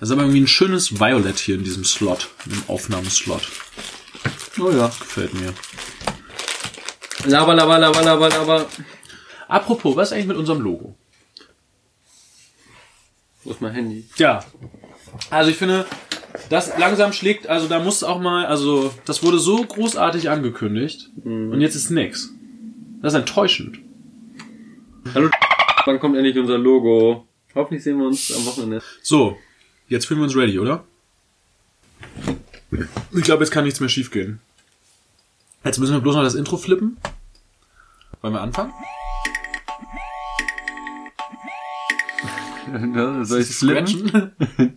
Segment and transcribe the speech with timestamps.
[0.00, 3.42] Das ist aber irgendwie ein schönes Violet hier in diesem Slot, im Aufnahmeslot.
[4.58, 4.86] Oh ja.
[4.86, 5.52] Gefällt mir.
[7.26, 8.66] Lava, lava, lava, lava, lava.
[9.46, 10.96] Apropos, was ist eigentlich mit unserem Logo?
[13.44, 14.06] Wo ist mein Handy?
[14.16, 14.42] Ja.
[15.28, 15.84] Also ich finde,
[16.48, 21.60] das langsam schlägt, also da muss auch mal, also das wurde so großartig angekündigt und
[21.60, 22.30] jetzt ist nix.
[23.02, 23.78] Das ist enttäuschend.
[25.14, 25.28] Hallo,
[25.84, 27.26] wann kommt endlich unser Logo?
[27.54, 28.82] Hoffentlich sehen wir uns am Wochenende.
[29.02, 29.36] So,
[29.90, 30.84] jetzt fühlen wir uns ready, oder?
[33.12, 34.40] Ich glaube, jetzt kann nichts mehr schiefgehen.
[35.64, 36.96] Jetzt müssen wir bloß noch das Intro flippen.
[38.22, 38.72] Wollen wir anfangen?
[43.24, 44.32] Soll ich flippen?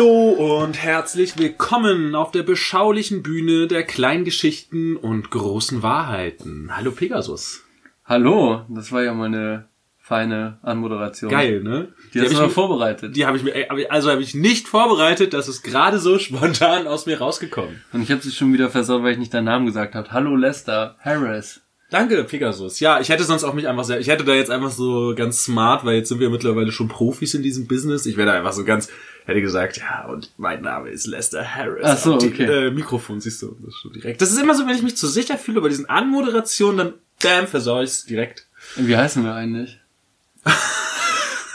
[0.00, 6.70] Hallo und herzlich willkommen auf der beschaulichen Bühne der kleinen Geschichten und großen Wahrheiten.
[6.74, 7.64] Hallo Pegasus.
[8.06, 11.30] Hallo, das war ja mal eine feine Anmoderation.
[11.30, 11.92] Geil, ne?
[12.14, 13.14] Die hast hab du mal ich, vorbereitet.
[13.14, 16.86] die habe ich mir, ich- also habe ich nicht vorbereitet, das ist gerade so spontan
[16.86, 17.82] aus mir rausgekommen.
[17.92, 20.10] Und ich habe sie schon wieder versaut, weil ich nicht deinen Namen gesagt habe.
[20.12, 21.60] Hallo Lester Harris.
[21.90, 22.80] Danke, Pegasus.
[22.80, 25.44] Ja, ich hätte sonst auch mich einfach sehr, ich hätte da jetzt einfach so ganz
[25.44, 28.06] smart, weil jetzt sind wir mittlerweile schon Profis in diesem Business.
[28.06, 28.88] Ich wäre da einfach so ganz,
[29.26, 31.84] hätte gesagt, ja, und mein Name ist Lester Harris.
[31.84, 32.66] Ach so, die, okay.
[32.66, 34.20] Äh, Mikrofon, siehst du, das ist schon direkt.
[34.20, 37.46] Das ist immer so, wenn ich mich zu sicher fühle bei diesen Anmoderationen, dann, bam,
[37.46, 38.46] versau ich's direkt.
[38.76, 39.78] Wie heißen wir eigentlich?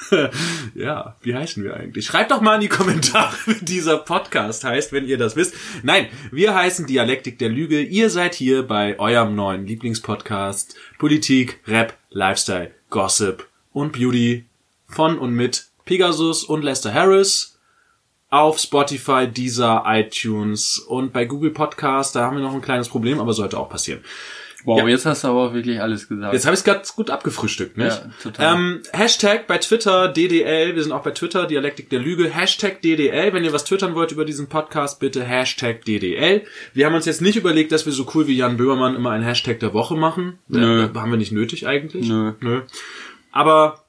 [0.76, 2.06] Ja, wie heißen wir eigentlich?
[2.06, 5.56] Schreibt doch mal in die Kommentare, wie dieser Podcast heißt, wenn ihr das wisst.
[5.84, 7.82] Nein, wir heißen Dialektik der Lüge.
[7.82, 14.46] Ihr seid hier bei eurem neuen Lieblingspodcast Politik, Rap, Lifestyle, Gossip und Beauty
[14.88, 17.55] von und mit Pegasus und Lester Harris
[18.36, 22.16] auf Spotify, Deezer, iTunes und bei Google Podcast.
[22.16, 24.02] Da haben wir noch ein kleines Problem, aber sollte auch passieren.
[24.66, 24.88] Wow, Ja.
[24.88, 26.34] jetzt hast du aber wirklich alles gesagt.
[26.34, 28.02] Jetzt habe ich es ganz gut abgefrühstückt, nicht?
[28.04, 28.56] Ja, total.
[28.56, 33.32] Ähm, Hashtag bei Twitter DDL, wir sind auch bei Twitter, Dialektik der Lüge, Hashtag DDL,
[33.32, 36.42] wenn ihr was twittern wollt über diesen Podcast, bitte Hashtag DDL.
[36.74, 39.24] Wir haben uns jetzt nicht überlegt, dass wir so cool wie Jan Böhmermann immer einen
[39.24, 40.40] Hashtag der Woche machen.
[40.48, 40.86] Nö.
[40.86, 42.10] Äh, haben wir nicht nötig eigentlich.
[42.10, 42.34] Nö.
[42.42, 42.62] Nö.
[43.32, 43.85] Aber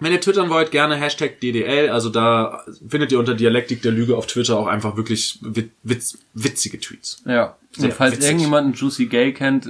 [0.00, 4.16] wenn ihr twittern wollt, gerne Hashtag DDL, also da findet ihr unter Dialektik der Lüge
[4.16, 7.22] auf Twitter auch einfach wirklich wit witz witzige Tweets.
[7.26, 7.56] ja.
[7.76, 8.26] Und Sehr falls witzig.
[8.30, 9.68] irgendjemand einen Juicy Gay kennt,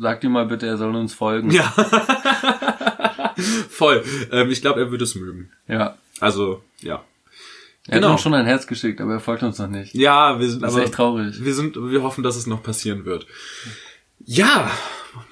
[0.00, 1.50] sagt ihm mal bitte, er soll uns folgen.
[1.50, 1.64] Ja.
[3.68, 4.04] Voll.
[4.30, 5.50] Ähm, ich glaube, er würde es mögen.
[5.68, 5.96] Ja.
[6.20, 7.04] Also, ja.
[7.86, 8.12] Er hat Genau.
[8.12, 9.94] uns schon ein Herz geschickt, aber er folgt uns noch nicht.
[9.94, 11.42] Ja, wir sind Das ist aber echt traurig.
[11.44, 13.26] wir sind wir hoffen, dass es noch passieren wird.
[14.24, 14.70] Ja,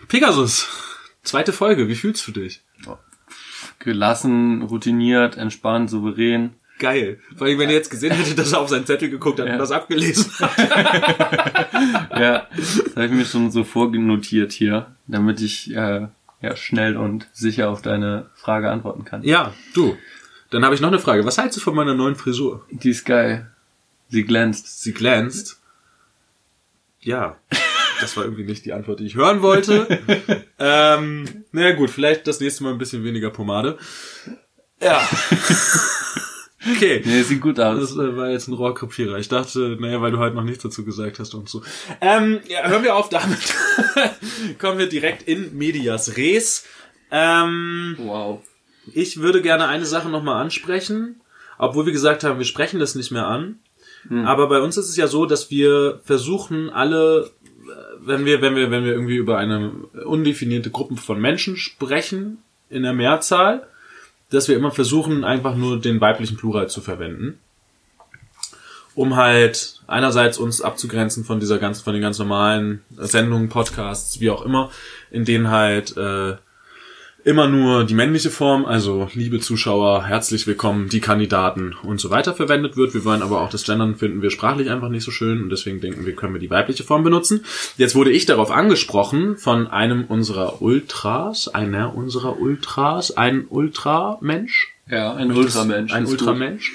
[0.08, 0.66] Pegasus.
[1.22, 2.62] Zweite Folge, wie fühlst du dich?
[3.78, 6.50] Gelassen, routiniert, entspannt, souverän.
[6.78, 7.18] Geil.
[7.36, 9.54] Vor allem, wenn ihr jetzt gesehen hättet, dass er auf seinen Zettel geguckt hat Ja.
[9.54, 10.50] und das abgelesen hat.
[12.18, 16.08] Ja, das habe ich mir schon so vorgenotiert hier, damit ich äh,
[16.40, 19.22] ja, schnell und sicher auf deine Frage antworten kann.
[19.22, 19.96] Ja, du.
[20.50, 21.24] Dann habe ich noch eine Frage.
[21.24, 22.64] Was hältst du von meiner neuen Frisur?
[22.70, 23.50] Die ist geil.
[24.08, 24.82] Sie glänzt.
[24.82, 25.60] Sie glänzt.
[27.00, 27.36] Ja.
[28.00, 29.86] Das war irgendwie nicht die Antwort, die ich hören wollte.
[30.58, 33.78] ähm, naja gut, vielleicht das nächste Mal ein bisschen weniger Pomade.
[34.80, 35.00] Ja.
[36.76, 37.02] Okay.
[37.04, 37.78] Nee, sieht gut aus.
[37.78, 39.16] Das äh, war jetzt ein Rohrkrepierer.
[39.18, 41.62] Ich dachte, naja, weil du halt noch nichts dazu gesagt hast und so.
[42.00, 43.38] Ähm, ja, hören wir auf damit.
[44.58, 46.64] Kommen wir direkt in Medias Res.
[47.10, 48.42] Ähm, Wow.
[48.92, 51.20] ich würde gerne eine Sache nochmal ansprechen.
[51.58, 53.60] Obwohl wir gesagt haben, wir sprechen das nicht mehr an.
[54.24, 57.30] Aber bei uns ist es ja so, dass wir versuchen, alle,
[58.08, 59.70] wenn wir, wenn wir, wenn wir irgendwie über eine
[60.04, 62.38] undefinierte Gruppe von Menschen sprechen,
[62.70, 63.66] in der Mehrzahl,
[64.30, 67.38] dass wir immer versuchen, einfach nur den weiblichen Plural zu verwenden.
[68.94, 74.30] Um halt einerseits uns abzugrenzen von dieser ganz, von den ganz normalen Sendungen, Podcasts, wie
[74.30, 74.70] auch immer,
[75.10, 76.36] in denen halt äh,
[77.28, 82.32] immer nur die männliche Form, also liebe Zuschauer, herzlich willkommen, die Kandidaten und so weiter
[82.32, 82.94] verwendet wird.
[82.94, 85.82] Wir wollen aber auch das Gendern finden wir sprachlich einfach nicht so schön und deswegen
[85.82, 87.44] denken wir, können wir die weibliche Form benutzen.
[87.76, 94.72] Jetzt wurde ich darauf angesprochen von einem unserer Ultras, einer unserer Ultras, ein Ultramensch.
[94.90, 95.92] Ja, ein Ultramensch.
[95.92, 96.06] Ein.
[96.06, 96.72] Ultramensch.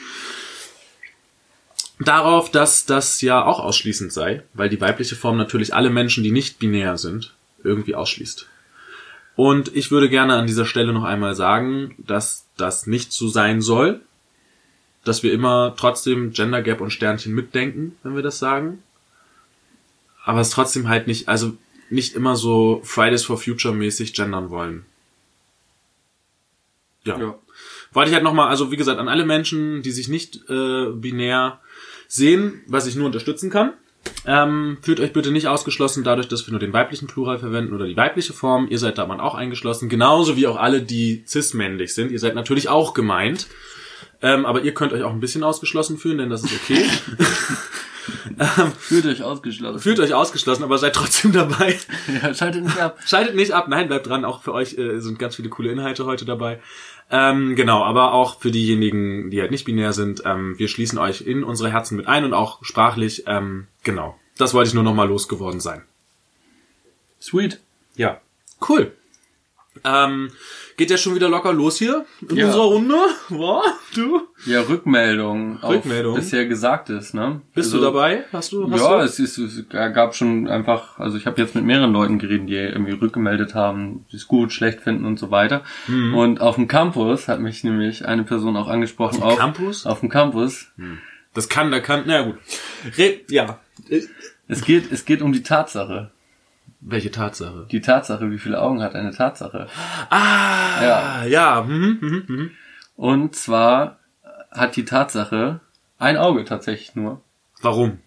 [2.00, 6.32] Darauf, dass das ja auch ausschließend sei, weil die weibliche Form natürlich alle Menschen, die
[6.32, 7.34] nicht binär sind,
[7.64, 8.50] irgendwie ausschließt.
[9.36, 13.62] Und ich würde gerne an dieser Stelle noch einmal sagen, dass das nicht so sein
[13.62, 14.02] soll,
[15.04, 18.84] dass wir immer trotzdem Gender Gap und Sternchen mitdenken, wenn wir das sagen.
[20.24, 21.58] Aber es trotzdem halt nicht, also
[21.90, 24.86] nicht immer so Fridays for Future mäßig gendern wollen.
[27.04, 27.20] Ja.
[27.20, 27.36] Ja.
[27.92, 31.60] Wollte ich halt nochmal, also wie gesagt, an alle Menschen, die sich nicht äh, binär
[32.08, 33.74] sehen, was ich nur unterstützen kann.
[34.26, 37.86] Ähm, fühlt euch bitte nicht ausgeschlossen dadurch, dass wir nur den weiblichen Plural verwenden oder
[37.86, 38.68] die weibliche Form.
[38.70, 42.12] Ihr seid da mal auch eingeschlossen, genauso wie auch alle, die cis-männlich sind.
[42.12, 43.48] Ihr seid natürlich auch gemeint.
[44.22, 46.86] Ähm, aber ihr könnt euch auch ein bisschen ausgeschlossen fühlen, denn das ist okay.
[48.80, 49.80] Fühlt euch ausgeschlossen.
[49.80, 51.78] Fühlt euch ausgeschlossen, aber seid trotzdem dabei.
[52.22, 52.98] Ja, schaltet nicht ab.
[53.06, 54.26] Schaltet nicht ab, nein, bleibt dran.
[54.26, 56.60] Auch für euch äh, sind ganz viele coole Inhalte heute dabei.
[57.10, 61.22] Ähm, genau, aber auch für diejenigen, die halt nicht binär sind, ähm, wir schließen euch
[61.22, 63.24] in unsere Herzen mit ein und auch sprachlich.
[63.28, 65.84] Ähm, genau, das wollte ich nur noch mal losgeworden sein.
[67.22, 67.60] Sweet.
[67.96, 68.20] Ja,
[68.68, 68.92] cool.
[69.84, 70.32] Ähm,
[70.78, 72.46] geht ja schon wieder locker los hier in Ja.
[72.48, 72.96] unserer Runde.
[73.30, 73.62] War
[73.96, 74.22] du?
[74.46, 75.58] Ja, Rückmeldung.
[75.64, 76.14] Rückmeldung.
[76.14, 77.42] Auf bisher Gesagtes, ne?
[77.54, 78.26] Bist Also, du dabei?
[78.34, 78.70] Hast du?
[78.72, 79.04] Hast Ja, du?
[79.04, 82.56] es, ist, es gab schon einfach, also ich habe jetzt mit mehreren Leuten geredet, die
[82.56, 85.64] irgendwie rückgemeldet haben, die es gut, schlecht finden und so weiter.
[85.88, 86.16] Mhm.
[86.16, 89.22] Und auf dem Campus hat mich nämlich eine Person auch angesprochen.
[89.24, 89.86] Auf dem Campus?
[89.86, 90.68] Auf dem Campus.
[91.34, 92.36] Das kann, da kann, na gut.
[92.98, 93.60] Re ja.
[94.48, 96.12] Es geht, es geht um die Tatsache.
[96.86, 97.68] Welche Tatsache?
[97.72, 99.68] Die Tatsache, wie viele Augen hat eine Tatsache?
[100.10, 101.62] Ah, ja, ja.
[101.64, 102.52] Mhm, mhm, mhm.
[102.96, 104.00] Und zwar
[104.52, 105.62] hat die Tatsache
[105.98, 107.22] ein Auge tatsächlich nur.
[107.62, 108.00] Warum?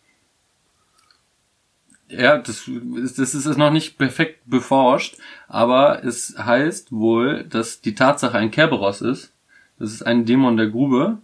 [2.09, 5.17] Ja, das ist, das ist noch nicht perfekt beforscht,
[5.49, 9.33] aber es heißt wohl, dass die Tatsache ein Kerberos ist.
[9.79, 11.19] Das ist ein Dämon der Grube.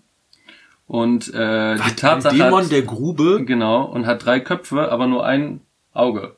[0.89, 3.45] Und äh, die Was, Tatsache ein Dämon hat, der Grube?
[3.45, 5.61] genau und hat drei Köpfe, aber nur ein
[5.93, 6.37] Auge.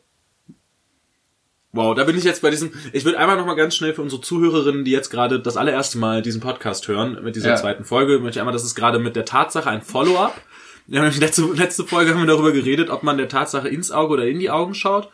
[1.74, 2.70] Wow, da bin ich jetzt bei diesem.
[2.92, 5.98] Ich würde einmal noch mal ganz schnell für unsere Zuhörerinnen, die jetzt gerade das allererste
[5.98, 7.56] Mal diesen Podcast hören, mit dieser Ja.
[7.56, 10.40] zweiten Folge, möchte ich einmal, das ist gerade mit der Tatsache ein Follow-up.
[10.86, 14.38] Letzte, letzte Folge haben wir darüber geredet, ob man der Tatsache ins Auge oder in
[14.38, 15.08] die Augen schaut.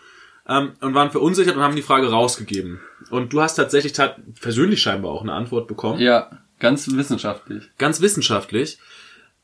[0.48, 2.80] Ähm, und waren verunsichert und haben die Frage rausgegeben.
[3.10, 6.00] Und du hast tatsächlich tat persönlich scheinbar auch eine Antwort bekommen.
[6.00, 7.70] Ja, ganz wissenschaftlich.
[7.78, 8.78] Ganz wissenschaftlich.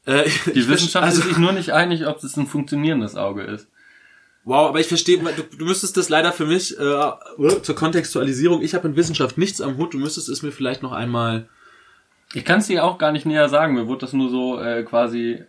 [0.04, 0.24] Äh,
[0.54, 3.68] Die Wissenschaft also, ist sich nur nicht einig, ob es ein funktionierendes Auge ist.
[4.46, 8.62] Wow, aber ich verstehe, du, du müsstest das leider für mich äh, zur Kontextualisierung.
[8.62, 9.92] Ich habe in Wissenschaft nichts am Hut.
[9.92, 11.48] Du müsstest es mir vielleicht noch einmal
[12.32, 13.74] Ich kann es dir auch gar nicht näher sagen.
[13.74, 15.42] Mir wurde das nur so äh, quasi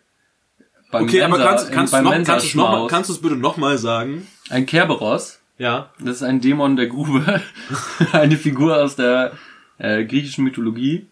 [0.92, 3.22] beim Okay, aber Mensa- kannst, in- kannst, du noch, kannst, du's noch kannst du es
[3.22, 4.28] bitte nochmal sagen?
[4.50, 5.40] Ein Kerberos.
[5.60, 5.92] Ja.
[6.00, 7.42] Das ist ein Dämon der Grube.
[8.12, 9.34] Eine Figur aus der
[9.80, 11.08] äh, griechischen Mythologie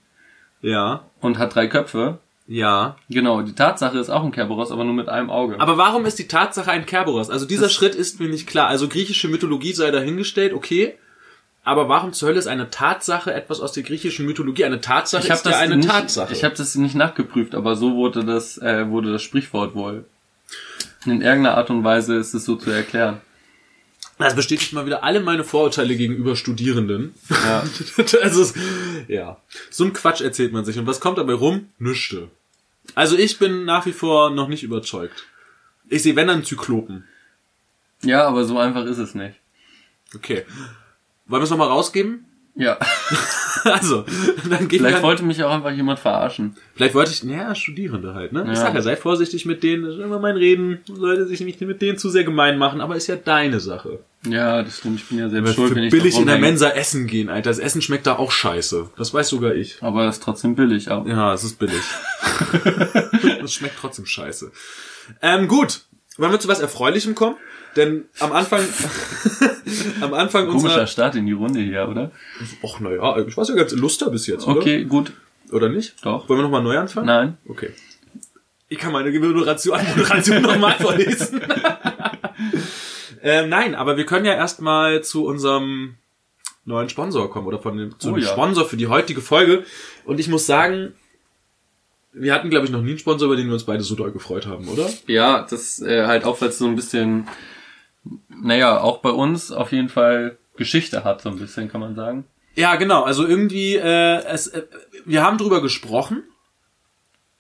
[0.61, 1.05] Ja.
[1.19, 2.17] und hat drei Köpfe.
[2.47, 2.97] Ja.
[3.09, 5.59] Genau, die Tatsache ist auch ein Kerberos, aber nur mit einem Auge.
[5.59, 7.29] Aber warum ist die Tatsache ein Kerberos?
[7.29, 8.67] Also dieser Schritt ist mir nicht klar.
[8.67, 10.95] Also griechische Mythologie sei dahingestellt, okay.
[11.63, 14.65] Aber warum zur Hölle ist eine Tatsache etwas aus der griechischen Mythologie?
[14.65, 16.31] Eine Tatsache ich habe ist ja das eine nicht, Tatsache.
[16.31, 20.05] Ich habe das nicht nachgeprüft, aber so wurde das äh, wurde das Sprichwort wohl.
[21.05, 23.21] In irgendeiner Art und Weise ist es so zu erklären.
[24.17, 27.13] Das bestätigt mal wieder alle meine Vorurteile gegenüber Studierenden.
[27.29, 27.63] Ja.
[28.21, 28.53] also, es-
[29.07, 29.37] ja.
[29.69, 30.77] So ein Quatsch erzählt man sich.
[30.79, 31.69] Und was kommt dabei rum?
[31.79, 32.29] Nüschte.
[32.93, 35.25] Also ich bin nach wie vor noch nicht überzeugt.
[35.89, 37.03] Ich sehe, wenn dann Zyklopen.
[38.03, 39.35] ja, aber so einfach ist es nicht.
[40.15, 40.45] Okay.
[41.27, 42.24] Wollen wir es nochmal rausgeben?
[42.55, 42.77] Ja.
[43.63, 44.05] Also,
[44.47, 46.55] dann gehen Vielleicht wollte mich auch einfach jemand verarschen.
[46.75, 48.43] Vielleicht wollte ich, naja, Studierende halt, ne?
[48.43, 48.55] Ich Ja.
[48.57, 51.81] sag ja, sei vorsichtig mit denen, das ist immer mein Reden, sollte sich nicht mit
[51.81, 54.01] denen zu sehr gemein machen, aber ist ja deine Sache.
[54.27, 54.99] Ja, das stimmt.
[54.99, 56.37] Ich bin ja wir schuld, wenn ich billig in der.
[56.37, 57.49] Mensa essen gehen, Alter.
[57.49, 58.91] Das Essen schmeckt da auch scheiße.
[58.97, 59.77] Das weiß sogar ich.
[59.81, 61.07] Aber es ist trotzdem billig auch.
[61.07, 61.81] Ja, es ist billig.
[63.41, 64.51] das schmeckt trotzdem scheiße.
[65.23, 65.81] Ähm, gut.
[66.17, 67.35] Wollen wir zu was Erfreulichem kommen?
[67.75, 68.61] Denn am Anfang,
[70.01, 72.11] am Anfang Komischer unserer, Start in die Runde hier, oder?
[72.63, 74.59] ach, naja, ich weiß ja ganz luster bis jetzt, oder?
[74.59, 75.11] Okay, gut.
[75.51, 75.95] Oder nicht?
[76.03, 76.27] Doch.
[76.27, 77.05] Wollen wir nochmal neu anfangen?
[77.05, 77.37] Nein.
[77.47, 77.71] Okay.
[78.67, 81.41] Ich kann meine Moderation, Moderation nochmal vorlesen.
[83.21, 85.95] ähm, nein, aber wir können ja erstmal zu unserem
[86.65, 88.29] neuen Sponsor kommen oder von dem, zu Oh dem ja.
[88.29, 89.65] Sponsor für die heutige Folge.
[90.03, 90.93] Und ich muss sagen,
[92.11, 94.11] wir hatten, glaube ich, noch nie einen Sponsor, über den wir uns beide so doll
[94.11, 94.89] gefreut haben, oder?
[95.05, 97.27] Ja, das äh, halt auch, weil es so ein bisschen,
[98.29, 102.25] naja, auch bei uns auf jeden Fall Geschichte hat, so ein bisschen, kann man sagen.
[102.55, 103.03] Ja, genau.
[103.03, 104.63] Also irgendwie, äh, es, äh,
[105.05, 106.23] wir haben drüber gesprochen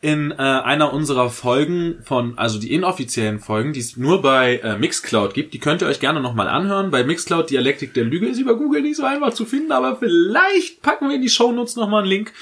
[0.01, 4.77] in äh, einer unserer Folgen von, also die inoffiziellen Folgen, die es nur bei äh,
[4.77, 5.53] Mixcloud gibt.
[5.53, 6.91] Die könnt ihr euch gerne nochmal anhören.
[6.91, 10.81] Bei Mixcloud Dialektik der Lüge ist über Google nicht so einfach zu finden, aber vielleicht
[10.81, 12.33] packen wir in die Shownotes nochmal einen Link.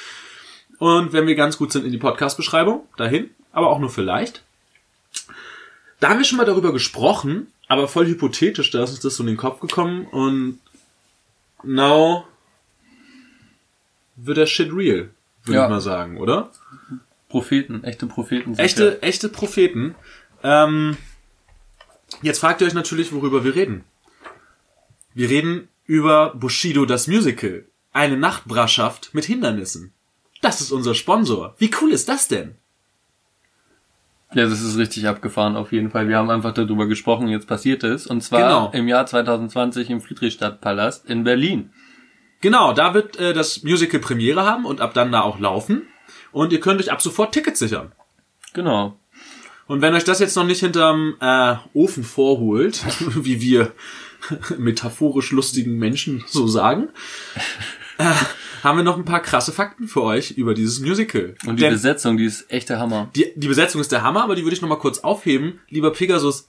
[0.79, 4.43] Und wenn wir ganz gut sind in die Podcast-Beschreibung, dahin, aber auch nur vielleicht.
[5.99, 9.23] Da haben wir schon mal darüber gesprochen, aber voll hypothetisch, da ist uns das so
[9.23, 10.59] in den Kopf gekommen und
[11.63, 12.25] now
[14.15, 15.09] wird der Shit real,
[15.43, 15.63] würde Ja.
[15.65, 16.51] ich mal sagen, oder?
[17.29, 18.57] Propheten, echte Propheten.
[18.59, 19.95] Echte, echte Propheten.
[20.43, 20.97] Ähm,
[22.21, 23.83] jetzt fragt ihr euch natürlich, worüber wir reden.
[25.15, 27.65] Wir reden über Bushido das Musical.
[27.91, 29.93] Eine Nachtbraschaft mit Hindernissen.
[30.41, 31.55] Das ist unser Sponsor.
[31.57, 32.55] Wie cool ist das denn?
[34.33, 36.07] Ja, das ist richtig abgefahren auf jeden Fall.
[36.07, 38.07] Wir haben einfach darüber gesprochen, jetzt passiert es.
[38.07, 38.71] Und zwar Genau.
[38.73, 41.71] im Jahr 2020 im Friedrichstadtpalast in Berlin.
[42.41, 45.83] Genau, da wird äh, das Musical Premiere haben und ab dann da auch laufen.
[46.31, 47.91] Und ihr könnt euch ab sofort Tickets sichern.
[48.53, 48.97] Genau.
[49.67, 52.83] Und wenn euch das jetzt noch nicht hinterm äh, Ofen vorholt,
[53.23, 53.71] wie wir
[54.57, 56.89] metaphorisch lustigen Menschen so sagen,
[57.97, 58.11] äh,
[58.63, 61.35] haben wir noch ein paar krasse Fakten für euch über dieses Musical.
[61.45, 63.09] Und die Denn Besetzung, die ist echter Hammer.
[63.15, 65.59] die, die Besetzung ist der Hammer, aber die würde ich noch mal kurz aufheben.
[65.69, 66.47] Lieber Pegasus,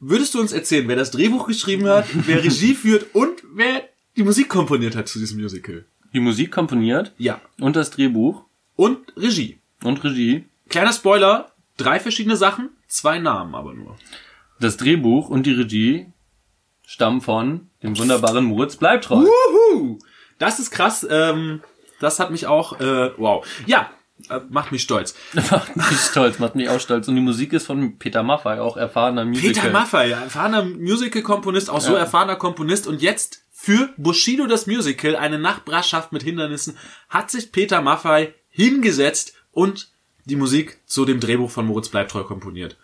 [0.00, 3.82] würdest du uns erzählen, wer das Drehbuch geschrieben hat, wer Regie führt und wer
[4.16, 5.84] die Musik komponiert hat zu diesem Musical?
[6.12, 7.40] Die Musik komponiert Ja.
[7.60, 8.44] und das Drehbuch
[8.76, 9.58] Und Regie.
[9.82, 10.44] und Regie.
[10.68, 13.96] Kleiner Spoiler, drei verschiedene Sachen, zwei Namen aber nur.
[14.60, 16.06] Das Drehbuch und die Regie
[16.86, 19.24] stammen von dem wunderbaren Moritz Bleibtreu.
[19.24, 19.98] Wuhu!
[20.38, 21.06] Das ist krass.
[21.08, 21.62] Ähm,
[22.00, 23.46] das hat mich auch, äh, wow.
[23.66, 23.90] Ja,
[24.28, 25.14] äh, macht mich stolz.
[25.50, 27.08] macht mich stolz, macht mich auch stolz.
[27.08, 29.60] Und die Musik ist von Peter Maffay, auch erfahrener Musiker.
[29.60, 32.00] Peter Maffay, ja, erfahrener Musical-Komponist, auch so Ja.
[32.00, 32.86] erfahrener Komponist.
[32.86, 36.76] Und jetzt für Bushido das Musical, eine Nachbarschaft mit Hindernissen,
[37.08, 39.88] hat sich Peter Maffay hingesetzt und
[40.26, 42.76] die Musik zu dem Drehbuch von Moritz Bleibtreu komponiert.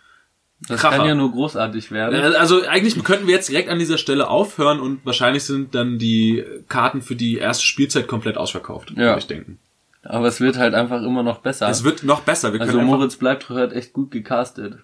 [0.67, 0.97] Das Kracher.
[0.97, 2.35] kann ja nur großartig werden.
[2.35, 6.43] Also eigentlich könnten wir jetzt direkt an dieser Stelle aufhören und wahrscheinlich sind dann die
[6.69, 8.97] Karten für die erste Spielzeit komplett ausverkauft, Ja.
[8.97, 9.59] würde ich denken.
[10.03, 11.69] Aber es wird halt einfach immer noch besser.
[11.69, 12.53] Es wird noch besser.
[12.53, 14.77] Wir also Moritz Bleibtreu hat echt gut gecastet.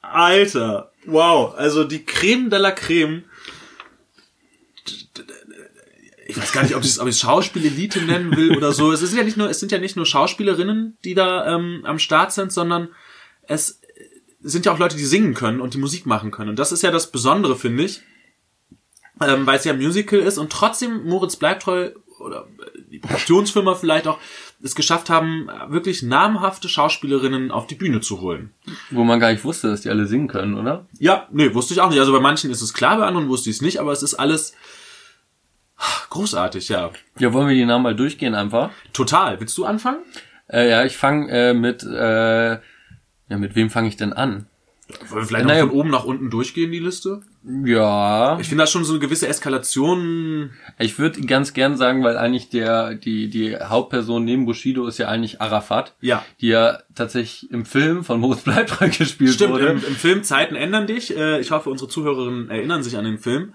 [0.00, 3.24] Alter, wow, also die Creme de la Creme.
[6.26, 8.92] Ich weiß gar nicht, ob ich es ob Schauspielelite nennen will oder so.
[8.92, 11.98] Es ist ja nicht nur, es sind ja nicht nur Schauspielerinnen, die da ähm, am
[11.98, 12.88] Start sind, sondern
[13.42, 13.81] es
[14.42, 16.50] sind ja auch Leute, die singen können und die Musik machen können.
[16.50, 18.02] Und das ist ja das Besondere, finde ich,
[19.20, 22.46] ähm, weil es ja ein Musical ist und trotzdem Moritz Bleibtreu oder
[22.90, 24.18] die Produktionsfirma vielleicht auch
[24.62, 28.52] es geschafft haben, wirklich namhafte Schauspielerinnen auf die Bühne zu holen.
[28.90, 30.86] Wo man gar nicht wusste, dass die alle singen können, oder?
[30.98, 31.98] Ja, nee, wusste ich auch nicht.
[31.98, 34.14] Also bei manchen ist es klar, bei anderen wusste ich es nicht, aber es ist
[34.14, 34.54] alles
[36.10, 36.90] großartig, ja.
[37.18, 38.70] Ja, wollen wir die Namen mal durchgehen einfach?
[38.92, 39.40] Total.
[39.40, 40.02] Willst du anfangen?
[40.48, 42.58] Äh, ja, ich fange äh, mit, äh,
[43.32, 44.46] ja, mit wem fange ich denn an?
[45.08, 45.62] Wollen wir vielleicht Naja.
[45.64, 47.22] noch von oben nach unten durchgehen, die Liste?
[47.64, 50.50] Ja, Ich finde da schon so eine gewisse Eskalation.
[50.78, 55.08] ich würde ganz gern sagen, weil eigentlich der, die, die Hauptperson neben Bushido ist ja
[55.08, 56.22] eigentlich Arafat, Ja.
[56.40, 59.66] die ja tatsächlich im Film von Moritz Bleibtreu gespielt Stimmt, wurde.
[59.68, 61.16] im, im Film Zeiten ändern dich.
[61.16, 63.54] Äh, Ich hoffe, unsere Zuhörerinnen erinnern sich an den Film.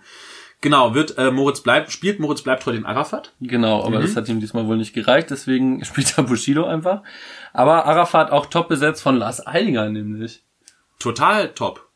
[0.61, 3.33] Genau, wird äh, Moritz bleibt, spielt Moritz Bleibtreu den Arafat?
[3.39, 4.01] Genau, aber Mhm.
[4.01, 7.03] das hat ihm diesmal wohl nicht gereicht, deswegen spielt er Bushido einfach.
[7.53, 10.43] Aber Arafat auch top besetzt von Lars Eidinger nämlich.
[10.99, 11.87] Total top.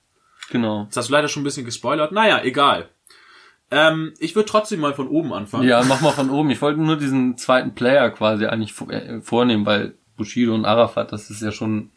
[0.51, 0.83] Genau.
[0.83, 2.11] Jetzt hast du leider schon ein bisschen gespoilert.
[2.11, 2.89] Naja, egal.
[3.71, 5.67] Ähm, ich würde trotzdem mal von oben anfangen.
[5.67, 6.51] Ja, mach mal von oben.
[6.51, 11.29] Ich wollte nur diesen zweiten Player quasi eigentlich äh, vornehmen, weil Bushido und Arafat, das
[11.29, 11.89] ist ja schon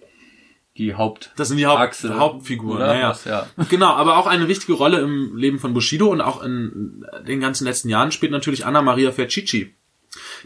[0.77, 2.79] die Haupt Das sind die Haupt Achse, Hauptfiguren.
[2.79, 2.87] oder?
[2.89, 3.11] Naja.
[3.11, 3.47] Was, ja.
[3.71, 7.65] Genau, aber auch eine wichtige Rolle im Leben von Bushido und auch in den ganzen
[7.65, 9.75] letzten Jahren spielt natürlich Anna Maria Fercici,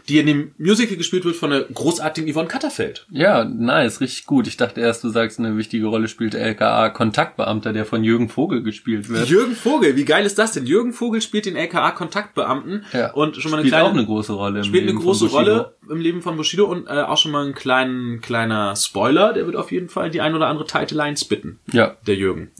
[0.07, 3.05] die in dem Musical gespielt wird von der großartigen Yvonne Katterfeld.
[3.11, 4.47] Ja, nice, richtig gut.
[4.47, 8.29] Ich dachte erst, du sagst, eine wichtige Rolle spielt der LKA Kontaktbeamter, der von Jürgen
[8.29, 9.27] Vogel gespielt wird.
[9.29, 10.65] Jürgen Vogel, wie geil ist das denn?
[10.65, 13.11] Jürgen Vogel spielt den LKA-Kontaktbeamten Ja.
[13.13, 14.59] und schon mal eine spielt kleine, auch eine große Rolle.
[14.59, 15.27] Im spielt eine Leben große.
[15.27, 19.45] Rolle im Leben von Bushido und äh, auch schon mal ein kleinen, kleiner Spoiler, der
[19.45, 22.51] wird auf jeden Fall die ein oder andere Title-Line spitten, Ja, der Jürgen.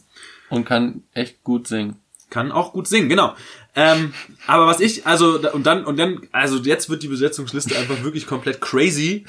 [0.49, 1.97] und kann echt gut singen.
[2.29, 3.35] Kann auch gut singen, genau.
[3.75, 4.13] Ähm,
[4.45, 8.27] aber was ich, also, und dann, und dann, also jetzt wird die Besetzungsliste einfach wirklich
[8.27, 9.25] komplett crazy.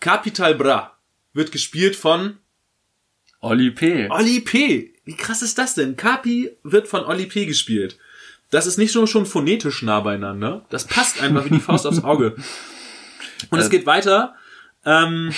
[0.00, 0.96] Capital Bra
[1.32, 2.38] wird gespielt von
[3.40, 4.08] Oli P.
[4.10, 4.94] Oli P.
[5.04, 5.96] Wie krass ist das denn?
[5.96, 7.46] Capi wird von Oli P.
[7.46, 7.98] gespielt.
[8.50, 10.64] Das ist nicht nur schon phonetisch nah beieinander.
[10.70, 12.36] Das passt einfach wie die Faust aufs Auge.
[13.50, 14.34] Und es Äh, geht weiter.
[14.84, 15.32] Ähm,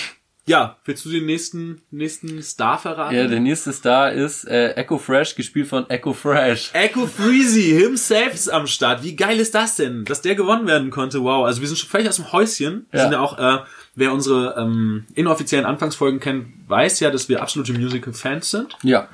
[0.45, 3.15] ja, willst du den nächsten, nächsten Star verraten?
[3.15, 6.71] Ja, der nächste Star ist äh, Echo Fresh, gespielt von Echo Fresh.
[6.73, 9.03] Echo Freezy himself ist am Start.
[9.03, 11.23] Wie geil ist das denn, dass der gewonnen werden konnte?
[11.23, 11.45] Wow.
[11.45, 12.85] Also wir sind schon völlig aus dem Häuschen.
[12.91, 13.03] Wir Ja.
[13.05, 13.63] sind ja auch, äh,
[13.95, 18.77] wer unsere ähm, inoffiziellen Anfangsfolgen kennt, weiß ja, dass wir absolute Musical-Fans sind.
[18.83, 19.07] Ja,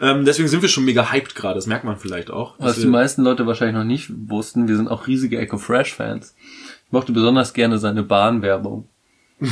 [0.00, 1.54] Ähm, deswegen sind wir schon mega hyped gerade.
[1.54, 2.54] Das merkt man vielleicht auch.
[2.58, 6.34] was die meisten Leute wahrscheinlich noch nicht wussten, wir sind auch riesige Echo Fresh Fans.
[6.86, 8.88] Ich mochte besonders gerne seine Bahnwerbung.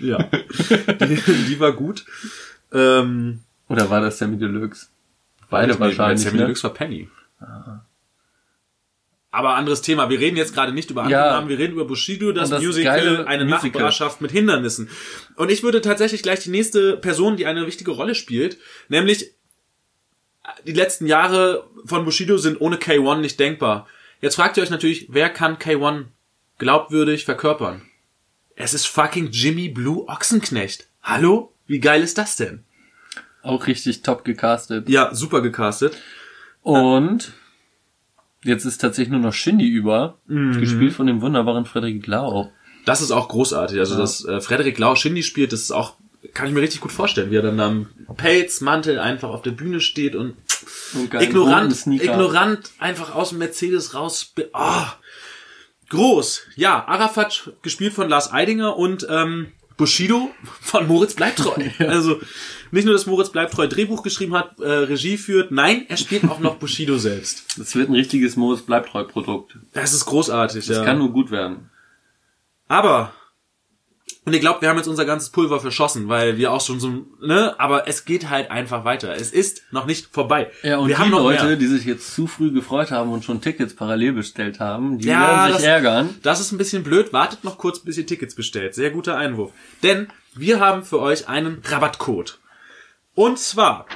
[0.00, 0.22] ja.
[1.00, 2.04] die, die war gut.
[2.72, 4.88] Ähm, Oder war das Sammy Deluxe?
[5.50, 6.22] Beide wahrscheinlich.
[6.22, 6.42] Sammy ne?
[6.44, 7.08] Deluxe war Penny.
[9.30, 10.08] Aber anderes Thema.
[10.08, 11.32] Wir reden jetzt gerade nicht über andere Ja.
[11.32, 13.82] Namen, wir reden über Bushido, das, das Musical, eine Musical.
[13.82, 14.88] Nachbarschaft mit Hindernissen.
[15.36, 19.32] Und ich würde tatsächlich gleich die nächste Person, die eine wichtige Rolle spielt, nämlich
[20.66, 23.86] die letzten Jahre von Bushido sind ohne K1 nicht denkbar.
[24.20, 26.06] Jetzt fragt ihr euch natürlich, wer kann K1
[26.58, 27.82] glaubwürdig verkörpern?
[28.60, 30.88] Es ist fucking Jimmy Blue Ochsenknecht.
[31.00, 31.52] Hallo?
[31.68, 32.64] Wie geil ist das denn?
[33.42, 34.88] Auch richtig top gecastet.
[34.88, 35.96] Ja, super gecastet.
[36.62, 37.34] Und
[38.42, 40.58] jetzt ist tatsächlich nur noch Shindy über, Mhm.
[40.60, 42.50] gespielt von dem wunderbaren Frederik Lau.
[42.84, 43.78] Das ist auch großartig.
[43.78, 45.94] Also, dass äh, Frederik Lau Shindy spielt, das ist auch,
[46.34, 47.86] kann ich mir richtig gut vorstellen, wie er dann am
[48.16, 50.34] Pelz, Mantel einfach auf der Bühne steht und
[50.94, 54.34] Und ignorant, ignorant einfach aus dem Mercedes raus.
[54.52, 54.82] Oh,
[55.88, 56.42] groß.
[56.56, 60.30] Ja, Arafat gespielt von Lars Eidinger und ähm, Bushido
[60.60, 61.54] von Moritz Bleibtreu.
[61.78, 62.20] Also
[62.70, 66.40] nicht nur, dass Moritz Bleibtreu Drehbuch geschrieben hat, äh, Regie führt, nein, er spielt auch
[66.40, 67.58] noch Bushido selbst.
[67.58, 69.56] Das wird ein richtiges Moos Bleibtreu Produkt.
[69.72, 70.66] Das ist großartig.
[70.66, 70.84] Das ja.
[70.84, 71.70] kann nur gut werden.
[72.66, 73.12] Aber
[74.24, 77.06] und ihr glaubt, wir haben jetzt unser ganzes Pulver verschossen, weil wir auch schon so,
[77.20, 77.54] ne?
[77.58, 79.14] Aber es geht halt einfach weiter.
[79.14, 80.50] Es ist noch nicht vorbei.
[80.62, 81.56] Ja, und wir die haben noch Leute, mehr.
[81.56, 85.20] die sich jetzt zu früh gefreut haben und schon Tickets parallel bestellt haben, die Ja,
[85.20, 86.14] werden sich das- ärgern.
[86.22, 87.12] Das ist ein bisschen blöd.
[87.12, 88.74] Wartet noch kurz, bis ihr Tickets bestellt.
[88.74, 89.52] Sehr guter Einwurf.
[89.82, 92.38] Denn wir haben für euch einen Rabattcode.
[93.14, 93.86] Und zwar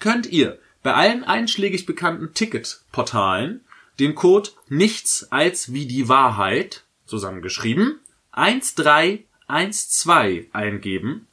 [0.00, 3.60] könnt ihr bei allen einschlägig bekannten Ticketportalen
[3.98, 7.98] den Code nichts als wie die Wahrheit zusammengeschrieben
[8.32, 11.26] 1312 eingeben.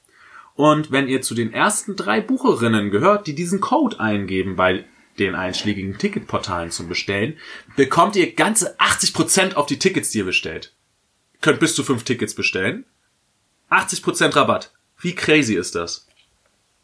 [0.55, 4.85] Und wenn ihr zu den ersten drei Bucherinnen gehört, die diesen Code eingeben bei
[5.19, 7.37] den einschlägigen Ticketportalen zum Bestellen,
[7.75, 10.73] bekommt ihr ganze 80% auf die Tickets, die ihr bestellt.
[11.41, 12.85] Könnt bis zu fünf Tickets bestellen.
[13.69, 14.71] 80% Rabatt.
[14.99, 16.07] Wie crazy ist das?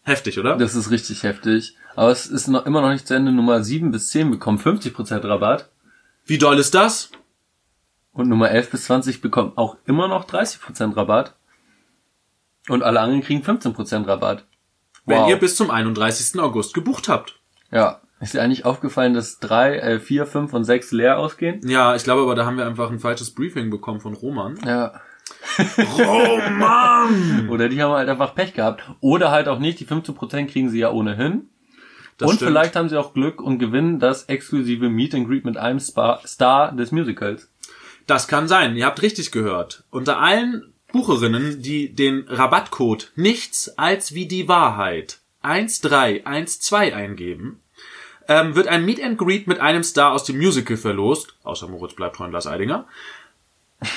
[0.04, 0.58] Heftig, oder?
[0.58, 1.76] Das ist richtig heftig.
[1.96, 3.32] Aber es ist noch immer noch nicht zu Ende.
[3.32, 5.70] Nummer 7 bis 10 bekommen 50% Rabatt.
[6.26, 7.12] Wie doll ist das?
[8.14, 11.36] Und Nummer 11 bis 20 bekommen auch immer noch 30% Rabatt.
[12.70, 14.46] Und alle anderen kriegen 15% Rabatt.
[15.06, 16.40] Wenn ihr bis zum 31.
[16.40, 17.40] August gebucht habt.
[17.72, 18.00] ja.
[18.22, 21.60] Ist dir eigentlich aufgefallen, dass 3, äh, 4, 5 und 6 leer ausgehen?
[21.68, 24.58] Ja, ich glaube aber, da haben wir einfach ein falsches Briefing bekommen von Roman.
[24.66, 24.94] Ja.
[25.78, 27.50] Roman!
[27.52, 28.90] Oder die haben halt einfach Pech gehabt.
[29.02, 29.82] Oder halt auch nicht.
[29.82, 31.50] Die 15% kriegen sie ja ohnehin.
[32.18, 32.52] Das und stimmt.
[32.52, 36.22] vielleicht haben sie auch Glück und gewinnen das exklusive Meet and Greet mit einem Spa
[36.26, 37.52] Star des Musicals.
[38.08, 38.76] Das kann sein.
[38.76, 39.84] Ihr habt richtig gehört.
[39.90, 47.60] Unter allen Bucherinnen, die den Rabattcode nichts als wie die Wahrheit 1312 eingeben,
[48.28, 51.94] ähm, wird ein Meet and Greet mit einem Star aus dem Musical verlost, außer Moritz
[51.96, 52.88] Bleibtreu und Lars Eidinger.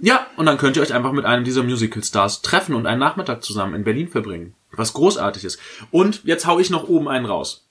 [0.00, 3.44] Ja, und dann könnt ihr euch einfach mit einem dieser Musical-Stars treffen und einen Nachmittag
[3.44, 4.54] zusammen in Berlin verbringen.
[4.72, 5.60] Was großartig ist.
[5.92, 7.64] Und jetzt hau ich noch oben einen raus.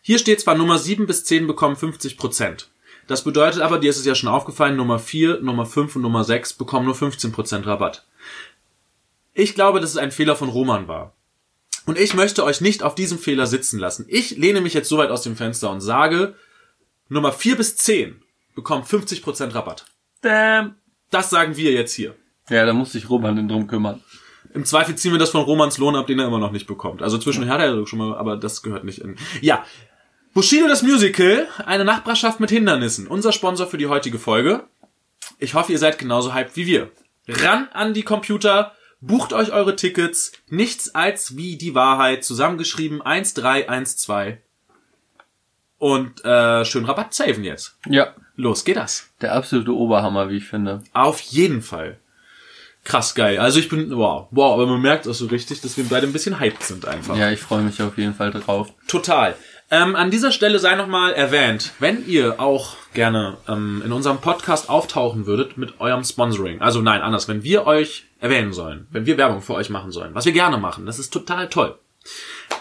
[0.00, 2.70] Hier steht zwar Nummer 7 bis 10 bekommen 50 Prozent.
[3.08, 6.24] Das bedeutet aber, dir ist es ja schon aufgefallen, Nummer 4, Nummer 5 und Nummer
[6.24, 8.06] 6 bekommen nur 15 Prozent Rabatt.
[9.32, 11.14] Ich glaube, dass es ein Fehler von Roman war.
[11.86, 14.04] Und ich möchte euch nicht auf diesem Fehler sitzen lassen.
[14.08, 16.34] Ich lehne mich jetzt so weit aus dem Fenster und sage,
[17.08, 18.20] Nummer 4 bis 10
[18.54, 19.86] bekommen 50 Prozent Rabatt.
[20.20, 20.74] Damn.
[21.10, 22.14] Das sagen wir jetzt hier.
[22.50, 24.02] Ja, da muss sich Roman denn drum kümmern.
[24.52, 27.00] Im Zweifel ziehen wir das von Romans Lohn ab, den er immer noch nicht bekommt.
[27.00, 29.16] Also zwischendurch hat er schon mal, aber das gehört nicht in.
[29.40, 29.64] Ja.
[30.34, 33.06] Bushido das Musical, eine Nachbarschaft mit Hindernissen.
[33.06, 34.64] Unser Sponsor für die heutige Folge.
[35.38, 36.90] Ich hoffe, ihr seid genauso hyped wie wir.
[37.26, 40.32] Ran an die Computer, bucht euch eure Tickets.
[40.48, 44.38] Nichts als wie die Wahrheit, zusammengeschrieben 1312.
[45.78, 47.76] Und äh, schön Rabatt saven jetzt.
[47.86, 48.14] Ja.
[48.36, 49.08] Los geht das.
[49.20, 50.82] Der absolute Oberhammer, wie ich finde.
[50.92, 51.98] Auf jeden Fall.
[52.84, 53.38] Krass geil.
[53.38, 56.12] Also ich bin, wow, wow, aber man merkt auch so richtig, dass wir beide ein
[56.12, 57.16] bisschen hyped sind einfach.
[57.16, 58.72] Ja, ich freue mich auf jeden Fall drauf.
[58.86, 59.36] Total.
[59.70, 64.70] Ähm, an dieser Stelle sei nochmal erwähnt, wenn ihr auch gerne ähm, in unserem Podcast
[64.70, 66.62] auftauchen würdet mit eurem Sponsoring.
[66.62, 70.14] Also nein, anders, wenn wir euch erwähnen sollen, wenn wir Werbung für euch machen sollen,
[70.14, 71.78] was wir gerne machen, das ist total toll.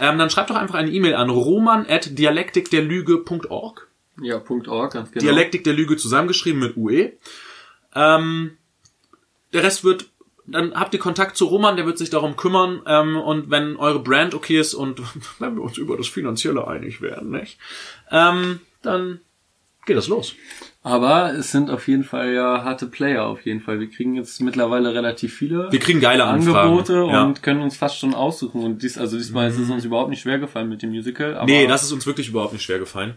[0.01, 3.87] Ähm, dann schreibt doch einfach eine E-Mail an roman.dialektikderlüge.org.
[4.21, 5.23] Ja, Punkt .org, ganz genau.
[5.23, 7.13] Dialektik der Lüge zusammengeschrieben mit UE.
[7.95, 8.57] Ähm,
[9.53, 10.07] der Rest wird,
[10.47, 12.81] dann habt ihr Kontakt zu Roman, der wird sich darum kümmern.
[12.87, 15.01] Ähm, und wenn eure Brand okay ist und
[15.39, 17.59] wenn wir uns über das Finanzielle einig werden, nicht?
[18.11, 19.19] Ähm, dann
[19.85, 20.35] geht das los.
[20.83, 23.79] Aber es sind auf jeden Fall ja harte Player auf jeden Fall.
[23.81, 26.69] Wir kriegen jetzt mittlerweile relativ viele Wir kriegen geile Anfragen.
[26.69, 27.23] Angebote ja.
[27.25, 28.63] und können uns fast schon aussuchen.
[28.63, 31.35] Und dies, also diesmal ist es uns überhaupt nicht schwer gefallen mit dem Musical.
[31.35, 33.15] Aber Nee, das ist uns wirklich überhaupt nicht schwer gefallen.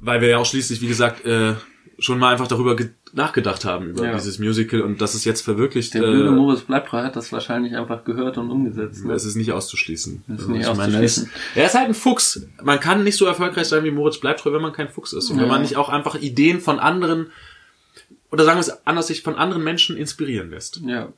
[0.00, 1.54] Weil wir ja auch schließlich, wie gesagt, äh,
[1.98, 4.14] schon mal einfach darüber ge- nachgedacht haben, über Ja.
[4.14, 5.94] dieses Musical und das ist jetzt verwirklicht.
[5.94, 9.04] der blöde äh, Moritz Bleibtreu hat das wahrscheinlich einfach gehört und umgesetzt.
[9.04, 9.12] Ne?
[9.14, 10.22] Es ist nicht auszuschließen.
[10.26, 11.30] ist Also nicht ich meine, er ist, auszuschließen.
[11.54, 12.46] er ist halt ein Fuchs.
[12.62, 15.30] Man kann nicht so erfolgreich sein wie Moritz Bleibtreu, wenn man kein Fuchs ist.
[15.30, 15.52] Und wenn Ja.
[15.52, 17.30] man nicht auch einfach Ideen von anderen,
[18.30, 20.80] oder sagen wir es anders, sich von anderen Menschen inspirieren lässt.
[20.86, 21.08] Ja.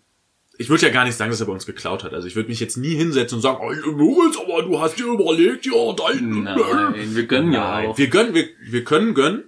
[0.58, 2.12] ich würde ja gar nicht sagen, dass er bei uns geklaut hat.
[2.12, 5.06] Also ich würde mich jetzt nie hinsetzen und sagen, oh, Moritz, aber du hast dir
[5.06, 6.42] überlegt, ja, dein...
[6.42, 7.96] Nein, wir gönnen ja auch.
[7.96, 9.44] wir gönnen, wir, wir können gönnen.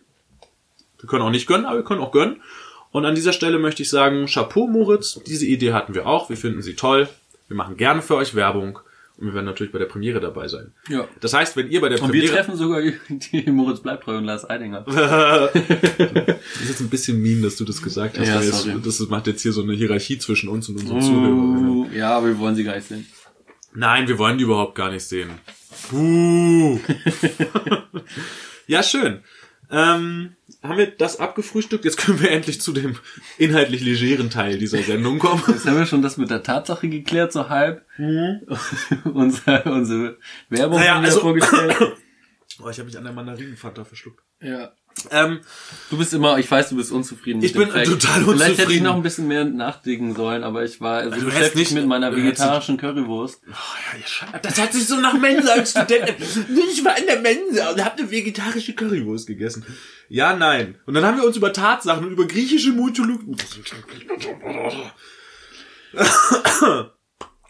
[1.03, 2.41] Wir können auch nicht gönnen, aber wir können auch gönnen.
[2.93, 5.21] Und an dieser Stelle möchte ich sagen, Chapeau, Moritz.
[5.27, 6.29] Diese Idee hatten wir auch.
[6.29, 7.09] Wir finden sie toll.
[7.49, 8.79] Wir machen gerne für euch Werbung.
[9.19, 10.73] Und wir werden natürlich bei der Premiere dabei sein.
[10.88, 11.07] Ja.
[11.21, 12.35] Das heißt, wenn ihr bei der Und wir Premiere...
[12.35, 14.81] treffen sogar die Moritz Bleibtreu und Lars Eidinger.
[14.87, 15.55] das
[16.61, 18.29] ist jetzt ein bisschen mean, dass du das gesagt hast.
[18.29, 21.69] Ja, jetzt, das macht jetzt hier so eine Hierarchie zwischen uns und unseren Zuhörern.
[21.69, 23.07] Uh, ja, aber wir wollen sie gar nicht sehen.
[23.75, 25.31] Nein, wir wollen die überhaupt gar nicht sehen.
[25.91, 26.79] Buh.
[28.67, 29.21] ja, schön.
[29.71, 31.85] Ähm, haben wir das abgefrühstückt?
[31.85, 32.96] Jetzt können wir endlich zu dem
[33.38, 35.42] inhaltlich legeren Teil dieser Sendung kommen.
[35.48, 37.85] Jetzt haben wir schon das mit der Tatsache geklärt, so halb.
[39.05, 41.77] unsere, unsere Werbung Naja, haben wir also- vorgestellt.
[42.62, 44.23] Oh, ich habe mich an der Mandarinenfanta verschluckt.
[44.41, 44.73] ja.
[45.11, 45.41] Ähm,
[45.88, 47.38] Du bist immer, ich weiß, du bist unzufrieden.
[47.41, 47.87] mit Ich dem bin Fact.
[47.87, 48.85] total Vielleicht hätte ich unzufrieden.
[48.85, 51.87] noch ein bisschen mehr nachdenken sollen, aber ich war also Du hättest beschäftigt nicht- mit
[51.87, 53.41] meiner du vegetarischen Currywurst.
[53.47, 54.38] oh, ja, ihr Scheiße.
[54.43, 56.12] das hat sich so nach Mensa als Student.
[56.21, 59.65] Ich war in der Mensa und habe eine vegetarische Currywurst gegessen.
[60.11, 60.79] Ja, nein.
[60.85, 63.35] Und dann haben wir uns über Tatsachen und über griechische Mythologie.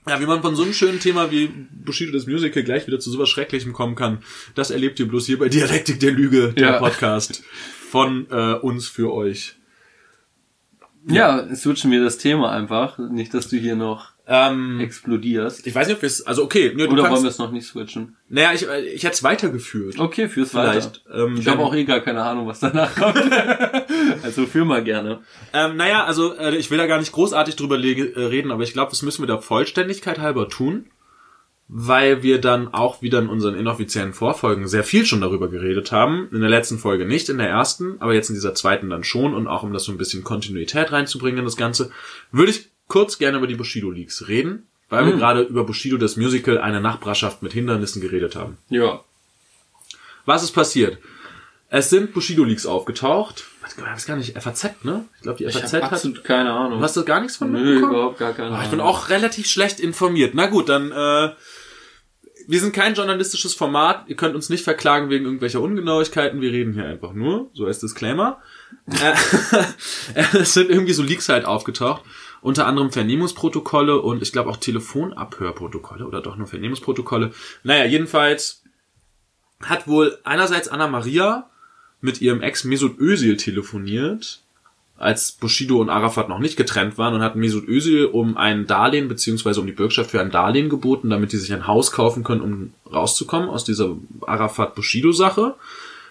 [0.08, 3.10] Ja, wie man von so einem schönen Thema wie Bushido das Musical gleich wieder zu
[3.10, 4.18] sowas Schrecklichem kommen kann,
[4.54, 6.78] das erlebt ihr bloß hier bei Dialektik der Lüge, der Ja.
[6.78, 7.42] Podcast
[7.90, 9.54] von äh, uns für euch.
[11.06, 12.98] Ja, switchen wir das Thema einfach.
[12.98, 15.66] Nicht, dass du hier noch Ähm, explodierst.
[15.66, 17.52] ich weiß nicht, ob wir es, also okay, du Oder wollen kannst, wir es noch
[17.52, 18.16] nicht switchen?
[18.30, 19.98] naja, ich, äh, ich hätte es weitergeführt.
[19.98, 21.04] Okay, fürs Vielleicht.
[21.06, 21.24] weiter.
[21.26, 23.18] Ähm, Ich habe auch eh gar keine Ahnung, was danach kommt.
[24.22, 25.20] also führ mal gerne.
[25.52, 28.72] Ähm, naja, also äh, ich will da gar nicht großartig drüber äh, reden, aber ich
[28.72, 30.86] glaube, das müssen wir der Vollständigkeit halber tun,
[31.68, 36.28] weil wir dann auch wieder in unseren inoffiziellen Vorfolgen sehr viel schon darüber geredet haben.
[36.32, 39.34] In der letzten Folge nicht, in der ersten, aber jetzt in dieser zweiten dann schon
[39.34, 41.90] und auch um das so ein bisschen Kontinuität reinzubringen in das Ganze,
[42.30, 46.16] würde ich kurz gerne über die Bushido Leaks reden, weil wir gerade über Bushido das
[46.16, 48.58] Musical eine Nachbarschaft mit Hindernissen geredet haben.
[48.68, 49.00] Ja.
[50.26, 50.98] Was ist passiert?
[51.70, 53.44] Es sind Bushido Leaks aufgetaucht.
[53.66, 55.06] Ich weiß gar nicht, FAZ, ne?
[55.16, 56.80] Ich glaube, die Ich FAZ habe hat absolut keine Ahnung.
[56.80, 58.64] Du hast da gar nichts von Nö, überhaupt gar keine Ah, Ahnung.
[58.64, 60.34] Ich bin auch relativ schlecht informiert.
[60.34, 61.30] Na gut, dann, äh,
[62.46, 64.04] wir sind kein journalistisches Format.
[64.08, 66.42] Ihr könnt uns nicht verklagen wegen irgendwelcher Ungenauigkeiten.
[66.42, 67.48] Wir reden hier einfach nur.
[67.54, 68.42] So als Disclaimer.
[69.00, 69.14] Äh,
[70.36, 72.02] es sind irgendwie so Leaks halt aufgetaucht.
[72.42, 77.32] Unter anderem Vernehmungsprotokolle und ich glaube auch Telefonabhörprotokolle oder doch nur Vernehmungsprotokolle.
[77.62, 78.64] Naja, jedenfalls
[79.62, 81.48] hat wohl einerseits Anna Maria
[82.00, 84.40] mit ihrem Ex Mesut Özil telefoniert,
[84.98, 89.06] als Bushido und Arafat noch nicht getrennt waren und hat Mesut Özil um ein Darlehen
[89.06, 92.40] beziehungsweise um die Bürgschaft für ein Darlehen geboten, damit die sich ein Haus kaufen können,
[92.40, 95.54] um rauszukommen aus dieser Arafat-Bushido-Sache.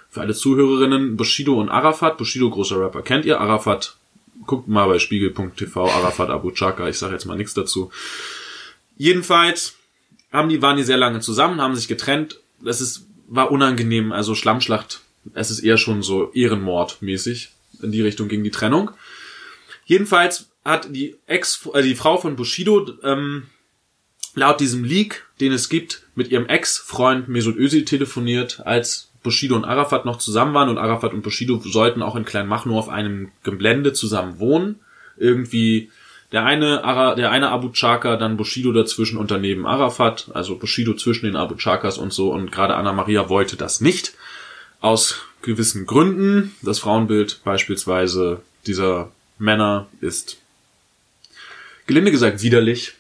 [0.09, 3.97] Für alle Zuhörerinnen, Bushido und Arafat, Bushido großer Rapper kennt ihr, Arafat
[4.45, 7.91] guckt mal bei spiegel.tv, Arafat Abu Chaka, ich sage jetzt mal nichts dazu.
[8.97, 9.75] Jedenfalls
[10.32, 12.39] haben die, waren die sehr lange zusammen, haben sich getrennt.
[12.62, 15.01] Das ist, war unangenehm, also Schlammschlacht.
[15.34, 17.49] Es ist eher schon so Ehrenmord-mäßig.
[17.82, 18.91] In die Richtung ging die Trennung.
[19.86, 23.47] Jedenfalls hat die Ex, äh, die Frau von Bushido, ähm,
[24.36, 29.65] laut diesem Leak, den es gibt, mit ihrem Ex-Freund Mesut Özil telefoniert, als Bushido und
[29.65, 33.93] Arafat noch zusammen waren und Arafat und Bushido sollten auch in Kleinmachnow auf einem Gelände
[33.93, 34.79] zusammen wohnen.
[35.17, 35.91] Irgendwie
[36.31, 40.93] der eine, Ara, der eine Abu Chaka, dann Bushido dazwischen und daneben Arafat, also Bushido
[40.93, 44.13] zwischen den Abu Chakas und so und gerade Anna Maria wollte das nicht.
[44.79, 46.55] Aus gewissen Gründen.
[46.62, 50.38] Das Frauenbild beispielsweise dieser Männer ist
[51.86, 52.93] gelinde gesagt widerlich.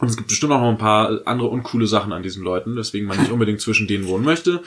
[0.00, 3.06] Und es gibt bestimmt auch noch ein paar andere uncoole Sachen an diesen Leuten, weswegen
[3.06, 4.62] man nicht unbedingt zwischen denen wohnen möchte.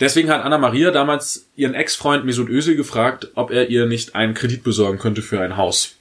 [0.00, 4.34] Deswegen hat Anna Maria damals ihren Ex-Freund Mesut Özil gefragt, ob er ihr nicht einen
[4.34, 5.94] Kredit besorgen könnte für ein Haus,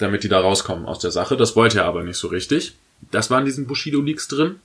[0.00, 1.36] damit die da rauskommen aus der Sache.
[1.36, 2.74] Das wollte er aber nicht so richtig.
[3.12, 4.56] Das war in diesen Bushido-Leaks drin.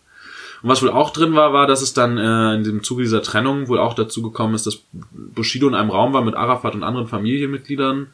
[0.64, 3.22] Und was wohl auch drin war, war, dass es dann äh, in dem Zuge dieser
[3.22, 6.84] Trennung wohl auch dazu gekommen ist, dass Bushido in einem Raum war mit Arafat und
[6.84, 8.08] anderen Familienmitgliedern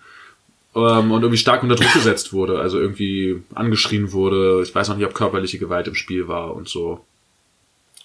[0.78, 4.62] ähm, und irgendwie stark unter Druck gesetzt wurde, also irgendwie angeschrien wurde.
[4.64, 7.04] Ich weiß noch nicht, ob körperliche Gewalt im Spiel war und so.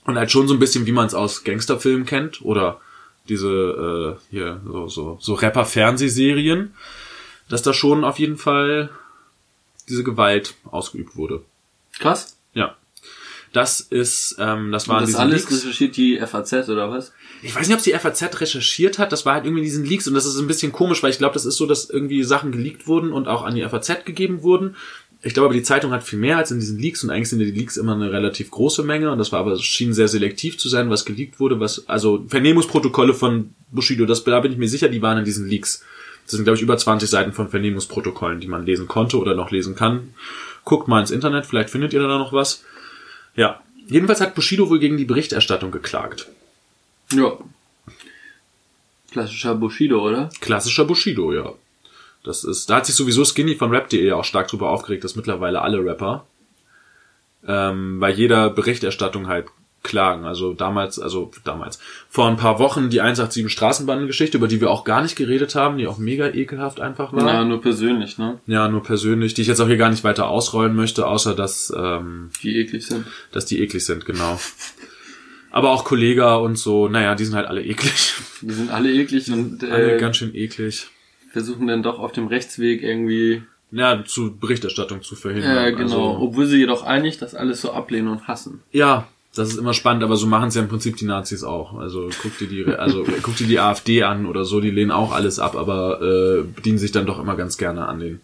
[0.05, 2.81] Und halt schon so ein bisschen, wie man es aus Gangsterfilmen kennt oder
[3.29, 6.75] diese äh, hier so so so Rapper-Fernsehserien,
[7.49, 8.91] dass da schon auf jeden Fall
[9.89, 11.43] diese Gewalt ausgeübt wurde.
[11.99, 12.37] Krass.
[13.53, 15.65] Das ist, ähm, das waren das alles Leaks.
[15.65, 17.13] recherchiert die FAZ oder was?
[17.43, 19.13] Ich weiß nicht, ob die FAZ recherchiert hat.
[19.13, 21.19] Das war halt irgendwie in diesen Leaks und das ist ein bisschen komisch, weil ich
[21.19, 24.43] glaube, das ist so, dass irgendwie Sachen geleakt wurden und auch an die FAZ gegeben
[24.43, 24.75] wurden.
[25.25, 27.41] Ich glaube aber, die Zeitung hat viel mehr als in diesen Leaks und eigentlich sind
[27.41, 30.59] ja die Leaks immer eine relativ große Menge und das war aber, schien sehr selektiv
[30.59, 34.69] zu sein, was geleakt wurde, was, also Vernehmungsprotokolle von Bushido, das, da bin ich mir
[34.69, 35.85] sicher, die waren in diesen Leaks.
[36.25, 39.51] Das sind, glaube ich, über 20 Seiten von Vernehmungsprotokollen, die man lesen konnte oder noch
[39.51, 40.15] lesen kann.
[40.65, 42.65] Guckt mal ins Internet, vielleicht findet ihr da noch was.
[43.35, 43.61] Ja.
[43.89, 46.29] Jedenfalls hat Bushido wohl gegen die Berichterstattung geklagt.
[47.13, 47.37] Ja.
[49.11, 50.31] Klassischer Bushido, oder?
[50.41, 51.53] Klassischer Bushido, ja.
[52.25, 55.61] Das ist, da hat sich sowieso Skinny von Rap.de auch stark drüber aufgeregt, dass mittlerweile
[55.63, 56.25] alle Rapper
[57.47, 59.49] ähm, bei jeder Berichterstattung halt
[59.83, 60.25] klagen.
[60.25, 64.85] Also damals, also damals, vor ein paar Wochen die 187 Straßenbahngeschichte, über die wir auch
[64.85, 67.27] gar nicht geredet haben, die auch mega ekelhaft einfach war.
[67.27, 68.39] Ja, nur persönlich, ne?
[68.47, 71.73] Ja, nur persönlich, die ich jetzt auch hier gar nicht weiter ausrollen möchte, außer dass,
[71.77, 73.07] ähm, Die eklig sind.
[73.33, 74.39] dass die eklig sind, genau.
[75.51, 78.15] Aber auch Kollega und so, naja, die sind halt alle eklig.
[78.41, 80.89] Die sind alle eklig und Alle äh, ganz schön eklig.
[81.31, 83.43] versuchen dann doch auf dem Rechtsweg irgendwie.
[83.71, 85.55] Ja, zu Berichterstattung zu verhindern.
[85.57, 85.83] Ja, genau.
[85.83, 88.63] Also, Obwohl sie jedoch einig das alles so ablehnen und hassen.
[88.71, 91.79] ja, das ist immer spannend, aber so machen es ja im Prinzip die Nazis auch.
[91.79, 95.13] Also guck dir die, also guck dir die AfD an oder so, die lehnen auch
[95.13, 98.21] alles ab, aber äh, bedienen sich dann doch immer ganz gerne an den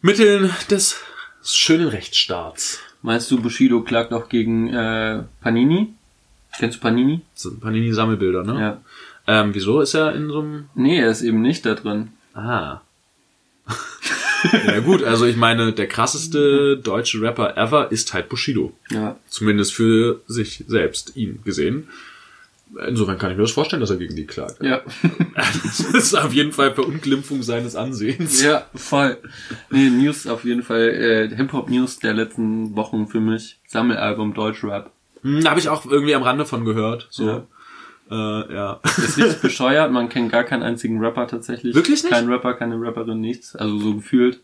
[0.00, 1.00] Mitteln des
[1.42, 2.80] schönen Rechtsstaats.
[3.02, 5.94] Meinst du, Bushido klagt auch gegen äh, Panini?
[6.58, 7.20] Kennst du Panini?
[7.34, 8.60] Das sind Panini-Sammelbilder, ne?
[8.60, 8.80] Ja.
[9.26, 10.68] Ähm, wieso ist er in so einem...
[10.74, 12.10] Nee, er ist eben nicht da drin.
[12.34, 12.80] Ah.
[14.66, 18.72] Ja gut, also ich meine, der krasseste deutsche Rapper ever ist halt Bushido.
[18.90, 19.16] Ja.
[19.28, 21.88] Zumindest für sich selbst, ihn gesehen.
[22.88, 24.62] Insofern kann ich mir das vorstellen, dass er gegen die klagt.
[24.62, 24.80] Ja.
[25.34, 28.42] Das ist auf jeden Fall Verunglimpfung seines Ansehens.
[28.42, 29.18] ja, voll.
[29.70, 30.88] Nee, News auf jeden Fall.
[31.32, 33.58] Äh, Hip-Hop-News der letzten Wochen für mich.
[33.66, 34.90] Sammelalbum Deutschrap.
[35.22, 37.08] Hm, Habe ich auch irgendwie am Rande von gehört.
[37.10, 37.26] So.
[37.26, 37.46] Ja.
[38.14, 38.80] Äh, ja.
[38.84, 41.74] Ist nichts bescheuert, man kennt gar keinen einzigen Rapper tatsächlich.
[41.74, 42.12] Wirklich nicht?
[42.12, 43.56] Kein Rapper, keine Rapperin, nichts.
[43.56, 44.40] Also so gefühlt.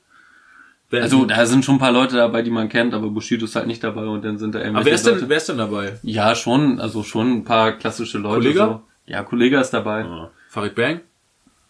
[0.90, 3.54] Wer, Also da sind schon ein paar Leute dabei, die man kennt, aber Bushido ist
[3.54, 5.18] halt nicht dabei und dann sind da irgendwelche aber wer ist, Leute.
[5.20, 5.98] denn, wer ist denn dabei?
[6.02, 8.40] Ja, schon, also schon ein paar klassische Leute.
[8.40, 8.58] Kollege?
[8.58, 8.82] So.
[9.06, 10.04] Ja, Kollege ist dabei.
[10.04, 11.00] Ah, Farid Bang?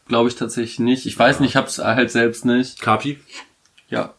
[0.09, 1.05] Glaube ich tatsächlich nicht.
[1.05, 2.81] Ich weiß nicht, ich hab's halt selbst nicht.
[2.81, 3.19] Kapi?
[3.91, 4.15] Ja.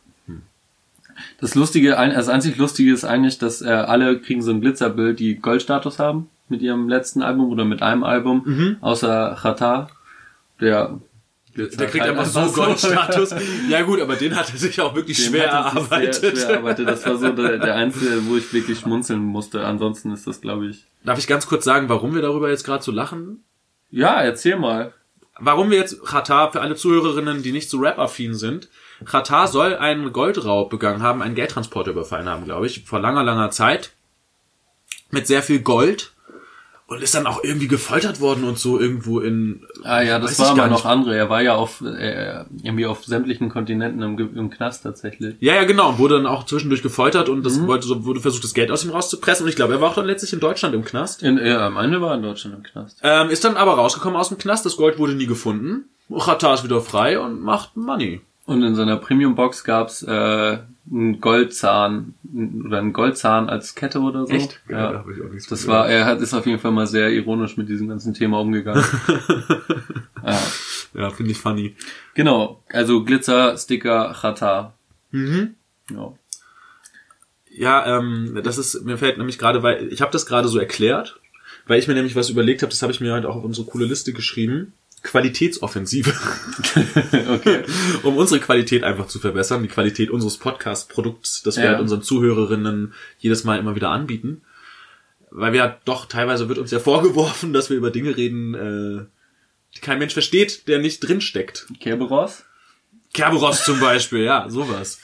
[1.39, 5.35] Das Lustige, das einzig Lustige ist eigentlich, dass äh, alle kriegen so ein Glitzerbild, die
[5.35, 8.77] Goldstatus haben mit ihrem letzten Album oder mit einem Album, Mhm.
[8.81, 9.89] außer Chata,
[10.59, 10.99] der
[11.55, 12.51] Der kriegt halt einfach so.
[12.61, 13.33] Goldstatus.
[13.69, 16.15] ja gut, aber den hat er sich auch wirklich Den schwer hat er sich erarbeitet.
[16.15, 16.87] Sehr, schwer erarbeitet.
[16.87, 19.65] Das war so der, der einzige, wo ich wirklich schmunzeln musste.
[19.65, 20.85] Ansonsten ist das, glaube ich.
[21.03, 23.43] Darf ich ganz kurz sagen, warum wir darüber jetzt gerade so lachen?
[23.89, 24.93] Ja, erzähl mal.
[25.39, 28.69] Warum wir jetzt Qatar, für alle Zuhörerinnen, die nicht so rap-affin sind,
[29.05, 33.49] Qatar soll einen Goldraub begangen haben, einen Geldtransporter überfallen haben, glaube ich, vor langer, langer
[33.49, 33.91] Zeit.
[35.09, 36.10] Mit sehr viel Gold.
[36.91, 39.61] Und ist dann auch irgendwie gefoltert worden und so irgendwo in...
[39.83, 41.15] Ah ja, das war aber noch andere.
[41.15, 45.37] Er war ja auf äh, irgendwie auf sämtlichen Kontinenten im, im Knast tatsächlich.
[45.39, 45.91] Ja, ja, genau.
[45.91, 47.43] Und wurde dann auch zwischendurch gefoltert und Mhm.
[47.43, 49.45] das wollte so, wurde versucht, das Geld aus ihm rauszupressen.
[49.45, 51.23] Und ich glaube, er war auch dann letztlich in Deutschland im Knast.
[51.23, 52.99] In, äh, am Ende war er in Deutschland im Knast.
[53.03, 54.65] Ähm, ist dann aber rausgekommen aus dem Knast.
[54.65, 55.85] Das Gold wurde nie gefunden.
[56.13, 58.19] Qatar ist wieder frei und macht Money.
[58.45, 60.57] Und in seiner Premium-Box gab's äh,
[60.91, 62.15] einen Goldzahn
[62.65, 64.33] oder einen Goldzahn als Kette oder so.
[64.69, 64.93] Ja.
[64.93, 67.55] hab ich auch nichts Das war, er hat ist auf jeden Fall mal sehr ironisch
[67.57, 68.83] mit diesem ganzen Thema umgegangen.
[70.25, 70.39] ja.
[70.93, 71.75] Ja, finde ich funny.
[72.13, 74.73] Genau, also Glitzer, Sticker, Chata.
[75.11, 75.55] Mhm.
[75.89, 76.13] Ja.
[77.53, 81.19] Ja, ähm, das ist, mir fällt nämlich gerade, weil ich habe das gerade so erklärt,
[81.67, 83.67] weil ich mir nämlich was überlegt habe, das habe ich mir halt auch auf unsere
[83.67, 84.73] coole Liste geschrieben.
[85.03, 86.13] Qualitätsoffensive.
[87.29, 87.63] okay.
[88.03, 91.69] um unsere Qualität einfach zu verbessern, die Qualität unseres Podcast-Produkts, das wir Ja.
[91.71, 94.41] halt unseren Zuhörerinnen jedes Mal immer wieder anbieten.
[95.31, 99.05] Weil wir ja doch, teilweise wird uns ja vorgeworfen, dass wir über Dinge reden, äh,
[99.75, 101.67] die kein Mensch versteht, der nicht drinsteckt.
[101.79, 102.43] Kerberos?
[103.13, 104.99] Kerberos zum Beispiel, ja, sowas.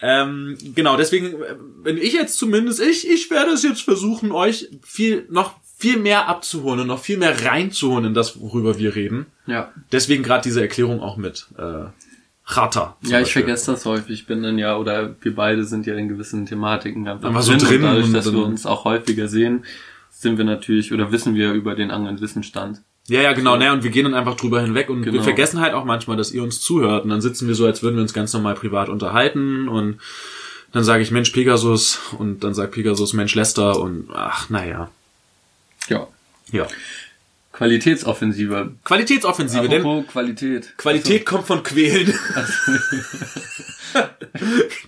[0.00, 4.68] Ähm, genau, deswegen, äh, wenn ich jetzt zumindest, ich, ich werde es jetzt versuchen, euch
[4.82, 9.26] viel, noch viel mehr abzuholen und noch viel mehr reinzuholen in das, worüber wir reden.
[9.46, 9.70] Ja.
[9.92, 11.84] Deswegen gerade diese Erklärung auch mit äh,
[12.46, 13.42] zum Ja, ich Beispiel.
[13.42, 14.10] vergesse das häufig.
[14.20, 17.52] Ich bin dann ja, oder wir beide sind ja in gewissen Thematiken einfach Aber so
[17.52, 17.60] drin.
[17.60, 19.64] drin und dadurch, und dass wir dann- uns auch häufiger sehen,
[20.10, 22.80] sind wir natürlich oder wissen wir über den anderen Wissensstand.
[23.08, 25.22] Ja, ja, genau, ne, und wir gehen dann einfach drüber hinweg und wir Genau.
[25.22, 27.96] vergessen halt auch manchmal, dass ihr uns zuhört und dann sitzen wir so, als würden
[27.96, 29.98] wir uns ganz normal privat unterhalten und
[30.72, 34.90] dann sage ich Mensch Pegasus und dann sagt Pegasus Mensch Lester und ach, naja.
[35.88, 36.06] Ja.
[36.52, 36.66] Ja.
[37.52, 38.72] Qualitätsoffensive.
[38.84, 40.74] Qualitätsoffensive, denn Apropos Qualität.
[40.76, 42.12] Qualität kommt von Quälen.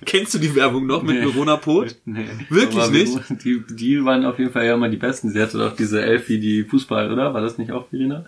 [0.04, 1.24] Kennst du die Werbung noch mit Nee.
[1.26, 1.94] Verona Pot?
[2.04, 2.26] Nee.
[2.48, 3.18] Wirklich Aber nicht?
[3.44, 5.30] Die, die waren auf jeden Fall ja immer die besten.
[5.30, 7.32] Sie hatte doch diese Elfie, die Fußball, oder?
[7.34, 8.26] War das nicht auch Verena?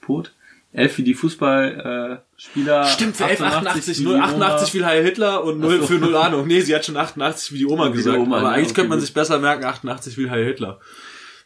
[0.00, 0.32] Pot?
[0.74, 2.82] Elfie, die Fußballspieler.
[2.82, 5.86] Äh, Stimmt, für 1188, wie die 088 wie Heil Hitler und 0 Ach so.
[5.86, 6.46] für 0 Ahnung.
[6.46, 8.18] Nee, sie hat schon 88 wie die Oma Wie die gesagt.
[8.18, 9.06] Oma, aber ja, eigentlich okay, könnte man gut.
[9.06, 10.80] sich besser merken, 88 wie Heil Hitler.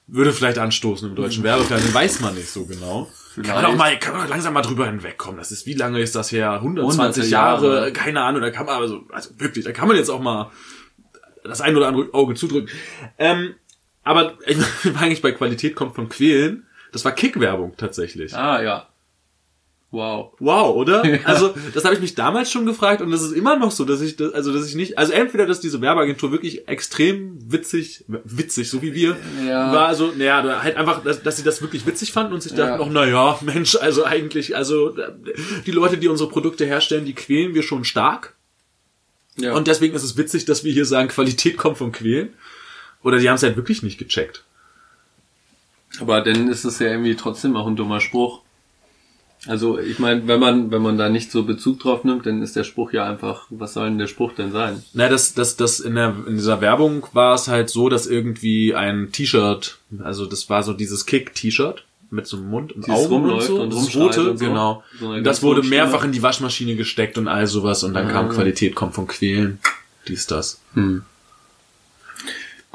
[0.07, 3.11] Würde vielleicht anstoßen im deutschen Werbefernsehen, weiß man nicht so genau.
[3.43, 5.39] Kann man auch mal, kann man langsam mal drüber hinwegkommen.
[5.39, 6.53] Das ist, wie lange ist das her?
[6.53, 7.93] 120 Jahre, Jahre.
[7.93, 10.51] keine Ahnung, da kann man aber so, also wirklich, da kann man jetzt auch mal
[11.45, 12.71] das ein oder andere Auge zudrücken.
[13.19, 13.55] Ähm,
[14.05, 14.59] aber ich
[14.95, 16.67] war eigentlich bei Qualität kommt von Quälen.
[16.93, 18.35] Das war Kick-Werbung tatsächlich.
[18.35, 18.87] Ah, ja.
[19.97, 20.33] Wow.
[20.41, 21.03] Wow, oder?
[21.25, 24.03] Also, das habe ich mich damals schon gefragt und das ist immer noch so, dass
[24.03, 28.69] ich das, also dass ich nicht, also entweder, dass diese Werbeagentur wirklich extrem witzig, witzig,
[28.69, 29.73] so wie wir, Ja.
[29.73, 32.59] war also, naja, halt einfach, dass, dass sie das wirklich witzig fanden und sich Ja.
[32.77, 34.95] dachten, noch, na ja, Mensch, also eigentlich, also
[35.65, 38.35] die Leute, die unsere Produkte herstellen, die quälen wir schon stark
[39.39, 39.55] Ja.
[39.55, 42.35] und deswegen ist es witzig, dass wir hier sagen, Qualität kommt vom Quälen.
[43.03, 44.43] Oder die haben es halt wirklich nicht gecheckt.
[46.01, 48.43] Aber dann ist es ja irgendwie trotzdem auch ein dummer Spruch.
[49.47, 52.57] Also ich meine, wenn man wenn man da nicht so Bezug drauf nimmt, dann ist
[52.57, 54.83] der Spruch ja einfach, was soll denn der Spruch denn sein?
[54.93, 58.75] Na, das, das, das in der, in dieser Werbung war es halt so, dass irgendwie
[58.75, 63.15] ein T-Shirt, also das war so dieses Kick-T-Shirt mit so einem Mund und Dieses Augen
[63.15, 64.45] und rumläuft so, und das rote, und so.
[64.45, 64.83] genau.
[65.01, 68.33] So das wurde mehrfach in die Waschmaschine gesteckt und all sowas und dann kam Ah.
[68.33, 69.59] Qualität kommt vom Quälen,
[70.09, 70.61] dies, das.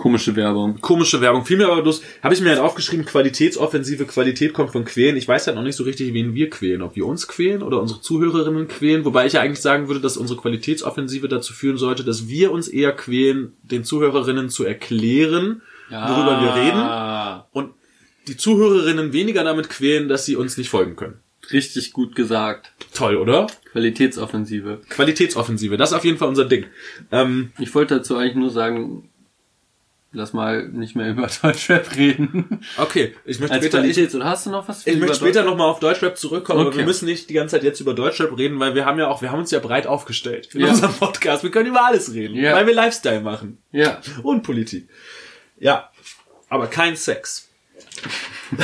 [0.01, 0.81] Komische Werbung.
[0.81, 1.45] Komische Werbung.
[1.45, 5.15] Viel mehr aber bloß, habe ich mir halt aufgeschrieben, Qualitätsoffensive, Qualität kommt von Quälen.
[5.15, 6.81] Ich weiß halt noch nicht so richtig, wen wir quälen.
[6.81, 9.05] Ob wir uns quälen oder unsere Zuhörerinnen quälen.
[9.05, 12.67] Wobei ich ja eigentlich sagen würde, dass unsere Qualitätsoffensive dazu führen sollte, dass wir uns
[12.67, 15.61] eher quälen, den Zuhörerinnen zu erklären,
[15.91, 16.79] worüber wir reden.
[16.79, 17.41] reden.
[17.51, 17.69] Und
[18.27, 21.19] die Zuhörerinnen weniger damit quälen, dass sie uns nicht folgen können.
[21.51, 22.71] Richtig gut gesagt.
[22.93, 23.45] Toll, oder?
[23.71, 24.81] Qualitätsoffensive.
[24.89, 26.65] Qualitätsoffensive, das ist auf jeden Fall unser Ding.
[27.11, 29.09] Ähm, Ich wollte dazu eigentlich nur sagen,
[30.13, 32.61] lass mal nicht mehr über Deutschrap reden.
[32.77, 34.85] okay, ich möchte Als später, ich, oder hast du noch was?
[34.85, 36.79] ich möchte später nochmal auf Deutschrap zurückkommen, aber Okay.
[36.79, 39.21] wir müssen nicht die ganze Zeit jetzt über Deutschrap reden, weil wir haben ja auch,
[39.21, 40.69] wir haben uns ja breit aufgestellt in Ja.
[40.69, 41.43] unserem Podcast.
[41.43, 42.53] Wir können über alles reden, Ja.
[42.55, 44.01] weil wir Lifestyle machen Ja.
[44.23, 44.89] und Politik.
[45.59, 45.89] Ja,
[46.49, 47.47] aber kein Sex.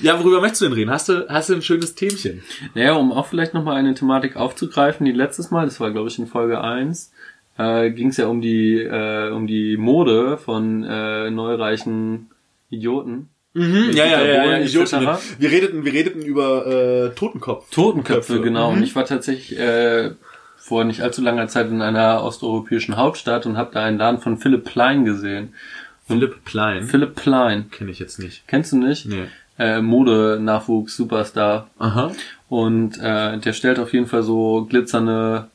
[0.00, 0.90] ja, worüber möchtest du denn reden?
[0.90, 2.42] Hast du, hast du ein schönes Themchen?
[2.74, 6.18] Naja, um auch vielleicht nochmal eine Thematik aufzugreifen, die letztes Mal, das war glaube ich
[6.18, 7.11] in Folge 1,
[7.58, 12.30] äh, ging es ja um die, äh, um die Mode von äh, neureichen
[12.70, 13.28] Idioten.
[13.54, 15.04] Mhm, ja, ja, ja, ja, Idioten.
[15.06, 15.36] etc..
[15.38, 17.70] Wir redeten, wir redeten über äh, Totenkopf.
[17.70, 18.40] Totenköpfe, Köpfe.
[18.40, 18.70] genau.
[18.70, 18.78] Mhm.
[18.78, 20.12] Und ich war tatsächlich äh,
[20.56, 24.38] vor nicht allzu langer Zeit in einer osteuropäischen Hauptstadt und habe da einen Laden von
[24.38, 25.52] Philipp Plein gesehen.
[26.06, 26.84] Philipp Plein.
[26.84, 28.46] Philipp Plein, Kenne ich jetzt nicht.
[28.48, 29.06] kennst du nicht?
[29.06, 29.24] Nee.
[29.58, 31.68] Äh, Mode-Nachwuchs, Superstar.
[31.78, 32.10] Aha.
[32.48, 35.48] Und äh, der stellt auf jeden Fall so glitzernde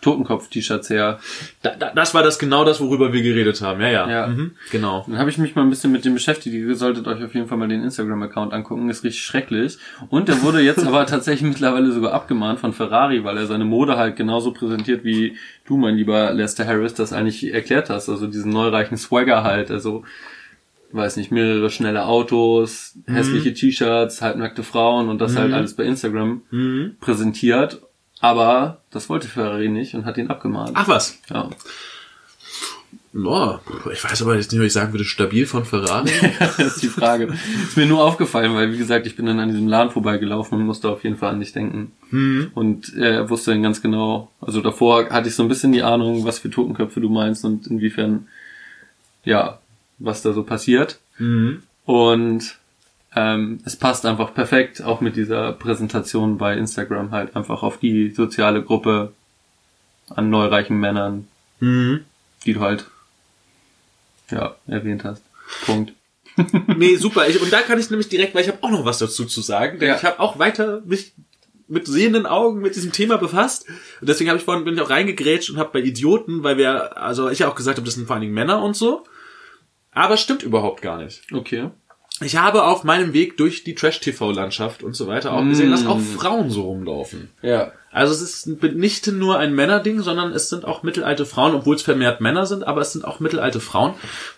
[0.00, 1.18] Totenkopf-T-Shirts her.
[1.62, 3.80] Da, da, das war das genau das, worüber wir geredet haben.
[3.80, 4.10] Ja, ja.
[4.10, 4.26] Ja.
[4.28, 4.52] Mhm.
[4.70, 5.04] Genau.
[5.08, 6.54] Dann habe ich mich mal ein bisschen mit dem beschäftigt.
[6.54, 8.88] Ihr solltet euch auf jeden Fall mal den Instagram-Account angucken.
[8.90, 9.78] Ist richtig schrecklich.
[10.08, 13.96] Und der wurde jetzt aber tatsächlich mittlerweile sogar abgemahnt von Ferrari, weil er seine Mode
[13.96, 18.08] halt genauso präsentiert, wie du, mein lieber Lester Harris, das eigentlich erklärt hast.
[18.08, 19.70] Also diesen neureichen Swagger halt.
[19.70, 20.04] Also,
[20.92, 26.42] weiß nicht, mehrere schnelle Autos, hässliche T-Shirts, halbnackte Frauen und das halt alles bei Instagram
[26.50, 26.96] Mhm.
[27.00, 27.82] präsentiert.
[28.20, 30.72] Aber das wollte Ferrari nicht und hat ihn abgemahnt.
[30.74, 31.18] Ach was.
[31.30, 31.48] Ja.
[33.12, 36.10] Boah, ich weiß aber jetzt nicht, ob ich sagen würde, stabil von Ferrari.
[36.38, 37.32] das ist die Frage.
[37.62, 40.66] Ist mir nur aufgefallen, weil wie gesagt, ich bin dann an diesem Laden vorbeigelaufen und
[40.66, 41.92] musste auf jeden Fall an dich denken.
[42.10, 42.50] Mhm.
[42.54, 46.24] Und er wusste dann ganz genau, also davor hatte ich so ein bisschen die Ahnung,
[46.24, 48.28] was für Totenköpfe du meinst und inwiefern,
[49.24, 49.58] ja,
[49.98, 50.98] was da so passiert.
[51.18, 51.62] Mhm.
[51.86, 52.57] Und
[53.20, 58.10] ähm, es passt einfach perfekt, auch mit dieser Präsentation bei Instagram halt einfach auf die
[58.10, 59.12] soziale Gruppe
[60.08, 61.26] an neureichen Männern,
[61.60, 62.04] Mhm.
[62.46, 62.86] die du halt,
[64.30, 65.22] ja, erwähnt hast.
[65.66, 65.92] Punkt.
[66.76, 67.26] Nee, super.
[67.28, 69.40] Ich, und da kann ich nämlich direkt, weil ich habe auch noch was dazu zu
[69.40, 69.96] sagen, denn Ja.
[69.96, 71.12] ich habe auch weiter mich
[71.66, 73.66] mit sehenden Augen mit diesem Thema befasst.
[74.00, 76.96] Und deswegen habe ich vorhin bin ich auch reingegrätscht und habe bei Idioten, weil wir,
[76.96, 79.04] also ich ja auch gesagt habe, das sind vor allen Dingen Männer und so.
[79.90, 81.22] Aber stimmt überhaupt gar nicht.
[81.32, 81.70] Okay.
[82.20, 86.00] Ich habe auf meinem Weg durch die Trash-TV-Landschaft und so weiter auch gesehen, dass auch
[86.00, 87.30] Frauen so rumlaufen.
[87.42, 87.72] Ja.
[87.92, 91.82] Also es ist nicht nur ein Männerding, sondern es sind auch mittelalte Frauen, obwohl es
[91.82, 93.94] vermehrt Männer sind, aber es sind auch mittelalte Frauen.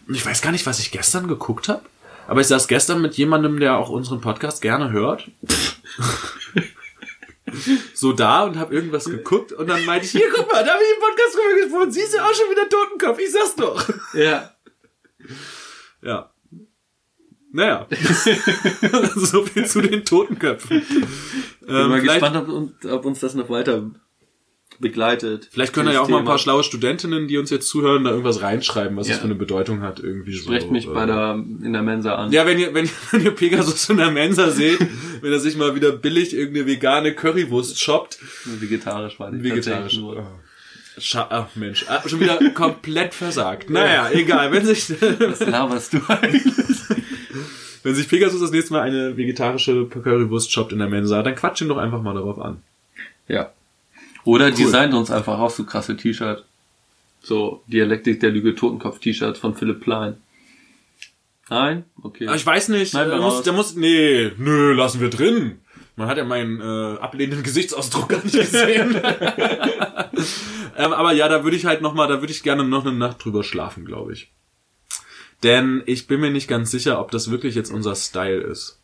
[0.06, 1.82] Und ich weiß gar nicht, was ich gestern geguckt habe,
[2.28, 5.30] aber ich saß gestern mit jemandem, der auch unseren Podcast gerne hört.
[7.94, 10.82] so da und habe irgendwas geguckt und dann meinte ich, hier, guck mal, da habe
[10.82, 13.88] ich im Podcast drüber gesprochen, siehst du auch schon wieder Totenkopf, ich sag's doch.
[14.14, 14.54] Ja.
[16.02, 16.30] Ja.
[17.52, 17.86] Naja.
[19.16, 20.80] so viel zu den Totenköpfen.
[20.80, 21.04] Bin
[21.68, 23.90] Ähm, mal vielleicht, gespannt, ob, uns- ob uns das noch weiter
[24.78, 25.48] begleitet.
[25.52, 26.30] vielleicht können ja auch mal ein Thema.
[26.30, 29.12] paar schlaue Studentinnen, die uns jetzt zuhören, da irgendwas reinschreiben, was Ja.
[29.14, 30.44] das für eine Bedeutung hat, irgendwie so.
[30.44, 32.32] Sprecht mich äh, bei der, in der Mensa an.
[32.32, 34.78] Ja, wenn ihr, wenn, wenn ihr Pegasus in der Mensa seht,
[35.20, 40.00] wenn er sich mal wieder billig irgendeine vegane Currywurst shoppt, Vegetarisch war die vegetarisch.
[40.98, 43.70] Scha Ach Mensch, ah, schon wieder komplett versagt.
[43.70, 44.50] Naja, egal.
[44.52, 46.42] Wenn sich, Was laberst du eigentlich?
[47.82, 51.60] Wenn sich Pegasus das nächste Mal eine vegetarische Currywurst shoppt in der Mensa, dann quatsch
[51.60, 52.62] ihn doch einfach mal darauf an.
[53.28, 53.52] Ja.
[54.24, 56.44] Oder designt uns einfach auch so krasse T-Shirt.
[57.22, 60.16] So Dialektik der Lüge Totenkopf-T-Shirts von Philipp Plein.
[61.48, 61.84] Nein?
[62.02, 62.26] Okay.
[62.26, 65.58] Aber ich weiß nicht, wir der muss, der muss, nee, nö, lassen wir drin.
[65.96, 68.94] Man hat ja meinen äh, ablehnenden Gesichtsausdruck gar nicht gesehen.
[70.76, 72.96] ähm, aber ja, da würde ich halt noch mal, da würde ich gerne noch eine
[72.96, 74.30] Nacht drüber schlafen, glaube ich.
[75.42, 78.78] Denn ich bin mir nicht ganz sicher, ob das wirklich jetzt unser Style ist.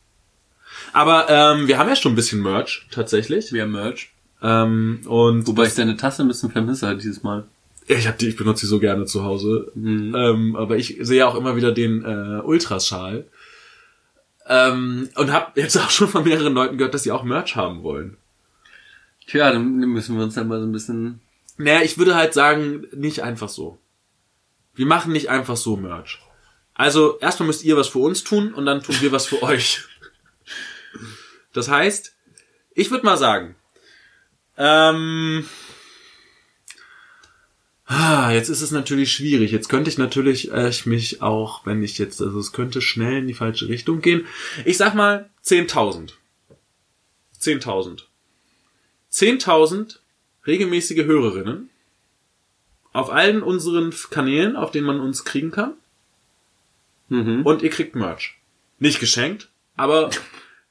[0.93, 3.53] Aber ähm, wir haben ja schon ein bisschen Merch, tatsächlich.
[3.53, 4.13] Wir haben Merch.
[4.43, 7.47] Ähm, und Wobei ich deine Tasse ein bisschen vermisse dieses Mal.
[7.87, 9.73] ich hab die, ich benutze die so gerne zu Hause.
[9.77, 13.27] Ähm, aber ich sehe auch immer wieder den äh, Ultraschal.
[14.49, 17.83] Ähm, und habe jetzt auch schon von mehreren Leuten gehört, dass sie auch Merch haben
[17.83, 18.17] wollen.
[19.27, 21.21] Tja, dann müssen wir uns dann mal so ein bisschen.
[21.59, 23.79] Naja, ich würde halt sagen, nicht einfach so.
[24.75, 26.21] Wir machen nicht einfach so Merch.
[26.77, 29.85] Also erstmal müsst ihr was für uns tun und dann tun wir was für euch.
[31.53, 32.14] Das heißt,
[32.74, 33.57] ich würde mal sagen,
[34.59, 35.47] ähm,
[37.87, 39.53] ah, jetzt ist es natürlich schwierig.
[39.53, 43.18] Jetzt könnte ich natürlich äh, ich mich auch, wenn ich jetzt, also es könnte schnell
[43.18, 44.27] in die falsche Richtung gehen.
[44.66, 46.12] Ich sag mal 10.000.
[47.41, 48.03] 10.000.
[49.11, 49.97] 10.000
[50.47, 51.70] regelmäßige Hörerinnen
[52.93, 55.74] auf allen unseren Kanälen, auf denen man uns kriegen kann.
[57.09, 57.43] Mhm.
[57.43, 58.39] Und ihr kriegt Merch.
[58.79, 60.11] Nicht geschenkt, aber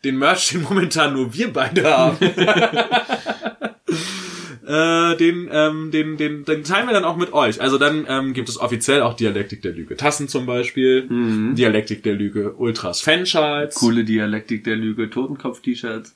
[0.03, 2.17] den Merch, den momentan nur wir beide haben.
[4.67, 7.61] äh, den, ähm, den, den, den teilen wir dann auch mit euch.
[7.61, 9.95] Also dann ähm, gibt es offiziell auch Dialektik der Lüge.
[9.97, 11.07] Tassen zum Beispiel.
[11.55, 12.53] Dialektik der Lüge.
[12.53, 13.75] Ultras Fanschals.
[13.75, 16.15] Coole Dialektik der Lüge Totenkopf-T-Shirts.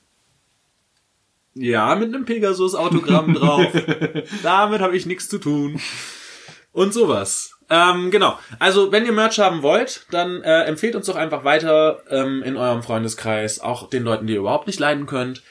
[1.55, 3.67] Ja, mit einem Pegasus-Autogramm drauf.
[4.43, 5.79] Damit habe ich nichts zu tun.
[6.71, 7.58] Und sowas.
[7.69, 8.39] Ähm, genau.
[8.57, 12.57] Also, wenn ihr Merch haben wollt, dann äh, empfehlt uns doch einfach weiter ähm, in
[12.57, 15.43] eurem Freundeskreis, auch den Leuten, die ihr überhaupt nicht leiden könnt.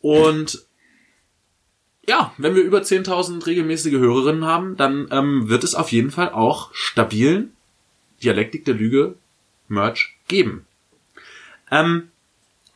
[0.00, 0.64] Und
[2.08, 6.30] ja, wenn wir über 10.000 regelmäßige Hörerinnen haben, dann ähm, wird es auf jeden Fall
[6.30, 7.52] auch stabilen
[8.22, 9.14] Dialektik der Lüge
[9.68, 10.66] Merch geben.
[11.70, 12.08] Ähm,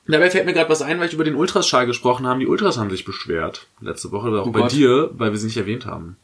[0.06, 2.38] Dabei fällt mir gerade was ein, weil ich über den Ultraschall gesprochen habe.
[2.40, 3.66] Die Ultras haben sich beschwert.
[3.80, 4.72] Letzte Woche oder auch Oh bei Gott.
[4.72, 6.18] dir, weil wir sie nicht erwähnt haben.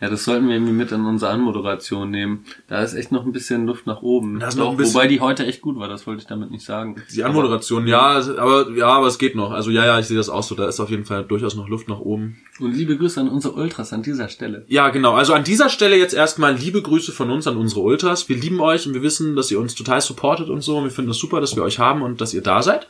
[0.00, 2.44] Ja, das sollten wir irgendwie mit in unsere Anmoderation nehmen.
[2.68, 4.38] Da ist echt noch ein bisschen Luft nach oben.
[4.40, 6.50] Da ist noch ein bisschen- Wobei die heute echt gut war, das wollte ich damit
[6.50, 6.96] nicht sagen.
[7.14, 9.50] Die Anmoderation, ja, aber ja, aber es geht noch.
[9.50, 10.54] Also ja, ja, ich sehe das auch so.
[10.54, 12.38] Da ist auf jeden Fall durchaus noch Luft nach oben.
[12.60, 14.64] Und liebe Grüße an unsere Ultras an dieser Stelle.
[14.68, 15.14] Ja, genau.
[15.14, 18.28] Also an dieser Stelle jetzt erstmal liebe Grüße von uns an unsere Ultras.
[18.28, 20.76] Wir lieben euch und wir wissen, dass ihr uns total supportet und so.
[20.78, 22.86] Und wir finden es super, dass wir euch haben und dass ihr da seid.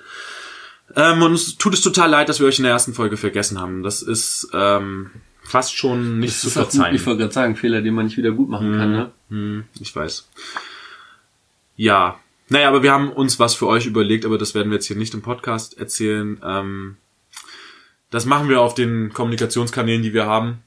[0.94, 3.60] Ähm, und uns tut es total leid, dass wir euch in der ersten Folge vergessen
[3.60, 3.82] haben.
[3.82, 5.10] Das ist ähm,
[5.46, 6.94] fast schon nicht Das zu gut, verzeihen.
[6.94, 9.10] ich wollte gerade sagen, Fehler, den man nicht wieder gut machen kann, ne?
[9.30, 10.28] Hm, ich weiß.
[11.76, 12.18] Ja.
[12.48, 14.96] Naja, aber wir haben uns was für euch überlegt, aber das werden wir jetzt hier
[14.96, 16.40] nicht im Podcast erzählen.
[16.44, 16.96] Ähm,
[18.10, 20.62] das machen wir auf den Kommunikationskanälen, die wir haben.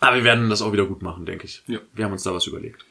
[0.00, 1.62] Aber wir werden das auch wieder gut machen, denke ich.
[1.66, 1.78] Ja.
[1.94, 2.84] Wir haben uns da was überlegt.